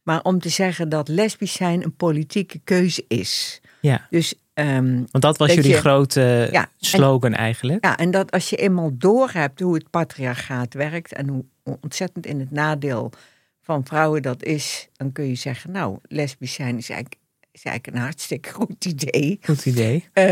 Maar 0.02 0.22
om 0.22 0.40
te 0.40 0.48
zeggen 0.48 0.88
dat 0.88 1.08
lesbisch 1.08 1.52
zijn 1.52 1.84
een 1.84 1.96
politieke 1.96 2.60
keuze 2.64 3.04
is. 3.08 3.60
Ja. 3.80 4.06
Dus, 4.10 4.34
um, 4.54 5.06
Want 5.10 5.24
dat 5.24 5.36
was 5.36 5.54
jullie 5.54 5.76
grote 5.76 6.48
ja, 6.52 6.70
slogan 6.76 7.34
eigenlijk. 7.34 7.84
Ja, 7.84 7.96
en 7.96 8.10
dat 8.10 8.30
als 8.30 8.50
je 8.50 8.56
eenmaal 8.56 8.90
doorhebt 8.94 9.60
hoe 9.60 9.74
het 9.74 9.90
patriarchaat 9.90 10.74
werkt 10.74 11.12
en 11.12 11.28
hoe 11.28 11.44
ontzettend 11.80 12.26
in 12.26 12.40
het 12.40 12.50
nadeel 12.50 13.12
van 13.60 13.86
vrouwen 13.86 14.22
dat 14.22 14.44
is, 14.44 14.88
dan 14.92 15.12
kun 15.12 15.28
je 15.28 15.34
zeggen, 15.34 15.70
nou, 15.70 15.98
lesbisch 16.02 16.52
zijn 16.52 16.76
is 16.76 16.88
eigenlijk, 16.90 17.20
is 17.52 17.62
eigenlijk 17.62 17.96
een 17.96 18.02
hartstikke 18.02 18.52
goed 18.52 18.84
idee. 18.84 19.38
Goed 19.42 19.66
idee. 19.66 19.94
Uh, 19.96 20.24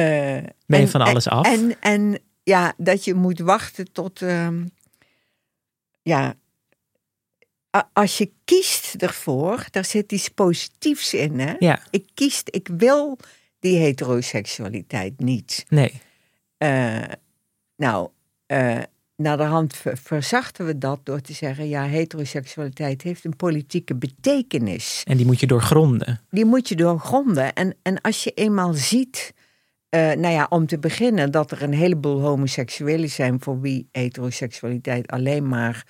ben 0.66 0.80
je 0.80 0.88
van 0.88 1.00
alles 1.00 1.28
af? 1.28 1.46
En, 1.46 1.76
en 1.80 2.18
ja, 2.42 2.74
dat 2.76 3.04
je 3.04 3.14
moet 3.14 3.40
wachten 3.40 3.92
tot, 3.92 4.20
um, 4.20 4.70
ja, 6.02 6.34
als 7.92 8.18
je 8.18 8.32
kiest 8.44 8.94
ervoor, 8.94 9.66
daar 9.70 9.84
zit 9.84 10.12
iets 10.12 10.28
positiefs 10.28 11.14
in. 11.14 11.38
Hè? 11.38 11.54
Ja. 11.58 11.82
Ik 11.90 12.06
kies, 12.14 12.42
ik 12.44 12.68
wil 12.76 13.18
die 13.58 13.78
heteroseksualiteit 13.78 15.20
niet. 15.20 15.64
Nee. 15.68 16.00
Uh, 16.58 17.02
nou, 17.76 18.08
uh, 18.46 18.82
naar 19.16 19.36
de 19.36 19.42
hand 19.42 19.76
verzachten 19.82 20.66
we 20.66 20.78
dat 20.78 21.00
door 21.02 21.20
te 21.20 21.32
zeggen: 21.32 21.68
ja, 21.68 21.84
heteroseksualiteit 21.84 23.02
heeft 23.02 23.24
een 23.24 23.36
politieke 23.36 23.94
betekenis. 23.94 25.02
En 25.06 25.16
die 25.16 25.26
moet 25.26 25.40
je 25.40 25.46
doorgronden. 25.46 26.20
Die 26.30 26.44
moet 26.44 26.68
je 26.68 26.76
doorgronden. 26.76 27.52
En, 27.52 27.74
en 27.82 28.00
als 28.00 28.24
je 28.24 28.30
eenmaal 28.30 28.72
ziet, 28.72 29.34
uh, 29.90 30.00
nou 30.00 30.34
ja, 30.34 30.46
om 30.48 30.66
te 30.66 30.78
beginnen, 30.78 31.30
dat 31.30 31.50
er 31.50 31.62
een 31.62 31.74
heleboel 31.74 32.20
homoseksuelen 32.20 33.10
zijn 33.10 33.40
voor 33.40 33.60
wie 33.60 33.88
heteroseksualiteit 33.92 35.06
alleen 35.06 35.48
maar 35.48 35.86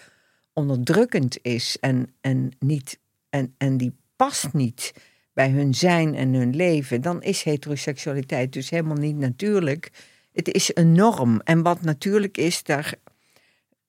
onderdrukkend 0.52 1.38
is 1.42 1.76
en, 1.80 2.14
en, 2.20 2.52
niet, 2.58 2.98
en, 3.30 3.54
en 3.58 3.76
die 3.76 3.94
past 4.16 4.52
niet 4.52 4.92
bij 5.32 5.50
hun 5.50 5.74
zijn 5.74 6.14
en 6.14 6.34
hun 6.34 6.56
leven, 6.56 7.00
dan 7.00 7.22
is 7.22 7.42
heteroseksualiteit 7.42 8.52
dus 8.52 8.70
helemaal 8.70 8.96
niet 8.96 9.16
natuurlijk. 9.16 9.90
Het 10.32 10.48
is 10.48 10.70
een 10.74 10.92
norm. 10.92 11.40
En 11.40 11.62
wat 11.62 11.82
natuurlijk 11.82 12.36
is, 12.36 12.62
daar, 12.62 12.94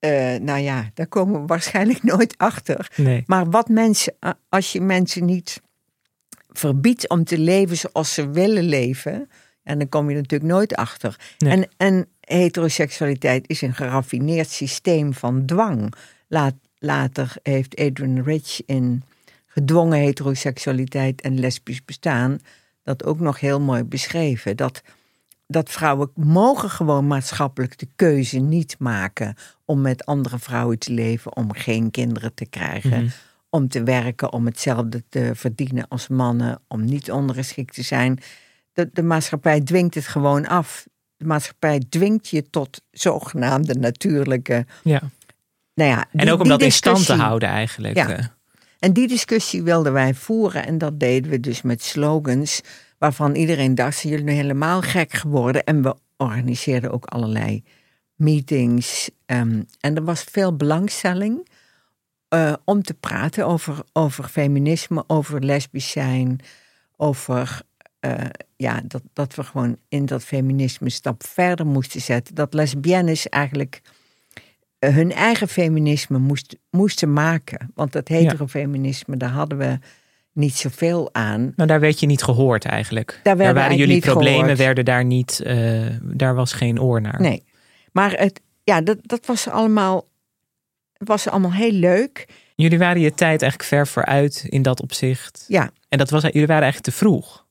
uh, 0.06 0.40
nou 0.40 0.60
ja, 0.60 0.90
daar 0.94 1.06
komen 1.06 1.40
we 1.40 1.46
waarschijnlijk 1.46 2.02
nooit 2.12 2.34
achter. 2.38 2.90
Nee. 2.96 3.22
Maar 3.26 3.50
wat 3.50 3.68
mensen, 3.68 4.14
als 4.48 4.72
je 4.72 4.80
mensen 4.80 5.24
niet 5.24 5.60
verbiedt 6.48 7.08
om 7.08 7.24
te 7.24 7.38
leven 7.38 7.76
zoals 7.76 8.14
ze 8.14 8.30
willen 8.30 8.64
leven, 8.64 9.28
en 9.62 9.78
dan 9.78 9.88
kom 9.88 10.10
je 10.10 10.16
natuurlijk 10.16 10.52
nooit 10.52 10.74
achter. 10.74 11.16
Nee. 11.38 11.52
En, 11.52 11.68
en 11.76 12.08
heteroseksualiteit 12.20 13.48
is 13.48 13.62
een 13.62 13.74
geraffineerd 13.74 14.50
systeem 14.50 15.14
van 15.14 15.46
dwang. 15.46 15.94
Laat, 16.28 16.54
later 16.78 17.32
heeft 17.42 17.76
Adrian 17.76 18.22
Rich 18.22 18.62
in 18.66 19.02
gedwongen 19.46 19.98
heteroseksualiteit 19.98 21.20
en 21.20 21.40
lesbisch 21.40 21.84
bestaan 21.84 22.38
dat 22.82 23.04
ook 23.04 23.20
nog 23.20 23.40
heel 23.40 23.60
mooi 23.60 23.84
beschreven. 23.84 24.56
Dat, 24.56 24.82
dat 25.46 25.70
vrouwen 25.70 26.10
mogen 26.14 26.70
gewoon 26.70 27.06
maatschappelijk 27.06 27.78
de 27.78 27.88
keuze 27.96 28.38
niet 28.38 28.76
maken 28.78 29.34
om 29.68 29.80
met 29.80 30.06
andere 30.06 30.38
vrouwen 30.38 30.78
te 30.78 30.92
leven, 30.92 31.36
om 31.36 31.52
geen 31.52 31.90
kinderen 31.90 32.34
te 32.34 32.46
krijgen, 32.46 33.02
Mhm. 33.02 33.08
om 33.50 33.68
te 33.68 33.82
werken, 33.82 34.32
om 34.32 34.46
hetzelfde 34.46 35.04
te 35.08 35.30
verdienen 35.34 35.88
als 35.88 36.08
mannen, 36.08 36.60
om 36.68 36.84
niet 36.84 37.10
ondergeschikt 37.10 37.74
te 37.74 37.82
zijn. 37.82 38.18
De, 38.72 38.88
de 38.92 39.02
maatschappij 39.02 39.60
dwingt 39.60 39.94
het 39.94 40.06
gewoon 40.06 40.46
af. 40.46 40.86
De 41.16 41.24
maatschappij 41.24 41.82
dwingt 41.88 42.28
je 42.28 42.50
tot 42.50 42.82
zogenaamde 42.90 43.74
natuurlijke 43.74 44.66
Ja. 44.82 45.00
nou 45.74 45.90
ja, 45.90 46.06
En 46.12 46.30
ook 46.30 46.40
om 46.40 46.48
dat 46.48 46.62
in 46.62 46.72
stand 46.72 47.06
te 47.06 47.12
houden 47.14 47.48
eigenlijk. 47.48 47.96
Ja. 47.96 48.08
eh. 48.10 48.24
En 48.78 48.92
die 48.92 49.08
discussie 49.08 49.62
wilden 49.62 49.92
wij 49.92 50.14
voeren. 50.14 50.66
En 50.66 50.78
dat 50.78 51.00
deden 51.00 51.30
we 51.30 51.40
dus 51.40 51.62
met 51.62 51.82
slogans. 51.82 52.60
Waarvan 52.98 53.34
iedereen 53.34 53.74
dacht: 53.74 53.96
zijn 53.98 54.12
jullie 54.12 54.28
nu 54.28 54.32
helemaal 54.32 54.82
gek 54.82 55.12
geworden? 55.12 55.64
En 55.64 55.82
we 55.82 55.96
organiseerden 56.16 56.90
ook 56.92 57.04
allerlei 57.04 57.64
meetings. 58.16 59.10
ehm, 59.26 59.62
en 59.80 59.96
er 59.96 60.04
was 60.04 60.22
veel 60.22 60.56
belangstelling 60.56 61.48
eh, 62.28 62.52
om 62.64 62.82
te 62.82 62.94
praten 62.94 63.46
over, 63.46 63.82
over 63.92 64.24
feminisme, 64.24 65.04
over 65.06 65.44
lesbisch 65.44 65.90
zijn. 65.90 66.40
Over 66.96 67.60
eh, 68.00 68.14
ja, 68.56 68.80
dat, 68.84 69.02
dat 69.12 69.34
we 69.34 69.42
gewoon 69.42 69.76
in 69.88 70.06
dat 70.06 70.24
feminisme 70.24 70.86
een 70.86 70.92
stap 70.92 71.24
verder 71.24 71.66
moesten 71.66 72.00
zetten. 72.00 72.34
Dat 72.34 72.54
lesbiennes 72.54 73.28
eigenlijk 73.28 73.80
eh, 74.78 74.94
hun 74.94 75.12
eigen 75.12 75.48
feminisme 75.48 76.18
moest, 76.18 76.56
moesten 76.70 77.12
maken. 77.12 77.70
Want 77.74 77.92
dat 77.92 78.08
heterofeminisme, 78.08 79.16
daar 79.16 79.30
hadden 79.30 79.58
we 79.58 79.78
niet 80.32 80.56
zoveel 80.56 81.08
aan. 81.12 81.52
Nou, 81.56 81.68
daar 81.68 81.80
werd 81.80 82.00
je 82.00 82.06
niet 82.06 82.22
gehoord 82.22 82.64
eigenlijk. 82.64 83.20
Daar 83.22 83.36
waren 83.36 83.56
eigenlijk 83.56 83.88
jullie 83.88 84.00
problemen, 84.00 84.40
gehoord. 84.40 84.58
werden 84.58 84.84
daar 84.84 85.04
niet, 85.04 85.40
daar 86.02 86.34
was 86.34 86.52
geen 86.52 86.80
oor 86.80 87.00
naar. 87.00 87.20
Nee. 87.20 87.44
Maar 87.96 88.12
het, 88.12 88.40
ja, 88.64 88.80
dat, 88.80 88.98
dat 89.02 89.26
was 89.26 89.48
allemaal, 89.48 90.08
was 90.96 91.28
allemaal 91.28 91.52
heel 91.52 91.72
leuk. 91.72 92.28
Jullie 92.54 92.78
waren 92.78 93.00
je 93.00 93.14
tijd 93.14 93.42
eigenlijk 93.42 93.62
ver 93.70 93.86
vooruit 93.86 94.44
in 94.48 94.62
dat 94.62 94.82
opzicht. 94.82 95.44
Ja. 95.48 95.70
En 95.88 95.98
dat 95.98 96.10
was, 96.10 96.22
jullie 96.22 96.46
waren 96.46 96.62
eigenlijk 96.62 96.92
te 96.92 97.04
vroeg 97.04 97.46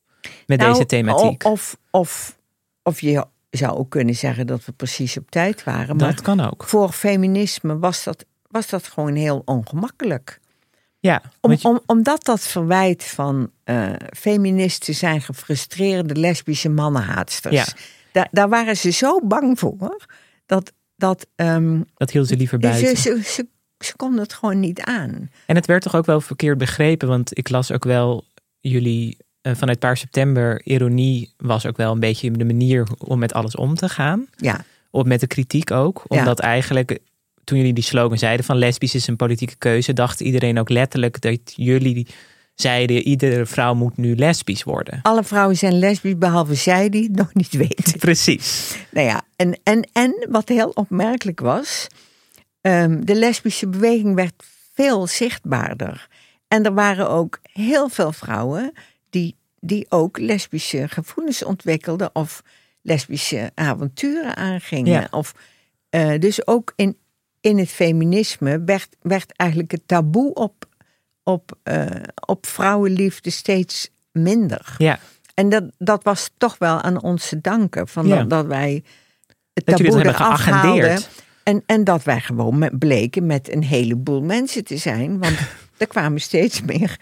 met 0.46 0.60
Nou, 0.60 0.72
deze 0.74 0.86
thematiek. 0.86 1.44
Of, 1.44 1.78
of, 1.92 2.38
of 2.84 3.02
je 3.02 3.26
zou 3.50 3.78
ook 3.78 3.90
kunnen 3.90 4.16
zeggen 4.16 4.48
dat 4.48 4.66
we 4.66 4.72
precies 4.72 5.18
op 5.18 5.32
tijd 5.32 5.64
waren. 5.64 5.96
Maar 5.96 6.12
dat 6.16 6.22
kan 6.22 6.40
ook. 6.40 6.64
voor 6.68 6.92
feminisme 6.92 7.80
was 7.80 8.04
dat, 8.04 8.26
was 8.50 8.70
dat 8.70 8.88
gewoon 8.88 9.16
heel 9.16 9.42
ongemakkelijk. 9.46 10.40
Ja, 11.00 11.22
Om, 11.42 11.52
je- 11.52 11.64
om, 11.64 11.80
omdat 11.86 12.24
dat 12.24 12.42
verwijt 12.42 13.04
van 13.04 13.52
eh, 13.64 13.90
feministen 14.18 14.94
zijn 14.96 15.22
gefrustreerde 15.22 16.16
lesbische 16.16 16.70
mannenhaatsters. 16.70 17.56
Ja. 17.56 17.66
Daar, 18.12 18.28
daar 18.32 18.50
waren 18.50 18.78
ze 18.78 18.90
zo 18.92 19.22
bang 19.22 19.60
voor 19.60 19.76
dat, 20.46 20.74
dat 20.96 21.28
ehm, 21.36 21.82
dat 21.96 22.12
hielden 22.12 22.32
ze 22.32 22.38
liever 22.38 22.60
buiten. 22.60 22.98
ze, 22.98 23.02
ze, 23.02 23.22
ze, 23.24 23.48
ze 23.80 23.96
konden 23.96 24.20
het 24.20 24.34
gewoon 24.34 24.60
niet 24.60 24.82
aan. 24.82 25.30
En 25.46 25.56
het 25.56 25.66
werd 25.66 25.82
toch 25.82 25.96
ook 25.96 26.06
wel 26.06 26.22
verkeerd 26.22 26.58
begrepen, 26.58 27.08
want 27.08 27.38
ik 27.38 27.50
las 27.50 27.72
ook 27.72 27.84
wel 27.84 28.24
jullie 28.60 29.18
eh, 29.42 29.56
vanuit 29.56 29.80
Paar 29.80 29.98
September, 29.98 30.62
ironie 30.64 31.34
was 31.38 31.66
ook 31.66 31.78
wel 31.78 31.92
een 31.92 32.00
beetje 32.00 32.32
de 32.32 32.46
manier 32.46 32.88
om 32.98 33.20
met 33.20 33.34
alles 33.34 33.56
om 33.56 33.76
te 33.76 33.90
gaan. 33.90 34.28
Ja, 34.36 34.66
Of 34.92 35.06
met 35.06 35.20
de 35.20 35.28
kritiek 35.28 35.72
ook. 35.72 36.06
Ja. 36.08 36.18
Omdat 36.18 36.40
eigenlijk, 36.40 37.00
toen 37.44 37.58
jullie 37.58 37.74
die 37.74 37.84
slogan 37.84 38.18
zeiden 38.18 38.46
van 38.46 38.58
lesbisch 38.58 38.96
is 38.96 39.08
een 39.08 39.16
politieke 39.16 39.56
keuze, 39.56 39.94
dacht 39.94 40.22
iedereen 40.22 40.60
ook 40.60 40.70
letterlijk 40.70 41.22
dat 41.22 41.54
jullie 41.56 42.08
zeiden, 42.56 43.02
iedere 43.08 43.46
vrouw 43.46 43.74
moet 43.74 43.98
nu 43.98 44.16
lesbisch 44.16 44.64
worden. 44.64 45.00
alle 45.02 45.24
vrouwen 45.24 45.58
zijn 45.58 45.80
lesbisch, 45.80 46.18
behalve 46.18 46.56
zij 46.56 46.90
die 46.90 47.04
het 47.04 47.16
nog 47.16 47.34
niet 47.34 47.52
weten. 47.52 48.00
Precies. 48.10 48.76
Nou 48.92 49.08
ja, 49.08 49.22
en, 49.36 49.60
en, 49.64 49.90
en 49.94 50.28
wat 50.30 50.50
heel 50.50 50.70
opmerkelijk 50.70 51.40
was, 51.40 51.88
ehm, 52.62 53.02
de 53.04 53.16
lesbische 53.16 53.68
beweging 53.68 54.16
werd 54.16 54.44
veel 54.74 55.08
zichtbaarder. 55.08 56.08
En 56.48 56.64
er 56.64 56.74
waren 56.74 57.10
ook 57.10 57.40
heel 57.52 57.90
veel 57.90 58.12
vrouwen 58.12 58.72
die, 59.10 59.36
die 59.60 59.86
ook 59.90 60.20
lesbische 60.20 60.88
gevoelens 60.88 61.44
ontwikkelden 61.44 62.10
of 62.14 62.42
lesbische 62.82 63.52
avonturen 63.56 64.36
aangingen. 64.36 64.92
Ja. 64.92 65.08
Of, 65.12 65.34
eh, 65.90 66.20
dus 66.20 66.48
ook 66.48 66.74
in, 66.76 66.98
in 67.42 67.58
het 67.58 67.70
feminisme 67.70 68.64
werd, 68.64 68.96
werd 69.02 69.32
eigenlijk 69.36 69.72
het 69.72 69.88
taboe 69.88 70.34
op, 70.34 70.65
op, 71.26 71.58
eh, 71.64 71.86
op 72.26 72.46
vrouwenliefde 72.46 73.30
steeds 73.30 73.90
minder. 74.12 74.76
Ja. 74.78 75.00
en 75.34 75.50
dat, 75.50 75.64
dat 75.78 76.04
was 76.04 76.30
toch 76.38 76.58
wel 76.58 76.82
aan 76.82 77.02
ons 77.02 77.30
te 77.30 77.42
danken. 77.42 77.88
Van 77.88 78.08
Ja. 78.08 78.16
dat, 78.18 78.30
dat 78.30 78.46
wij 78.46 78.84
het 79.54 79.66
Dat 79.66 79.78
taboe 79.78 80.04
eraf 80.04 80.46
haalden. 80.46 80.98
En, 81.44 81.64
en 81.66 81.84
dat 81.84 82.04
wij 82.04 82.20
gewoon 82.22 82.58
met, 82.60 82.80
bleken 82.80 83.26
met 83.26 83.52
een 83.54 83.64
heleboel 83.64 84.22
mensen 84.22 84.64
te 84.64 84.78
zijn. 84.78 85.20
Want 85.20 85.38
er 85.78 85.88
kwamen 85.88 86.22
steeds 86.22 86.62
meer 86.62 86.98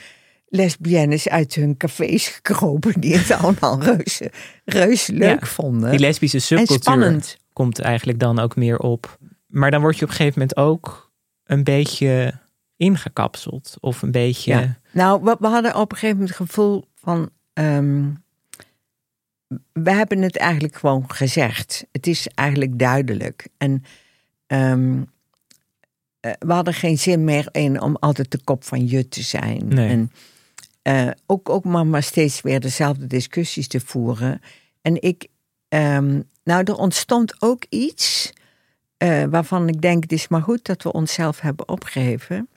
lesbiennes 0.48 1.30
uit 1.30 1.54
hun 1.56 1.78
cafés 1.78 2.28
gekropen. 2.28 3.02
Die 3.02 3.18
het 3.18 3.32
allemaal 3.32 3.82
reuze, 3.84 4.32
reuze 4.66 5.14
leuk 5.14 5.40
Ja, 5.40 5.46
vonden. 5.46 5.90
Die 5.92 6.00
lesbische 6.00 6.38
en 6.38 6.44
subcultuur 6.44 6.82
spannend. 6.82 7.38
komt 7.54 7.80
eigenlijk 7.80 8.20
dan 8.20 8.40
ook 8.40 8.56
meer 8.56 8.78
op. 8.78 9.18
Maar 9.48 9.72
dan 9.72 9.82
word 9.82 9.98
je 9.98 10.04
op 10.04 10.10
een 10.10 10.16
gegeven 10.16 10.40
moment 10.40 10.58
ook 10.58 11.12
een 11.44 11.64
beetje 11.64 12.42
ingekapseld. 12.78 13.76
Of 13.80 14.02
een 14.02 14.12
beetje... 14.12 14.52
Ja. 14.52 14.80
Nou, 14.92 15.24
we, 15.24 15.38
we 15.40 15.48
hadden 15.48 15.76
op 15.76 15.92
een 15.92 15.98
gegeven 15.98 16.20
moment 16.20 16.38
het 16.38 16.48
gevoel 16.48 16.86
van. 16.96 17.30
ehm, 17.54 18.10
we 19.74 19.92
hebben 19.92 20.22
het 20.22 20.38
eigenlijk 20.38 20.76
gewoon 20.76 21.12
gezegd. 21.12 21.86
Het 21.92 22.08
is 22.08 22.28
eigenlijk 22.28 22.80
duidelijk. 22.80 23.48
En 23.58 23.84
ehm, 24.48 25.02
eh, 26.20 26.32
we 26.40 26.54
hadden 26.54 26.74
geen 26.74 26.98
zin 26.98 27.24
meer 27.24 27.48
in 27.52 27.82
om 27.82 27.96
altijd 28.00 28.32
de 28.32 28.40
kop 28.44 28.64
van 28.64 28.88
je 28.88 29.08
te 29.08 29.22
zijn. 29.22 29.68
Nee. 29.68 29.90
En 29.90 30.12
eh, 30.82 31.10
ook, 31.26 31.50
ook 31.50 31.64
maar, 31.64 31.88
maar 31.88 32.04
steeds 32.04 32.42
weer 32.42 32.60
dezelfde 32.60 33.08
discussies 33.08 33.68
te 33.68 33.80
voeren. 33.80 34.42
En 34.82 35.02
ik, 35.02 35.28
ehm, 35.68 36.22
nou, 36.44 36.64
er 36.64 36.76
ontstond 36.76 37.42
ook 37.42 37.66
iets 37.70 38.34
eh, 38.98 39.24
waarvan 39.24 39.68
ik 39.68 39.82
denk: 39.82 40.04
het 40.04 40.12
is 40.12 40.28
maar 40.28 40.42
goed 40.42 40.66
dat 40.66 40.84
we 40.84 40.92
onszelf 40.92 41.40
hebben 41.40 41.68
opgegeven. 41.70 42.50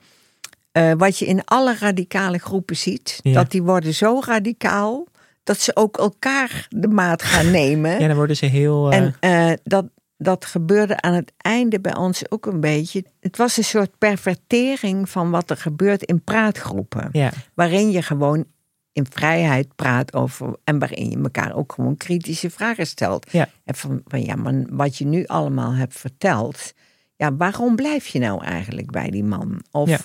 Eh, 0.76 0.92
wat 0.96 1.18
je 1.18 1.26
in 1.26 1.44
alle 1.44 1.76
radicale 1.78 2.38
groepen 2.38 2.76
ziet, 2.76 3.20
Ja. 3.22 3.32
dat 3.32 3.50
die 3.50 3.62
worden 3.62 3.94
zo 3.94 4.20
radicaal 4.24 5.06
dat 5.42 5.58
ze 5.60 5.76
ook 5.76 5.96
elkaar 5.98 6.66
de 6.68 6.88
maat 6.88 7.22
gaan 7.22 7.50
nemen. 7.60 8.00
Ja, 8.00 8.06
dan 8.06 8.16
worden 8.16 8.36
ze 8.36 8.46
heel... 8.46 8.90
eh, 8.92 8.98
En 8.98 9.16
eh, 9.20 9.52
dat, 9.64 9.86
dat 10.16 10.44
gebeurde 10.44 11.00
aan 11.00 11.12
het 11.14 11.32
einde 11.36 11.80
bij 11.80 11.96
ons 11.96 12.30
ook 12.30 12.46
een 12.46 12.60
beetje. 12.60 13.04
Het 13.20 13.36
was 13.36 13.56
een 13.56 13.64
soort 13.64 13.98
pervertering 13.98 15.08
van 15.10 15.30
wat 15.30 15.50
er 15.50 15.56
gebeurt 15.56 16.02
in 16.02 16.22
praatgroepen. 16.24 17.08
ja. 17.12 17.30
Waarin 17.54 17.90
je 17.90 18.02
gewoon 18.02 18.44
in 18.92 19.06
vrijheid 19.10 19.68
praat 19.74 20.14
over. 20.14 20.56
en 20.64 20.78
waarin 20.78 21.10
je 21.10 21.18
elkaar 21.22 21.54
ook 21.54 21.72
gewoon 21.72 21.96
kritische 21.96 22.50
vragen 22.50 22.86
stelt. 22.86 23.32
Ja. 23.32 23.48
En 23.64 23.74
van, 23.74 24.00
van 24.06 24.22
ja, 24.22 24.34
maar 24.34 24.54
wat 24.70 24.96
je 24.96 25.06
nu 25.06 25.26
allemaal 25.26 25.72
hebt 25.74 25.94
verteld. 25.94 26.72
Ja, 27.16 27.36
waarom 27.36 27.76
blijf 27.76 28.06
je 28.06 28.18
nou 28.18 28.44
eigenlijk 28.44 28.90
bij 28.90 29.10
die 29.10 29.24
man? 29.24 29.62
Of 29.70 29.88
Ja. 29.88 29.98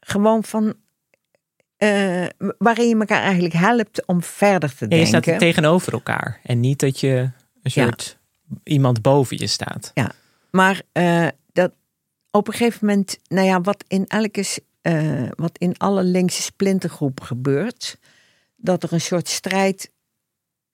Gewoon 0.00 0.44
van. 0.44 0.74
eh, 1.76 2.26
waarin 2.58 2.88
je 2.88 2.96
elkaar 2.96 3.22
eigenlijk 3.22 3.54
helpt 3.54 4.06
om 4.06 4.22
verder 4.22 4.74
te 4.74 4.86
Ja, 4.88 4.96
je 4.96 5.02
denken. 5.04 5.22
staat 5.22 5.38
tegenover 5.38 5.92
elkaar. 5.92 6.40
En 6.42 6.60
niet 6.60 6.78
dat 6.78 7.00
je 7.00 7.08
een 7.16 7.32
Ja. 7.62 7.70
soort 7.84 8.18
iemand 8.64 9.02
boven 9.02 9.38
je 9.38 9.46
staat. 9.46 9.92
Maar 10.50 10.82
eh, 10.92 11.26
dat 11.52 11.72
op 12.30 12.46
een 12.48 12.52
gegeven 12.54 12.86
moment, 12.86 13.18
nou 13.28 13.46
ja, 13.46 13.60
wat 13.60 13.84
in 13.88 14.06
elke, 14.06 14.44
eh, 14.82 15.28
wat 15.36 15.58
in 15.58 15.76
alle 15.78 16.02
linkse 16.04 16.42
splintergroepen 16.42 17.24
gebeurt, 17.26 17.98
dat 18.56 18.82
er 18.82 18.92
een 18.92 19.00
soort 19.00 19.28
strijd 19.28 19.90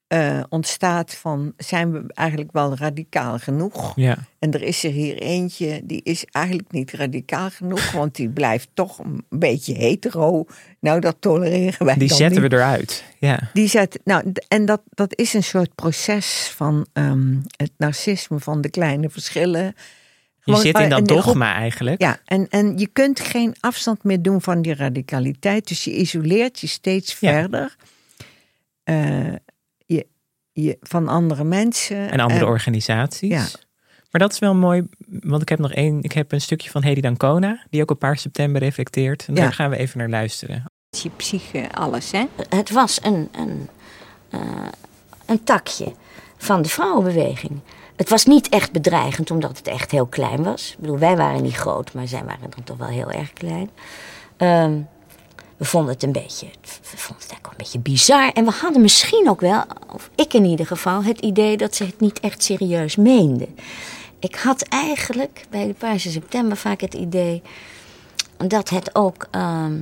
eh, 0.07 0.43
ontstaat 0.49 1.13
van 1.15 1.53
zijn 1.57 1.91
we 1.91 2.03
eigenlijk 2.13 2.51
wel 2.51 2.75
radicaal 2.75 3.39
genoeg? 3.39 3.93
Ja. 3.95 4.17
En 4.39 4.51
er 4.51 4.61
is 4.61 4.83
er 4.83 4.91
hier 4.91 5.17
eentje 5.17 5.81
die 5.83 6.01
is 6.03 6.25
eigenlijk 6.31 6.71
niet 6.71 6.91
radicaal 6.91 7.49
genoeg, 7.49 7.91
want 8.01 8.15
die 8.15 8.29
blijft 8.29 8.69
toch 8.73 8.99
een 8.99 9.25
beetje 9.29 9.73
hetero. 9.73 10.45
Nou, 10.79 10.99
dat 10.99 11.15
tolereren 11.19 11.85
wij 11.85 11.95
Die 11.95 12.07
dan 12.07 12.17
zetten 12.17 12.41
niet. 12.41 12.51
we 12.51 12.57
eruit. 12.57 13.03
Ja. 13.19 13.49
Die 13.53 13.67
zet, 13.67 13.99
nou, 14.03 14.31
en 14.47 14.65
dat, 14.65 14.81
dat 14.89 15.17
is 15.17 15.33
een 15.33 15.43
soort 15.43 15.75
proces 15.75 16.51
van 16.55 16.85
ehm, 16.93 17.35
het 17.57 17.71
narcisme 17.77 18.39
van 18.39 18.61
de 18.61 18.69
kleine 18.69 19.09
verschillen. 19.09 19.75
Je 20.43 20.55
zit 20.55 20.77
in 20.77 20.83
eh, 20.83 20.89
dat 20.89 21.07
dogma 21.07 21.53
eigenlijk. 21.53 22.01
Ja, 22.01 22.19
en, 22.25 22.47
en 22.49 22.77
je 22.77 22.87
kunt 22.87 23.19
geen 23.19 23.55
afstand 23.59 24.03
meer 24.03 24.21
doen 24.21 24.41
van 24.41 24.61
die 24.61 24.73
radicaliteit. 24.75 25.67
Dus 25.67 25.83
je 25.83 25.95
isoleert 25.97 26.59
je 26.59 26.67
steeds 26.67 27.17
Ja. 27.19 27.31
verder 27.31 27.75
eh, 28.83 29.33
je, 30.63 30.77
van 30.81 31.07
andere 31.07 31.43
mensen. 31.43 32.09
En 32.11 32.19
andere 32.19 32.39
En- 32.39 32.47
organisaties. 32.51 33.29
ja. 33.29 33.45
Maar 34.11 34.21
dat 34.21 34.31
is 34.33 34.39
wel 34.39 34.55
mooi, 34.55 34.87
want 35.07 35.41
ik 35.41 35.49
heb 35.49 35.59
nog 35.59 35.71
één. 35.73 36.01
Ik 36.03 36.11
heb 36.11 36.31
een 36.31 36.41
stukje 36.41 36.69
van 36.69 36.83
Hedy 36.83 37.01
Dancona, 37.01 37.65
die 37.69 37.81
ook 37.81 37.91
op 37.91 37.99
paar 37.99 38.17
september 38.17 38.61
reflecteert. 38.61 39.25
En 39.27 39.35
Ja. 39.35 39.41
daar 39.41 39.53
gaan 39.53 39.69
we 39.69 39.77
even 39.77 39.97
naar 39.97 40.09
luisteren. 40.09 40.63
je 40.89 41.09
psyche, 41.15 41.67
alles, 41.73 42.11
hè? 42.11 42.23
Het 42.49 42.71
was 42.71 42.99
een, 43.03 43.29
een, 43.31 43.69
eh, 44.29 44.39
een 45.25 45.43
takje 45.43 45.93
van 46.37 46.61
de 46.61 46.69
vrouwenbeweging. 46.69 47.59
Het 47.95 48.09
was 48.09 48.25
niet 48.25 48.49
echt 48.49 48.71
bedreigend, 48.71 49.31
omdat 49.31 49.57
het 49.57 49.67
echt 49.67 49.91
heel 49.91 50.05
klein 50.05 50.43
was. 50.43 50.71
Ik 50.71 50.79
bedoel, 50.79 50.97
wij 50.99 51.17
waren 51.17 51.43
niet 51.43 51.55
groot, 51.55 51.93
maar 51.93 52.07
zij 52.07 52.23
waren 52.23 52.49
dan 52.49 52.63
toch 52.63 52.77
wel 52.77 52.87
heel 52.87 53.11
erg 53.11 53.33
klein. 53.33 53.69
Ehm, 54.37 54.79
we 55.57 55.65
vonden 55.65 55.93
het 55.93 56.03
een 56.03 56.11
beetje, 56.11 56.47
we 56.61 56.97
vonden 56.97 57.23
het 57.23 57.31
eigenlijk 57.31 57.45
een 57.47 57.57
beetje 57.57 57.79
bizar. 57.79 58.31
En 58.31 58.45
we 58.45 58.51
hadden 58.51 58.81
misschien 58.81 59.29
ook 59.29 59.41
wel, 59.41 59.63
of 59.93 60.09
ik 60.15 60.33
in 60.33 60.45
ieder 60.45 60.65
geval, 60.65 61.03
het 61.03 61.19
idee 61.19 61.57
dat 61.57 61.75
ze 61.75 61.83
het 61.83 61.99
niet 61.99 62.19
echt 62.19 62.43
serieus 62.43 62.95
meenden. 62.95 63.55
Ik 64.19 64.35
had 64.35 64.61
eigenlijk 64.61 65.45
bij 65.49 65.67
de 65.67 65.73
Paarse 65.73 66.11
September 66.11 66.57
vaak 66.57 66.81
het 66.81 66.93
idee 66.93 67.41
dat 68.47 68.69
het 68.69 68.95
ook, 68.95 69.27
ehm, 69.31 69.81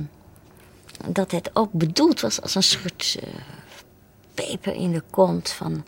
dat 1.06 1.30
het 1.30 1.50
ook 1.52 1.72
bedoeld 1.72 2.20
was 2.20 2.42
als 2.42 2.54
een 2.54 2.62
soort 2.62 3.16
eh, 3.20 3.28
peper 4.34 4.74
in 4.74 4.92
de 4.92 5.02
kont 5.10 5.50
van 5.50 5.84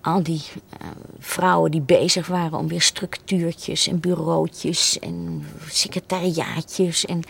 al 0.00 0.22
die 0.22 0.42
eh, 0.78 0.86
vrouwen 1.18 1.70
die 1.70 1.80
bezig 1.80 2.26
waren 2.26 2.58
om 2.58 2.68
weer 2.68 2.82
structuurtjes 2.82 3.86
en 3.86 4.00
bureautjes 4.00 4.98
en 4.98 5.46
secretariaatjes. 5.68 7.06
En 7.06 7.22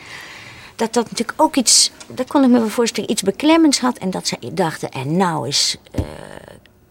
dat 0.78 0.92
dat 0.92 1.10
natuurlijk 1.10 1.42
ook 1.42 1.56
iets, 1.56 1.90
dat 2.06 2.28
kon 2.28 2.42
ik 2.44 2.50
me 2.50 2.58
wel 2.58 2.68
voorstellen, 2.68 3.10
iets 3.10 3.22
beklemmends 3.22 3.80
had. 3.80 3.98
En 3.98 4.10
dat 4.10 4.26
zij 4.26 4.38
dachten, 4.52 4.88
en 4.90 5.16
nou 5.16 5.48
is 5.48 5.76
eh, 5.90 6.02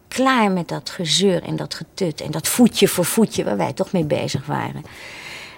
klaar 0.08 0.50
met 0.50 0.68
dat 0.68 0.90
gezeur 0.90 1.42
en 1.42 1.56
dat 1.56 1.74
getut 1.74 2.20
en 2.20 2.30
dat 2.30 2.48
voetje 2.48 2.88
voor 2.88 3.04
voetje 3.04 3.44
waar 3.44 3.56
wij 3.56 3.72
toch 3.72 3.92
mee 3.92 4.04
bezig 4.04 4.46
waren. 4.46 4.82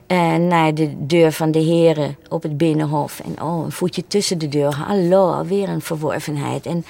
En 0.07 0.47
naar 0.47 0.75
de 0.75 1.07
deur 1.07 1.33
van 1.33 1.51
de 1.51 1.59
heren 1.59 2.17
op 2.29 2.43
het 2.43 2.57
binnenhof. 2.57 3.21
En 3.21 3.43
oh, 3.43 3.65
een 3.65 3.73
voetje 3.73 4.07
tussen 4.07 4.39
de 4.39 4.49
deur. 4.49 4.75
Hallo, 4.75 5.33
alweer 5.33 5.69
een 5.69 5.81
verworvenheid. 5.81 6.67
En 6.67 6.85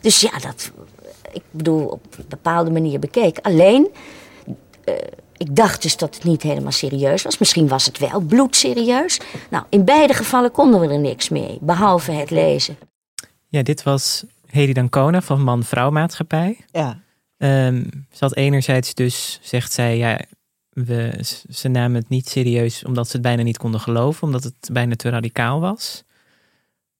dus 0.00 0.20
ja, 0.20 0.38
dat, 0.38 0.70
ik 1.32 1.42
bedoel, 1.50 1.86
op 1.86 2.00
een 2.18 2.24
bepaalde 2.28 2.70
manier 2.70 2.98
bekeken. 2.98 3.42
Alleen, 3.42 3.88
eh, 4.84 4.94
ik 5.36 5.56
dacht 5.56 5.82
dus 5.82 5.96
dat 5.96 6.14
het 6.14 6.24
niet 6.24 6.42
helemaal 6.42 6.72
serieus 6.72 7.22
was. 7.22 7.38
Misschien 7.38 7.68
was 7.68 7.86
het 7.86 7.98
wel 7.98 8.20
bloedserieus. 8.20 9.20
Nou, 9.50 9.64
in 9.68 9.84
beide 9.84 10.14
gevallen 10.14 10.50
konden 10.50 10.80
we 10.80 10.88
er 10.88 10.98
niks 10.98 11.28
mee, 11.28 11.58
behalve 11.60 12.12
het 12.12 12.30
lezen. 12.30 12.76
Ja, 13.48 13.62
dit 13.62 13.82
was 13.82 14.24
Hedy 14.46 14.72
Dancona 14.72 15.20
van 15.22 15.42
Man-Vrouw 15.42 15.90
Maatschappij. 15.90 16.56
Ja. 16.70 17.00
Ehm, 17.38 17.82
ze 18.10 18.16
had 18.18 18.36
enerzijds 18.36 18.94
dus, 18.94 19.38
zegt 19.42 19.72
zij, 19.72 19.96
ja, 19.96 20.20
we, 20.70 21.24
ze 21.50 21.68
namen 21.68 22.00
het 22.00 22.08
niet 22.08 22.28
serieus 22.28 22.84
omdat 22.84 23.06
ze 23.06 23.12
het 23.12 23.22
bijna 23.22 23.42
niet 23.42 23.58
konden 23.58 23.80
geloven, 23.80 24.22
omdat 24.22 24.42
het 24.44 24.68
bijna 24.72 24.96
te 24.96 25.08
radicaal 25.08 25.60
was. 25.60 26.04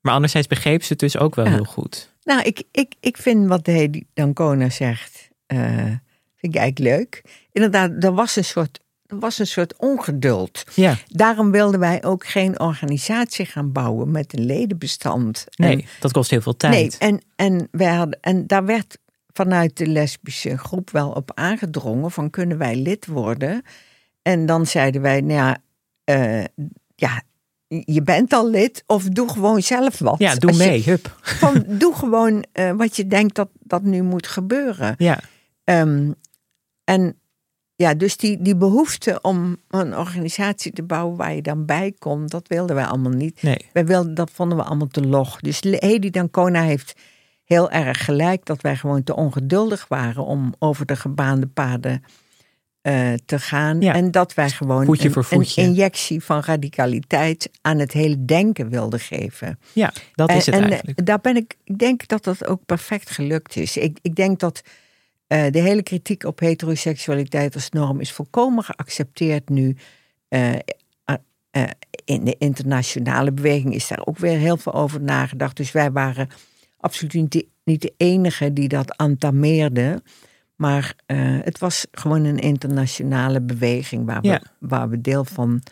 Maar 0.01 0.14
anderzijds 0.14 0.47
begreep 0.49 0.82
ze 0.82 0.89
het 0.93 0.99
dus 1.01 1.18
ook 1.18 1.34
wel 1.34 1.45
Ja. 1.45 1.51
heel 1.51 1.64
goed. 1.64 2.14
Nou, 2.22 2.43
ik, 2.43 2.62
ik, 2.70 2.95
ik 3.01 3.16
vind 3.16 3.47
wat 3.49 3.66
Hedy 3.66 4.03
Dancona 4.14 4.70
zegt, 4.70 5.28
eh, 5.47 5.93
vind 6.37 6.55
ik 6.55 6.61
eigenlijk 6.61 6.97
leuk. 6.97 7.22
Inderdaad, 7.53 8.05
er 8.05 8.12
was 8.14 8.37
een 8.37 8.45
soort, 8.45 8.80
er 9.07 9.18
was 9.18 9.39
een 9.39 9.47
soort 9.47 9.76
ongeduld. 9.76 10.64
Ja, 10.74 10.97
Daarom 11.07 11.51
wilden 11.51 11.80
wij 11.80 12.05
ook 12.05 12.26
geen 12.26 12.61
organisatie 12.61 13.47
gaan 13.47 13.72
bouwen 13.72 14.11
met 14.11 14.32
een 14.39 14.45
ledenbestand. 14.45 15.45
En- 15.55 15.66
nee, 15.66 15.87
dat 16.01 16.12
kost 16.12 16.30
heel 16.30 16.41
veel 16.41 16.57
tijd. 16.57 16.72
Nee, 16.72 17.11
en, 17.11 17.20
en, 17.37 17.68
wij 17.70 17.95
hadden, 17.95 18.18
en 18.20 18.47
daar 18.47 18.64
werd 18.64 18.99
vanuit 19.32 19.76
de 19.76 19.87
lesbische 19.87 20.59
groep 20.59 20.91
wel 20.91 21.11
op 21.11 21.30
aangedrongen 21.34 22.11
van 22.11 22.30
kunnen 22.30 22.59
wij 22.59 22.76
lid 22.76 23.07
worden? 23.07 23.62
En 24.22 24.47
dan 24.47 24.66
zeiden 24.66 25.01
wij, 25.03 25.20
nou 25.20 25.32
ja, 25.41 25.59
eh, 26.05 26.45
ja 26.95 27.22
je 27.68 28.03
bent 28.03 28.32
al 28.32 28.51
lid 28.51 28.82
of 28.87 29.05
doe 29.05 29.28
gewoon 29.28 29.62
zelf 29.62 29.99
wat. 29.99 30.18
ja, 30.18 30.34
doe 30.34 30.51
Als 30.51 30.59
je- 30.59 30.68
mee, 30.68 30.82
hup. 30.84 31.16
van, 31.22 31.64
doe 31.78 31.95
gewoon 31.95 32.45
eh, 32.53 32.70
wat 32.72 32.97
je 32.97 33.07
denkt 33.07 33.34
dat, 33.34 33.49
dat 33.61 33.82
nu 33.82 34.03
moet 34.03 34.26
gebeuren. 34.26 34.95
Ja, 34.99 35.18
Ehm, 35.64 36.11
en 36.87 37.20
ja, 37.76 37.95
dus 37.95 38.16
die, 38.16 38.43
die 38.43 38.57
behoefte 38.57 39.18
om 39.22 39.57
een 39.68 39.97
organisatie 39.97 40.72
te 40.72 40.82
bouwen 40.82 41.16
waar 41.16 41.34
je 41.34 41.43
dan 41.43 41.64
bij 41.64 41.95
komt, 41.99 42.30
dat 42.30 42.49
wilden 42.49 42.76
wij 42.76 42.84
allemaal 42.84 43.12
niet. 43.12 43.43
nee. 43.43 43.66
Wij 43.72 43.87
wilden, 43.87 44.14
dat 44.14 44.30
vonden 44.30 44.59
we 44.59 44.64
allemaal 44.64 44.87
te 44.87 45.07
log. 45.07 45.41
Dus 45.41 45.61
Hedy 45.61 46.11
Dancona 46.11 46.62
heeft 46.62 47.01
heel 47.45 47.70
erg 47.70 48.05
gelijk 48.05 48.45
dat 48.45 48.62
wij 48.62 48.76
gewoon 48.76 49.03
te 49.03 49.16
ongeduldig 49.16 49.89
waren 49.89 50.24
om 50.24 50.55
over 50.59 50.87
de 50.87 50.97
gebaande 50.97 51.47
paden 51.47 52.03
eh, 52.80 53.12
te 53.26 53.39
gaan. 53.39 53.80
Ja. 53.80 53.95
En 53.95 54.11
dat 54.11 54.34
wij 54.34 54.51
gewoon 54.51 54.84
Voetje 54.84 55.11
een, 55.30 55.68
injectie 55.68 56.22
van 56.22 56.41
radicaliteit 56.41 57.51
aan 57.62 57.78
het 57.78 57.93
hele 57.93 58.24
denken 58.24 58.68
wilden 58.68 59.01
geven. 59.01 59.59
Ja, 59.72 59.93
dat 60.14 60.30
is 60.30 60.47
en, 60.47 60.53
het 60.53 60.62
en, 60.62 60.70
eigenlijk. 60.70 61.07
daar 61.07 61.20
ben 61.20 61.37
ik, 61.37 61.57
ik 61.64 61.78
denk 61.78 62.09
dat 62.09 62.24
dat 62.24 62.47
ook 62.47 62.61
perfect 62.66 63.11
gelukt 63.11 63.57
is. 63.57 63.76
Ik, 63.76 63.99
ik 64.03 64.14
denk 64.14 64.41
dat 64.41 64.62
eh, 65.27 65.51
de 65.51 65.61
hele 65.61 65.83
kritiek 65.83 66.24
op 66.24 66.39
heteroseksualiteit 66.39 67.55
als 67.55 67.70
norm 67.70 68.01
is 68.01 68.12
volkomen 68.12 68.64
geaccepteerd 68.64 69.49
nu. 69.49 69.77
Eh, 70.29 70.53
eh, 70.55 71.64
in 72.05 72.24
de 72.24 72.37
internationale 72.39 73.33
beweging 73.33 73.74
is 73.74 73.89
daar 73.89 74.03
ook 74.07 74.18
weer 74.18 74.39
heel 74.39 74.57
veel 74.57 74.74
over 74.74 75.03
nagedacht. 75.03 75.57
Dus 75.57 75.72
wij 75.72 75.93
waren 75.93 76.29
absoluut 76.81 77.12
niet 77.12 77.33
de, 77.33 77.47
niet 77.64 77.83
de 77.83 77.95
enige 77.97 78.53
die 78.53 78.68
dat 78.68 78.97
entameerde. 78.97 80.03
Maar 80.57 80.95
het 81.43 81.59
was 81.59 81.87
gewoon 81.91 82.24
een 82.24 82.39
internationale 82.39 83.41
beweging 83.41 84.07
waar 84.07 84.20
we, 84.20 84.29
Ja. 84.29 84.43
waar 84.59 84.89
we 84.89 85.01
deel 85.01 85.24
van 85.24 85.62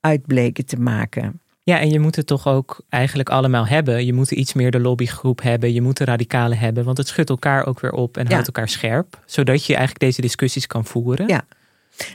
uitbleken 0.00 0.66
te 0.66 0.76
maken. 0.76 1.40
Ja, 1.70 1.80
en 1.80 1.90
je 1.90 2.00
moet 2.00 2.16
het 2.16 2.26
toch 2.26 2.46
ook 2.46 2.80
eigenlijk 2.88 3.28
allemaal 3.28 3.66
hebben. 3.66 4.06
Je 4.06 4.12
moet 4.12 4.30
iets 4.30 4.52
meer 4.52 4.70
de 4.70 4.80
lobbygroep 4.80 5.42
hebben. 5.42 5.72
Je 5.72 5.82
moet 5.82 5.96
de 5.96 6.04
radicalen 6.04 6.58
hebben. 6.58 6.84
Want 6.84 6.96
het 6.98 7.08
schudt 7.08 7.28
elkaar 7.30 7.66
ook 7.66 7.80
weer 7.80 7.92
op 7.92 8.16
en 8.16 8.24
Ja. 8.24 8.30
houdt 8.32 8.46
elkaar 8.46 8.68
scherp. 8.68 9.22
Zodat 9.26 9.64
je 9.64 9.72
eigenlijk 9.72 10.00
deze 10.00 10.20
discussies 10.20 10.66
kan 10.66 10.84
voeren. 10.84 11.28
Ja. 11.28 11.42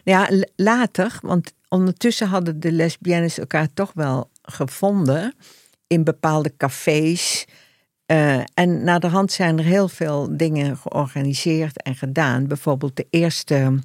Ja, 0.04 0.30
later, 0.56 1.18
want 1.22 1.54
ondertussen 1.68 2.28
hadden 2.28 2.60
de 2.60 2.72
lesbiennes 2.72 3.40
elkaar 3.40 3.68
toch 3.74 3.92
wel 3.94 4.30
gevonden 4.42 5.34
in 5.88 6.04
bepaalde 6.04 6.54
cafés. 6.58 7.46
Eh, 8.06 8.40
en 8.54 8.84
na 8.84 9.00
de 9.00 9.08
hand 9.08 9.32
zijn 9.32 9.58
er 9.58 9.64
heel 9.64 9.88
veel 9.88 10.38
dingen 10.38 10.78
georganiseerd 10.78 11.82
en 11.84 11.96
gedaan. 11.96 12.48
Bijvoorbeeld 12.48 12.96
de 12.96 13.08
eerste 13.10 13.80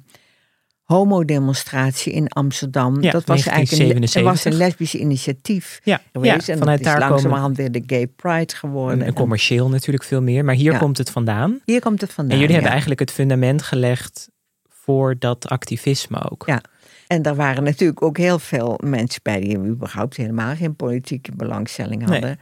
homodemonstratie 0.91 2.13
in 2.13 2.27
Amsterdam. 2.27 3.01
Ja, 3.01 3.11
dat 3.11 3.25
was 3.25 3.45
eigenlijk 3.47 3.71
een, 3.71 3.77
1977. 3.77 4.13
het 4.13 4.23
was 4.23 4.45
een 4.45 4.57
lesbisch 4.67 4.95
initiatief 4.95 5.79
Ja, 5.83 6.01
geweest. 6.11 6.47
ja 6.47 6.53
en 6.53 6.59
vanuit 6.59 6.83
dat 6.83 6.93
is 6.93 6.99
daar 6.99 7.09
langzamerhand 7.09 7.57
weer 7.57 7.71
de 7.71 7.83
Gay 7.85 8.07
Pride 8.07 8.55
geworden. 8.55 9.01
En 9.01 9.13
commercieel 9.13 9.69
natuurlijk 9.69 10.03
veel 10.05 10.21
meer. 10.21 10.45
Maar 10.45 10.55
hier 10.55 10.71
Ja. 10.71 10.77
komt 10.77 10.97
het 10.97 11.09
vandaan. 11.09 11.59
hier 11.65 11.81
komt 11.81 12.01
het 12.01 12.13
vandaan. 12.13 12.33
En 12.33 12.39
jullie 12.39 12.53
hebben 12.53 12.71
eigenlijk 12.71 12.99
het 13.01 13.11
fundament 13.11 13.61
gelegd 13.61 14.29
voor 14.69 15.15
dat 15.19 15.47
activisme 15.49 16.29
ook. 16.31 16.43
Ja. 16.45 16.61
En 17.07 17.23
er 17.23 17.35
waren 17.35 17.63
natuurlijk 17.63 18.03
ook 18.03 18.17
heel 18.17 18.39
veel 18.39 18.79
mensen 18.83 19.19
bij 19.23 19.39
die 19.39 19.57
überhaupt 19.57 20.17
helemaal 20.17 20.55
geen 20.55 20.75
politieke 20.75 21.31
belangstelling 21.35 22.05
Nee. 22.05 22.09
hadden. 22.19 22.39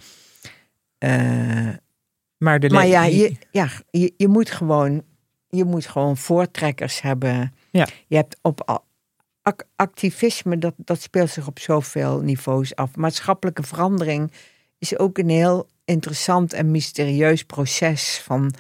Eh, 0.97 1.10
Maar, 2.38 2.60
de 2.60 2.70
maar 2.70 2.88
ja, 2.88 3.04
je, 3.06 3.36
ja 3.52 3.68
je, 3.89 4.14
je, 4.18 4.28
moet 4.28 4.52
gewoon, 4.52 5.04
je 5.50 5.64
moet 5.64 5.86
gewoon 5.86 6.18
voortrekkers 6.18 7.02
hebben. 7.02 7.54
Ja. 7.72 7.88
Je 8.08 8.16
hebt 8.16 8.38
op 8.41 8.84
activisme, 9.76 10.58
dat, 10.58 10.74
dat 10.78 11.02
speelt 11.02 11.30
zich 11.30 11.47
op 11.47 11.60
zoveel 11.60 12.20
niveaus 12.20 12.76
af. 12.76 12.95
Maatschappelijke 12.95 13.64
verandering 13.64 14.32
is 14.78 14.97
ook 15.00 15.18
een 15.18 15.30
heel 15.30 15.68
interessant 15.86 16.54
en 16.54 16.72
mysterieus 16.72 17.43
proces. 17.43 18.22
Van, 18.24 18.54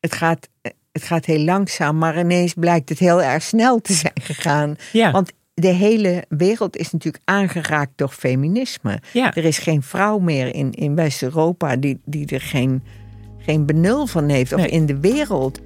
het, 0.00 0.14
gaat, 0.14 0.48
het 0.92 1.02
gaat 1.02 1.24
heel 1.24 1.38
langzaam, 1.44 1.98
maar 1.98 2.18
ineens 2.18 2.54
blijkt 2.54 2.88
het 2.88 2.98
heel 2.98 3.22
erg 3.22 3.42
snel 3.42 3.80
te 3.80 3.92
zijn 3.92 4.20
gegaan. 4.22 4.76
ja, 4.92 5.10
Want 5.10 5.32
de 5.54 5.68
hele 5.68 6.24
wereld 6.28 6.76
is 6.76 6.90
natuurlijk 6.92 7.24
aangeraakt 7.24 7.92
door 7.96 8.08
feminisme. 8.10 9.00
ja. 9.12 9.34
Er 9.34 9.44
is 9.44 9.58
geen 9.58 9.82
vrouw 9.82 10.18
meer 10.18 10.54
in, 10.54 10.72
in 10.72 10.94
West-Europa 10.94 11.76
die, 11.76 12.00
die 12.04 12.26
er 12.26 12.40
geen, 12.40 12.82
geen 13.38 13.66
benul 13.66 14.06
van 14.06 14.28
heeft. 14.28 14.52
Of 14.52 14.60
Nee. 14.60 14.68
in 14.70 14.86
de 14.86 15.00
wereld. 15.00 15.60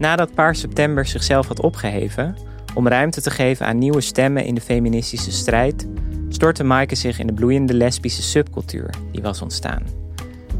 Nadat 0.00 0.34
Paar 0.34 0.54
September 0.54 1.06
zichzelf 1.06 1.46
had 1.46 1.60
opgeheven 1.60 2.36
om 2.74 2.88
ruimte 2.88 3.20
te 3.20 3.30
geven 3.30 3.66
aan 3.66 3.78
nieuwe 3.78 4.00
stemmen 4.00 4.44
in 4.44 4.54
de 4.54 4.60
feministische 4.60 5.32
strijd, 5.32 5.88
stortte 6.28 6.64
Maaike 6.64 6.94
zich 6.94 7.18
in 7.18 7.26
de 7.26 7.32
bloeiende 7.32 7.74
lesbische 7.74 8.22
subcultuur 8.22 8.90
die 9.12 9.22
was 9.22 9.42
ontstaan. 9.42 9.82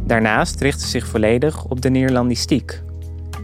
Daarnaast 0.07 0.61
richtte 0.61 0.85
ze 0.85 0.89
zich 0.89 1.07
volledig 1.07 1.65
op 1.65 1.81
de 1.81 1.91
Neerlandistiek. 1.91 2.83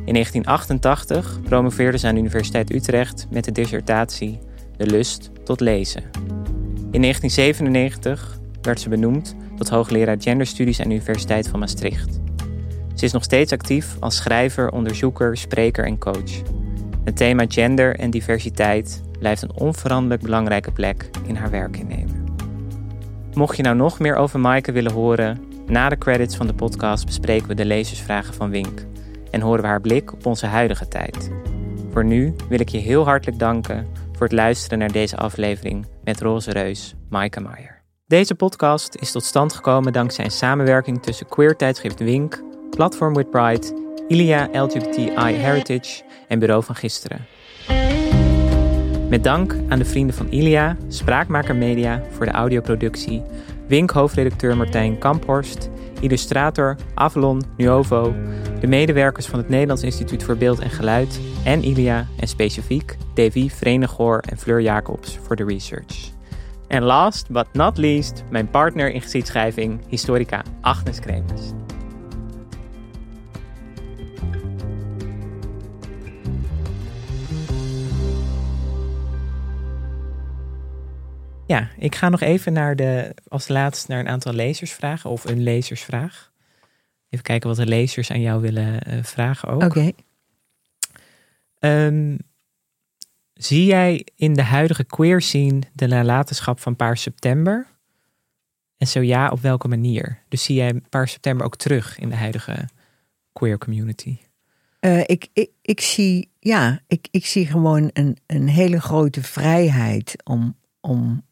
In 0.05 0.13
1988 0.13 1.41
promoveerde 1.43 1.99
ze 1.99 2.07
aan 2.07 2.15
de 2.15 2.21
Universiteit 2.21 2.73
Utrecht 2.75 3.27
met 3.31 3.45
de 3.45 3.53
dissertatie 3.53 4.39
De 4.77 4.87
lust 4.87 5.31
tot 5.45 5.61
lezen. 5.61 6.03
In 6.91 7.03
1997 7.03 8.39
werd 8.63 8.81
ze 8.81 8.89
benoemd 8.89 9.37
tot 9.57 9.69
hoogleraar 9.69 10.17
genderstudies 10.19 10.81
aan 10.81 10.89
de 10.89 10.95
Universiteit 10.95 11.49
van 11.49 11.59
Maastricht. 11.59 12.21
Ze 12.97 13.05
is 13.05 13.13
nog 13.13 13.23
steeds 13.23 13.53
actief 13.53 13.97
als 14.01 14.17
schrijver, 14.17 14.71
onderzoeker, 14.71 15.37
spreker 15.37 15.85
en 15.85 15.99
coach. 15.99 16.43
Het 17.05 17.17
thema 17.17 17.45
gender 17.49 17.97
en 17.97 18.11
diversiteit 18.11 19.03
blijft 19.19 19.43
een 19.43 19.55
onveranderlijk 19.55 20.23
belangrijke 20.23 20.73
plek 20.73 21.11
in 21.27 21.37
haar 21.37 21.51
werk 21.51 21.77
innemen. 21.77 22.25
Mocht 23.35 23.57
je 23.57 23.63
nou 23.63 23.77
nog 23.77 23.99
meer 23.99 24.17
over 24.17 24.41
Maaike 24.41 24.73
willen 24.73 24.93
horen, 24.93 25.45
na 25.67 25.89
de 25.89 25.99
credits 25.99 26.37
van 26.37 26.47
de 26.47 26.55
podcast 26.55 27.07
bespreken 27.07 27.49
we 27.49 27.55
de 27.55 27.65
lezersvragen 27.65 28.35
van 28.35 28.51
Wink 28.51 28.87
en 29.31 29.41
horen 29.41 29.63
we 29.63 29.67
haar 29.67 29.81
blik 29.81 30.13
op 30.13 30.27
onze 30.27 30.47
huidige 30.47 30.89
tijd. 30.89 31.31
Voor 31.93 32.05
nu 32.05 32.35
wil 32.49 32.61
ik 32.61 32.69
je 32.69 32.79
heel 32.79 33.05
hartelijk 33.05 33.39
danken 33.39 33.87
voor 34.13 34.27
het 34.27 34.37
luisteren 34.37 34.79
naar 34.79 34.93
deze 34.93 35.17
aflevering 35.17 35.87
met 36.05 36.21
Roze 36.21 36.51
Reus, 36.51 36.95
Maaike 37.09 37.41
Maier. 37.41 37.83
Deze 38.07 38.35
podcast 38.35 38.95
is 38.95 39.13
tot 39.13 39.25
stand 39.25 39.53
gekomen 39.53 39.93
dankzij 39.93 40.25
een 40.25 40.31
samenwerking 40.31 41.03
tussen 41.03 41.27
queer 41.27 41.57
tijdschrift 41.57 41.99
Wink, 41.99 42.45
Platform 42.71 43.15
with 43.15 43.31
Pride, 43.31 43.73
Ilia 44.09 44.49
LGBTI 44.53 45.33
Heritage 45.33 46.03
en 46.29 46.39
Bureau 46.39 46.65
van 46.65 46.75
Gisteren. 46.75 47.27
Met 49.09 49.25
dank 49.25 49.57
aan 49.69 49.79
de 49.79 49.85
vrienden 49.85 50.17
van 50.17 50.29
Ilia, 50.29 50.77
Spraakmaker 50.89 51.57
Media 51.57 52.03
voor 52.11 52.27
de 52.27 52.33
audioproductie, 52.33 53.23
Wink 53.69 53.91
hoofdredacteur 53.91 54.57
Martijn 54.57 54.99
Kamphorst, 54.99 55.71
illustrator 56.01 56.77
Avalon 56.95 57.43
Nuovo, 57.57 58.15
de 58.61 58.67
medewerkers 58.67 59.27
van 59.27 59.39
het 59.39 59.49
Nederlands 59.49 59.83
Instituut 59.83 60.23
voor 60.23 60.37
Beeld 60.37 60.59
en 60.59 60.71
Geluid 60.71 61.21
en 61.45 61.65
Ilia 61.65 62.07
en 62.21 62.29
specifiek 62.29 62.97
Davy 63.15 63.49
Vrenegoor 63.49 64.19
en 64.19 64.39
Fleur 64.39 64.61
Jacobs 64.61 65.19
voor 65.23 65.37
de 65.37 65.45
research. 65.45 66.15
En 66.69 66.83
last 66.83 67.31
but 67.31 67.47
not 67.53 67.77
least, 67.79 68.25
mijn 68.31 68.51
partner 68.51 68.91
in 68.91 69.01
geschiedschrijving, 69.01 69.81
historica 69.89 70.43
Agnes 70.61 71.01
Kremers. 71.01 71.43
Ja, 81.47 81.69
ik 81.79 81.95
ga 81.95 82.09
nog 82.09 82.21
even 82.21 82.53
naar 82.53 82.77
de, 82.77 83.15
als 83.29 83.49
laatst 83.49 83.89
naar 83.89 84.01
een 84.01 84.09
aantal 84.09 84.33
lezersvragen 84.33 85.11
of 85.11 85.25
een 85.25 85.43
lezersvraag. 85.43 86.33
Even 87.09 87.25
kijken 87.25 87.49
wat 87.49 87.59
de 87.59 87.67
lezers 87.67 88.11
aan 88.11 88.21
jou 88.21 88.41
willen 88.41 88.81
eh, 88.81 89.03
vragen 89.03 89.49
ook. 89.49 89.63
Oké. 89.63 89.93
Ehm, 91.59 92.17
zie 93.35 93.65
jij 93.65 94.07
in 94.17 94.35
de 94.35 94.43
huidige 94.43 94.85
queer 94.85 95.21
scene 95.21 95.61
de 95.73 95.87
nalatenschap 95.87 96.61
van 96.61 96.77
Paar 96.77 96.97
September? 96.97 97.67
En 98.77 98.87
zo 98.87 99.01
ja, 99.01 99.29
op 99.29 99.41
welke 99.41 99.69
manier? 99.69 100.23
Dus 100.29 100.45
zie 100.45 100.57
jij 100.57 100.81
Paar 100.89 101.09
September 101.09 101.47
ook 101.47 101.57
terug 101.57 101.99
in 101.99 102.09
de 102.09 102.17
huidige 102.17 102.69
queer 103.33 103.59
community? 103.59 104.19
Eh, 104.81 105.01
ik, 105.01 105.29
ik, 105.33 105.51
ik, 105.63 105.81
zie, 105.81 106.31
ja, 106.41 106.81
ik, 106.87 107.09
ik 107.11 107.27
zie 107.27 107.47
gewoon 107.47 107.91
een, 107.93 108.17
een 108.27 108.49
hele 108.49 108.81
grote 108.81 109.23
vrijheid 109.23 110.17
om, 110.25 110.57
om, 110.81 111.23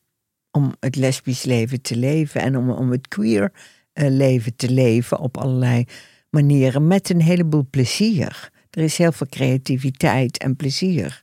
om 0.54 0.74
het 0.80 0.96
lesbisch 0.96 1.44
leven 1.44 1.80
te 1.80 1.96
leven 1.96 2.40
en 2.40 2.56
om, 2.56 2.70
om 2.70 2.90
het 2.90 3.08
queer 3.08 3.52
eh, 3.92 4.10
leven 4.10 4.56
te 4.56 4.70
leven 4.70 5.18
op 5.18 5.36
allerlei 5.36 5.84
manieren 6.30 6.86
met 6.86 7.10
een 7.10 7.20
heleboel 7.20 7.66
plezier. 7.70 8.50
Er 8.70 8.82
is 8.82 8.98
heel 8.98 9.12
veel 9.12 9.26
creativiteit 9.30 10.38
en 10.38 10.56
plezier. 10.56 11.22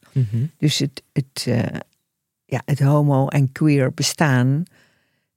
Dus 0.58 0.80
het, 0.80 1.04
het, 1.14 1.46
eh, 1.48 1.80
ja, 2.46 2.62
het 2.66 2.80
homo- 2.80 3.28
en 3.28 3.52
queer 3.52 3.94
bestaan, 3.94 4.64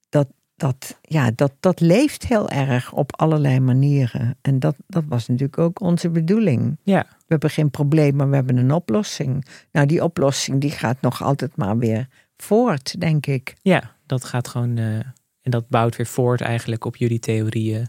dat, 0.09 0.29
dat, 0.57 0.99
ja, 1.03 1.31
dat, 1.31 1.53
dat 1.61 1.81
leeft 1.81 2.27
heel 2.27 2.49
erg 2.49 2.93
op 2.93 3.17
allerlei 3.17 3.61
manieren. 3.61 4.37
En 4.43 4.59
dat, 4.59 4.77
dat 4.87 5.05
was 5.09 5.29
natuurlijk 5.29 5.59
ook 5.59 5.81
onze 5.81 6.11
bedoeling. 6.11 6.77
Ja, 6.83 7.07
We 7.09 7.25
hebben 7.27 7.51
geen 7.51 7.71
probleem, 7.71 8.17
maar 8.17 8.29
we 8.29 8.35
hebben 8.35 8.57
een 8.57 8.73
oplossing. 8.73 9.47
Nou, 9.73 9.87
die 9.87 10.05
oplossing 10.05 10.61
die 10.61 10.71
gaat 10.71 11.01
nog 11.01 11.23
altijd 11.23 11.57
maar 11.57 11.79
weer 11.79 12.09
voort, 12.37 13.01
denk 13.01 13.27
ik. 13.27 13.55
ja, 13.63 13.97
dat 14.07 14.25
gaat 14.25 14.49
gewoon. 14.49 14.77
eh, 14.77 14.95
en 15.41 15.51
dat 15.51 15.69
bouwt 15.69 15.97
weer 15.97 16.07
voort 16.07 16.41
eigenlijk 16.41 16.85
op 16.85 16.97
jullie 16.97 17.19
theorieën. 17.19 17.89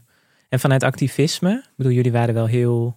En 0.49 0.59
vanuit 0.59 0.83
activisme, 0.83 1.51
ik 1.53 1.73
bedoel, 1.75 1.91
jullie 1.91 2.11
waren 2.11 2.33
wel 2.33 2.45
heel. 2.45 2.95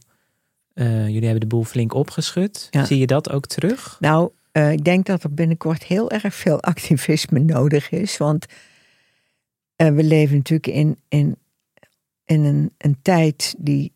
eh, 0.74 1.06
jullie 1.06 1.22
hebben 1.22 1.40
de 1.40 1.46
boel 1.46 1.64
flink 1.64 1.94
opgeschud. 1.94 2.66
Ja. 2.70 2.84
Zie 2.84 2.98
je 2.98 3.06
dat 3.06 3.30
ook 3.30 3.46
terug? 3.46 3.96
Nou, 4.00 4.30
eh, 4.52 4.72
ik 4.72 4.84
denk 4.84 5.06
dat 5.06 5.22
er 5.22 5.34
binnenkort 5.34 5.82
heel 5.84 6.10
erg 6.10 6.34
veel 6.34 6.60
activisme 6.62 7.38
nodig 7.38 7.90
is. 7.90 8.16
Want 8.16 8.46
we 9.76 10.02
leven 10.02 10.36
natuurlijk 10.36 10.74
in, 10.76 10.98
in, 11.08 11.36
in 12.24 12.44
een, 12.44 12.72
een 12.78 12.98
tijd 13.02 13.54
die 13.58 13.92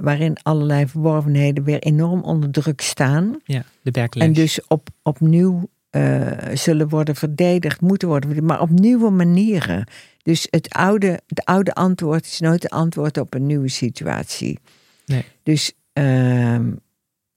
waarin 0.00 0.36
allerlei 0.42 0.86
verworvenheden 0.86 1.64
weer 1.64 1.78
enorm 1.78 2.22
onder 2.22 2.50
druk 2.50 2.80
staan. 2.80 3.36
Ja, 3.44 3.64
de 3.82 3.90
backlash. 3.90 4.26
En 4.26 4.32
dus 4.32 4.66
op, 4.66 4.88
opnieuw 5.02 5.68
eh, 5.90 6.30
zullen 6.54 6.88
worden 6.88 7.16
verdedigd, 7.16 7.80
moeten 7.80 8.08
worden 8.08 8.28
verdedigd, 8.30 8.52
maar 8.54 8.68
op 8.68 8.78
nieuwe 8.80 9.10
manieren. 9.10 9.86
Dus 10.22 10.46
het 10.50 10.68
oude, 10.68 11.20
het 11.26 11.44
oude 11.44 11.74
antwoord 11.74 12.24
is 12.26 12.40
nooit 12.40 12.62
het 12.62 12.72
antwoord 12.72 13.18
op 13.18 13.34
een 13.34 13.46
nieuwe 13.46 13.68
situatie. 13.68 14.58
Nee. 15.06 15.24
Dus 15.42 15.72
ehm, 15.92 16.72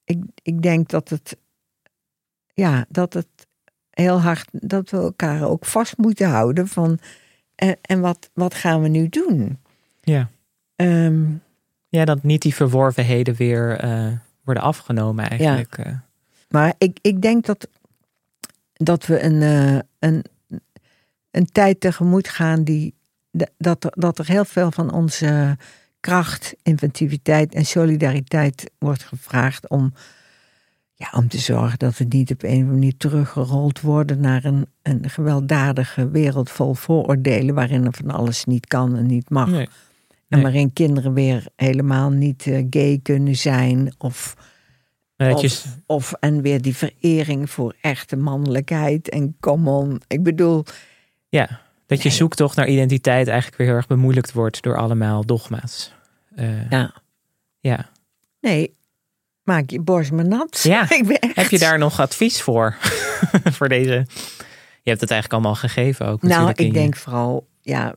ik, 0.03 0.23
ik 0.41 0.61
denk 0.61 0.89
dat 0.89 1.09
het, 1.09 1.37
ja, 2.53 2.85
dat 2.89 3.13
het 3.13 3.27
heel 3.89 4.21
hard, 4.21 4.47
dat 4.51 4.89
we 4.89 4.97
elkaar 4.97 5.43
ook 5.43 5.65
vast 5.65 5.97
moeten 5.97 6.29
houden 6.29 6.67
van, 6.67 6.99
en, 7.55 7.77
en 7.81 7.99
wat, 7.99 8.29
wat 8.33 8.53
gaan 8.53 8.81
we 8.81 8.87
nu 8.87 9.09
doen? 9.09 9.59
Ja. 10.01 10.29
Ehm, 10.75 11.23
ja, 11.87 12.05
dat 12.05 12.23
niet 12.23 12.41
die 12.41 12.55
verworvenheden 12.55 13.35
weer 13.35 13.77
eh, 13.77 14.07
worden 14.43 14.63
afgenomen 14.63 15.29
eigenlijk. 15.29 15.77
eh. 15.77 15.93
Maar 16.49 16.73
ik, 16.77 16.97
ik 17.01 17.21
denk 17.21 17.45
dat, 17.45 17.67
dat 18.83 19.05
we 19.05 19.23
een, 19.23 19.41
eh, 19.41 19.79
een, 19.99 20.25
een 21.31 21.45
tijd 21.45 21.79
tegemoet 21.79 22.29
gaan 22.29 22.63
die, 22.63 22.93
dat, 23.57 23.83
er, 23.83 23.91
dat 23.95 24.19
er 24.19 24.27
heel 24.27 24.45
veel 24.45 24.71
van 24.71 24.93
onze 24.93 25.57
kracht, 25.99 26.55
inventiviteit 26.63 27.53
en 27.53 27.65
solidariteit 27.65 28.71
wordt 28.77 29.03
gevraagd 29.03 29.69
om, 29.69 29.93
ja, 30.93 31.09
om 31.15 31.27
te 31.27 31.37
zorgen 31.37 31.79
dat 31.79 31.97
we 31.97 32.05
niet 32.09 32.31
op 32.31 32.43
een 32.43 32.49
of 32.49 32.55
andere 32.55 32.73
manier 32.73 32.97
teruggerold 32.97 33.81
worden 33.81 34.19
naar 34.19 34.45
een, 34.45 34.65
een 34.81 35.09
gewelddadige 35.09 36.09
wereld 36.09 36.49
vol 36.49 36.73
vooroordelen 36.73 37.55
waarin 37.55 37.85
er 37.85 37.93
van 37.93 38.11
alles 38.11 38.45
niet 38.45 38.67
kan 38.67 38.95
en 38.95 39.05
niet 39.05 39.29
mag. 39.29 39.49
Nee. 39.49 39.67
En 40.27 40.37
Nee. 40.37 40.41
waarin 40.41 40.73
kinderen 40.73 41.13
weer 41.13 41.45
helemaal 41.55 42.09
niet 42.09 42.47
eh, 42.47 42.65
gay 42.69 42.99
kunnen 43.03 43.35
zijn 43.35 43.93
of 43.97 44.35
Of, 45.29 45.65
of 45.85 46.13
en 46.19 46.41
weer 46.41 46.61
die 46.61 46.75
verering 46.75 47.49
voor 47.49 47.75
echte 47.81 48.15
mannelijkheid 48.15 49.09
en 49.09 49.35
come 49.39 49.69
on. 49.69 50.01
Ik 50.07 50.23
bedoel, 50.23 50.65
ja, 51.29 51.61
dat 51.85 52.03
je 52.03 52.09
zoektocht 52.09 52.55
naar 52.55 52.67
identiteit 52.67 53.27
eigenlijk 53.27 53.57
weer 53.57 53.67
heel 53.67 53.75
erg 53.75 53.87
bemoeilijkt 53.87 54.31
wordt 54.31 54.61
door 54.61 54.77
allemaal 54.77 55.25
dogma's. 55.25 55.93
Eh, 56.35 56.69
ja, 56.69 56.93
ja. 57.59 57.89
nee, 58.39 58.75
maak 59.43 59.69
je 59.69 59.81
borst 59.81 60.11
maar 60.11 60.27
nat. 60.27 60.59
Ja. 60.63 60.89
ik 60.99 61.07
ben 61.07 61.19
echt... 61.19 61.35
Heb 61.35 61.49
je 61.49 61.59
daar 61.59 61.77
nog 61.77 61.99
advies 61.99 62.41
voor? 62.41 62.75
voor 63.57 63.69
deze. 63.69 64.05
Je 64.83 64.89
hebt 64.89 65.01
het 65.01 65.11
eigenlijk 65.11 65.33
allemaal 65.33 65.55
gegeven 65.55 66.05
ook. 66.05 66.21
Nou, 66.21 66.49
ik 66.49 66.59
je- 66.59 66.71
denk 66.71 66.95
vooral, 66.95 67.47
ja, 67.61 67.95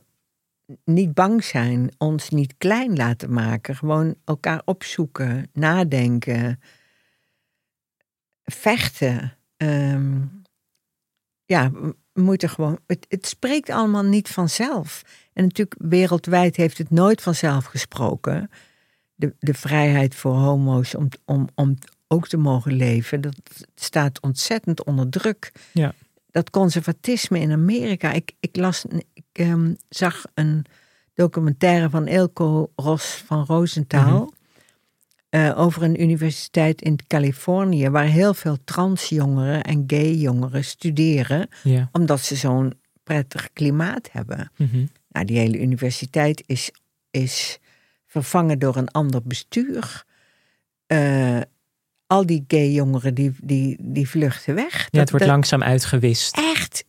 niet 0.85 1.13
bang 1.13 1.43
zijn, 1.43 1.91
ons 1.97 2.29
niet 2.29 2.53
klein 2.57 2.95
laten 2.95 3.33
maken. 3.33 3.75
Gewoon 3.75 4.15
elkaar 4.25 4.61
opzoeken, 4.65 5.49
nadenken, 5.53 6.59
vechten. 8.45 9.37
Ehm, 9.57 10.21
ja, 11.45 11.71
moeten 12.13 12.49
gewoon. 12.49 12.79
Het, 12.87 13.05
het 13.09 13.27
spreekt 13.27 13.69
allemaal 13.69 14.03
niet 14.03 14.29
vanzelf. 14.29 15.01
En 15.33 15.43
natuurlijk, 15.43 15.75
wereldwijd 15.79 16.55
heeft 16.55 16.77
het 16.77 16.89
nooit 16.89 17.21
vanzelf 17.21 17.65
gesproken. 17.65 18.49
De, 19.15 19.35
de 19.39 19.53
vrijheid 19.53 20.15
voor 20.15 20.33
homo's 20.33 20.95
om, 20.95 21.07
om, 21.25 21.47
om 21.55 21.77
ook 22.07 22.27
te 22.27 22.37
mogen 22.37 22.73
leven, 22.73 23.21
dat 23.21 23.35
staat 23.75 24.21
ontzettend 24.21 24.83
onder 24.83 25.09
druk. 25.09 25.51
Ja. 25.71 25.93
Dat 26.31 26.49
conservatisme 26.49 27.39
in 27.39 27.51
Amerika. 27.51 28.11
Ik, 28.11 28.31
ik, 28.39 28.55
las, 28.55 28.85
ik 29.13 29.23
ehm, 29.31 29.73
zag 29.89 30.25
een 30.33 30.65
documentaire 31.13 31.89
van 31.89 32.07
Elko 32.07 32.71
Ros 32.75 33.23
van 33.25 33.45
Rosenthal. 33.45 34.33
Eh, 35.35 35.59
over 35.59 35.83
een 35.83 36.01
universiteit 36.01 36.81
in 36.81 36.99
Californië, 37.07 37.89
waar 37.89 38.05
heel 38.05 38.33
veel 38.33 38.57
transjongeren 38.63 39.63
en 39.63 39.83
gay 39.87 40.13
jongeren 40.13 40.63
studeren, 40.63 41.47
Ja. 41.63 41.89
omdat 41.91 42.21
ze 42.21 42.35
zo'n 42.35 42.73
prettig 43.03 43.49
klimaat 43.53 44.09
hebben. 44.11 44.51
Mhm. 44.57 44.85
Nou, 45.09 45.25
die 45.25 45.37
hele 45.37 45.59
universiteit 45.59 46.43
is, 46.45 46.71
is 47.11 47.59
vervangen 48.05 48.59
door 48.59 48.75
een 48.75 48.91
ander 48.91 49.21
bestuur. 49.23 50.03
Eh, 50.87 51.39
al 52.07 52.25
die 52.25 52.43
gay 52.47 52.71
jongeren 52.71 53.13
die, 53.13 53.31
die, 53.41 53.77
die 53.79 54.09
vluchten 54.09 54.55
weg. 54.55 54.73
Ja, 54.77 54.87
Dat- 54.91 54.99
het 55.01 55.09
wordt 55.09 55.25
dat- 55.25 55.33
langzaam 55.35 55.63
uitgewist. 55.63 56.37
Echt 56.37 56.85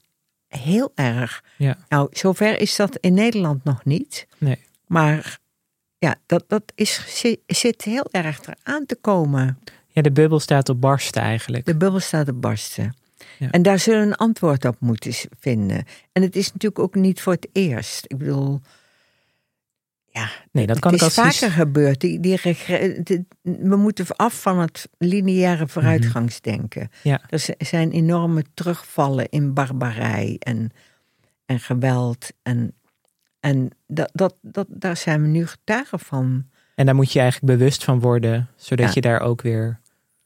heel 0.49 0.93
erg. 0.95 1.45
Ja. 1.57 1.77
Nou, 1.89 2.09
zover 2.11 2.61
is 2.61 2.77
dat 2.77 2.97
in 2.97 3.15
Nederland 3.15 3.65
nog 3.65 3.85
niet. 3.85 4.27
Nee. 4.39 4.59
Maar 4.87 5.39
ja, 5.99 6.15
dat, 6.27 6.45
dat 6.49 6.63
is, 6.75 7.19
zi- 7.21 7.37
zit 7.47 7.83
heel 7.83 8.07
erg 8.11 8.41
eraan 8.47 8.87
te 8.87 8.97
komen. 9.01 9.59
Ja, 9.89 10.03
de 10.03 10.13
bubbel 10.13 10.41
staat 10.41 10.69
op 10.69 10.81
barsten 10.81 11.23
eigenlijk. 11.23 11.65
De 11.67 11.77
bubbel 11.77 12.01
staat 12.01 12.27
te 12.27 12.33
barsten. 12.33 12.95
Ja. 13.39 13.51
En 13.51 13.63
daar 13.63 13.79
zullen 13.79 14.01
we 14.01 14.07
een 14.07 14.15
antwoord 14.15 14.65
op 14.65 14.77
moeten 14.81 15.13
vinden. 15.39 15.85
En 16.13 16.23
het 16.23 16.37
is 16.37 16.47
natuurlijk 16.53 16.79
ook 16.83 16.95
niet 16.95 17.21
voor 17.21 17.33
het 17.33 17.49
eerst. 17.53 18.05
Ik 18.07 18.19
bedoel, 18.19 18.61
ja, 20.11 20.31
Nee, 20.51 20.67
dat 20.67 20.79
kan 20.79 20.93
het 20.93 21.03
is 21.03 21.15
vaker 21.15 21.51
gebeurd. 21.51 22.01
Die, 22.01 22.21
die 22.21 22.37
de- 23.03 23.25
we 23.43 23.77
moeten 23.77 24.07
af 24.17 24.41
van 24.41 24.59
het 24.59 24.89
lineaire 24.99 25.69
vooruitgangsdenken. 25.69 26.91
Ja. 27.03 27.21
Er 27.29 27.45
zijn 27.59 27.91
enorme 27.91 28.45
terugvallen 28.55 29.29
in 29.29 29.55
barbarij 29.55 30.37
en, 30.39 30.71
en 31.47 31.61
geweld. 31.61 32.29
En, 32.43 32.75
en 33.47 33.71
dat, 33.87 34.11
dat, 34.13 34.35
dat, 34.43 34.67
daar 34.71 34.97
zijn 34.97 35.23
we 35.23 35.29
nu 35.29 35.47
getuigen 35.47 35.99
van. 35.99 36.47
En 36.75 36.87
daar 36.87 36.95
moet 36.95 37.13
je 37.13 37.21
eigenlijk 37.21 37.59
bewust 37.59 37.85
van 37.85 38.01
worden, 38.01 38.49
zodat 38.57 38.87
Ja. 38.87 38.93
je 38.95 39.01
daar 39.01 39.21
ook 39.21 39.43
weer. 39.43 39.81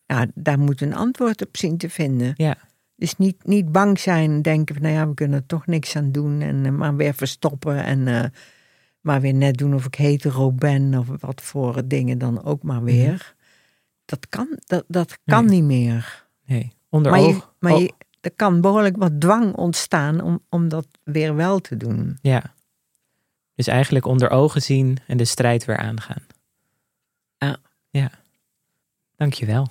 Ja, 0.07 0.27
daar 0.35 0.59
moeten 0.59 0.89
we 0.89 0.95
een 0.95 1.01
antwoord 1.01 1.47
op 1.47 1.57
zien 1.57 1.77
te 1.77 1.91
vinden. 1.91 2.33
Ja. 2.37 2.57
Dus 2.97 3.17
niet, 3.17 3.47
niet 3.47 3.73
bang 3.73 3.99
zijn, 3.99 4.43
denken 4.43 4.75
van, 4.75 4.85
nou 4.85 4.95
ja, 4.95 5.09
we 5.09 5.15
kunnen 5.15 5.39
er 5.39 5.47
toch 5.47 5.67
niks 5.67 5.97
aan 5.97 6.13
doen. 6.13 6.41
En 6.41 6.67
eh, 6.67 6.73
maar 6.73 6.97
weer 6.97 7.15
verstoppen 7.15 7.85
en 7.85 8.09
eh, 8.09 8.25
maar 9.01 9.21
weer 9.21 9.35
net 9.35 9.57
doen 9.57 9.75
of 9.75 9.85
ik 9.87 9.95
hetero 9.95 10.53
ben 10.53 10.95
of 10.99 11.07
wat 11.21 11.41
voor 11.43 11.89
dingen 11.89 12.19
dan 12.19 12.45
ook 12.45 12.63
maar 12.63 12.83
weer. 12.83 13.35
Dat 14.05 14.29
kan, 14.29 14.59
dat, 14.67 14.85
dat 14.89 15.19
kan 15.25 15.45
Nee. 15.45 15.55
niet 15.61 15.65
meer. 15.65 16.27
Nee, 16.47 16.73
onder 16.89 17.11
Maar, 17.13 17.21
je, 17.21 17.27
oog. 17.27 17.55
maar 17.59 17.73
oh, 17.73 17.81
je, 17.81 17.93
er 18.21 18.33
kan 18.37 18.61
behoorlijk 18.61 18.97
wat 18.97 19.21
dwang 19.21 19.55
ontstaan 19.55 20.21
om, 20.21 20.41
om 20.49 20.69
dat 20.69 20.87
weer 21.05 21.37
wel 21.37 21.59
te 21.59 21.77
doen. 21.77 22.19
Ja. 22.23 22.55
Dus 23.61 23.69
eigenlijk 23.69 24.07
onder 24.07 24.31
ogen 24.31 24.63
zien 24.63 24.99
en 25.07 25.17
de 25.17 25.25
strijd 25.25 25.65
weer 25.65 25.77
aangaan. 25.77 26.27
Ja. 27.39 27.57
Ja. 27.91 28.11
Dankjewel. 29.17 29.69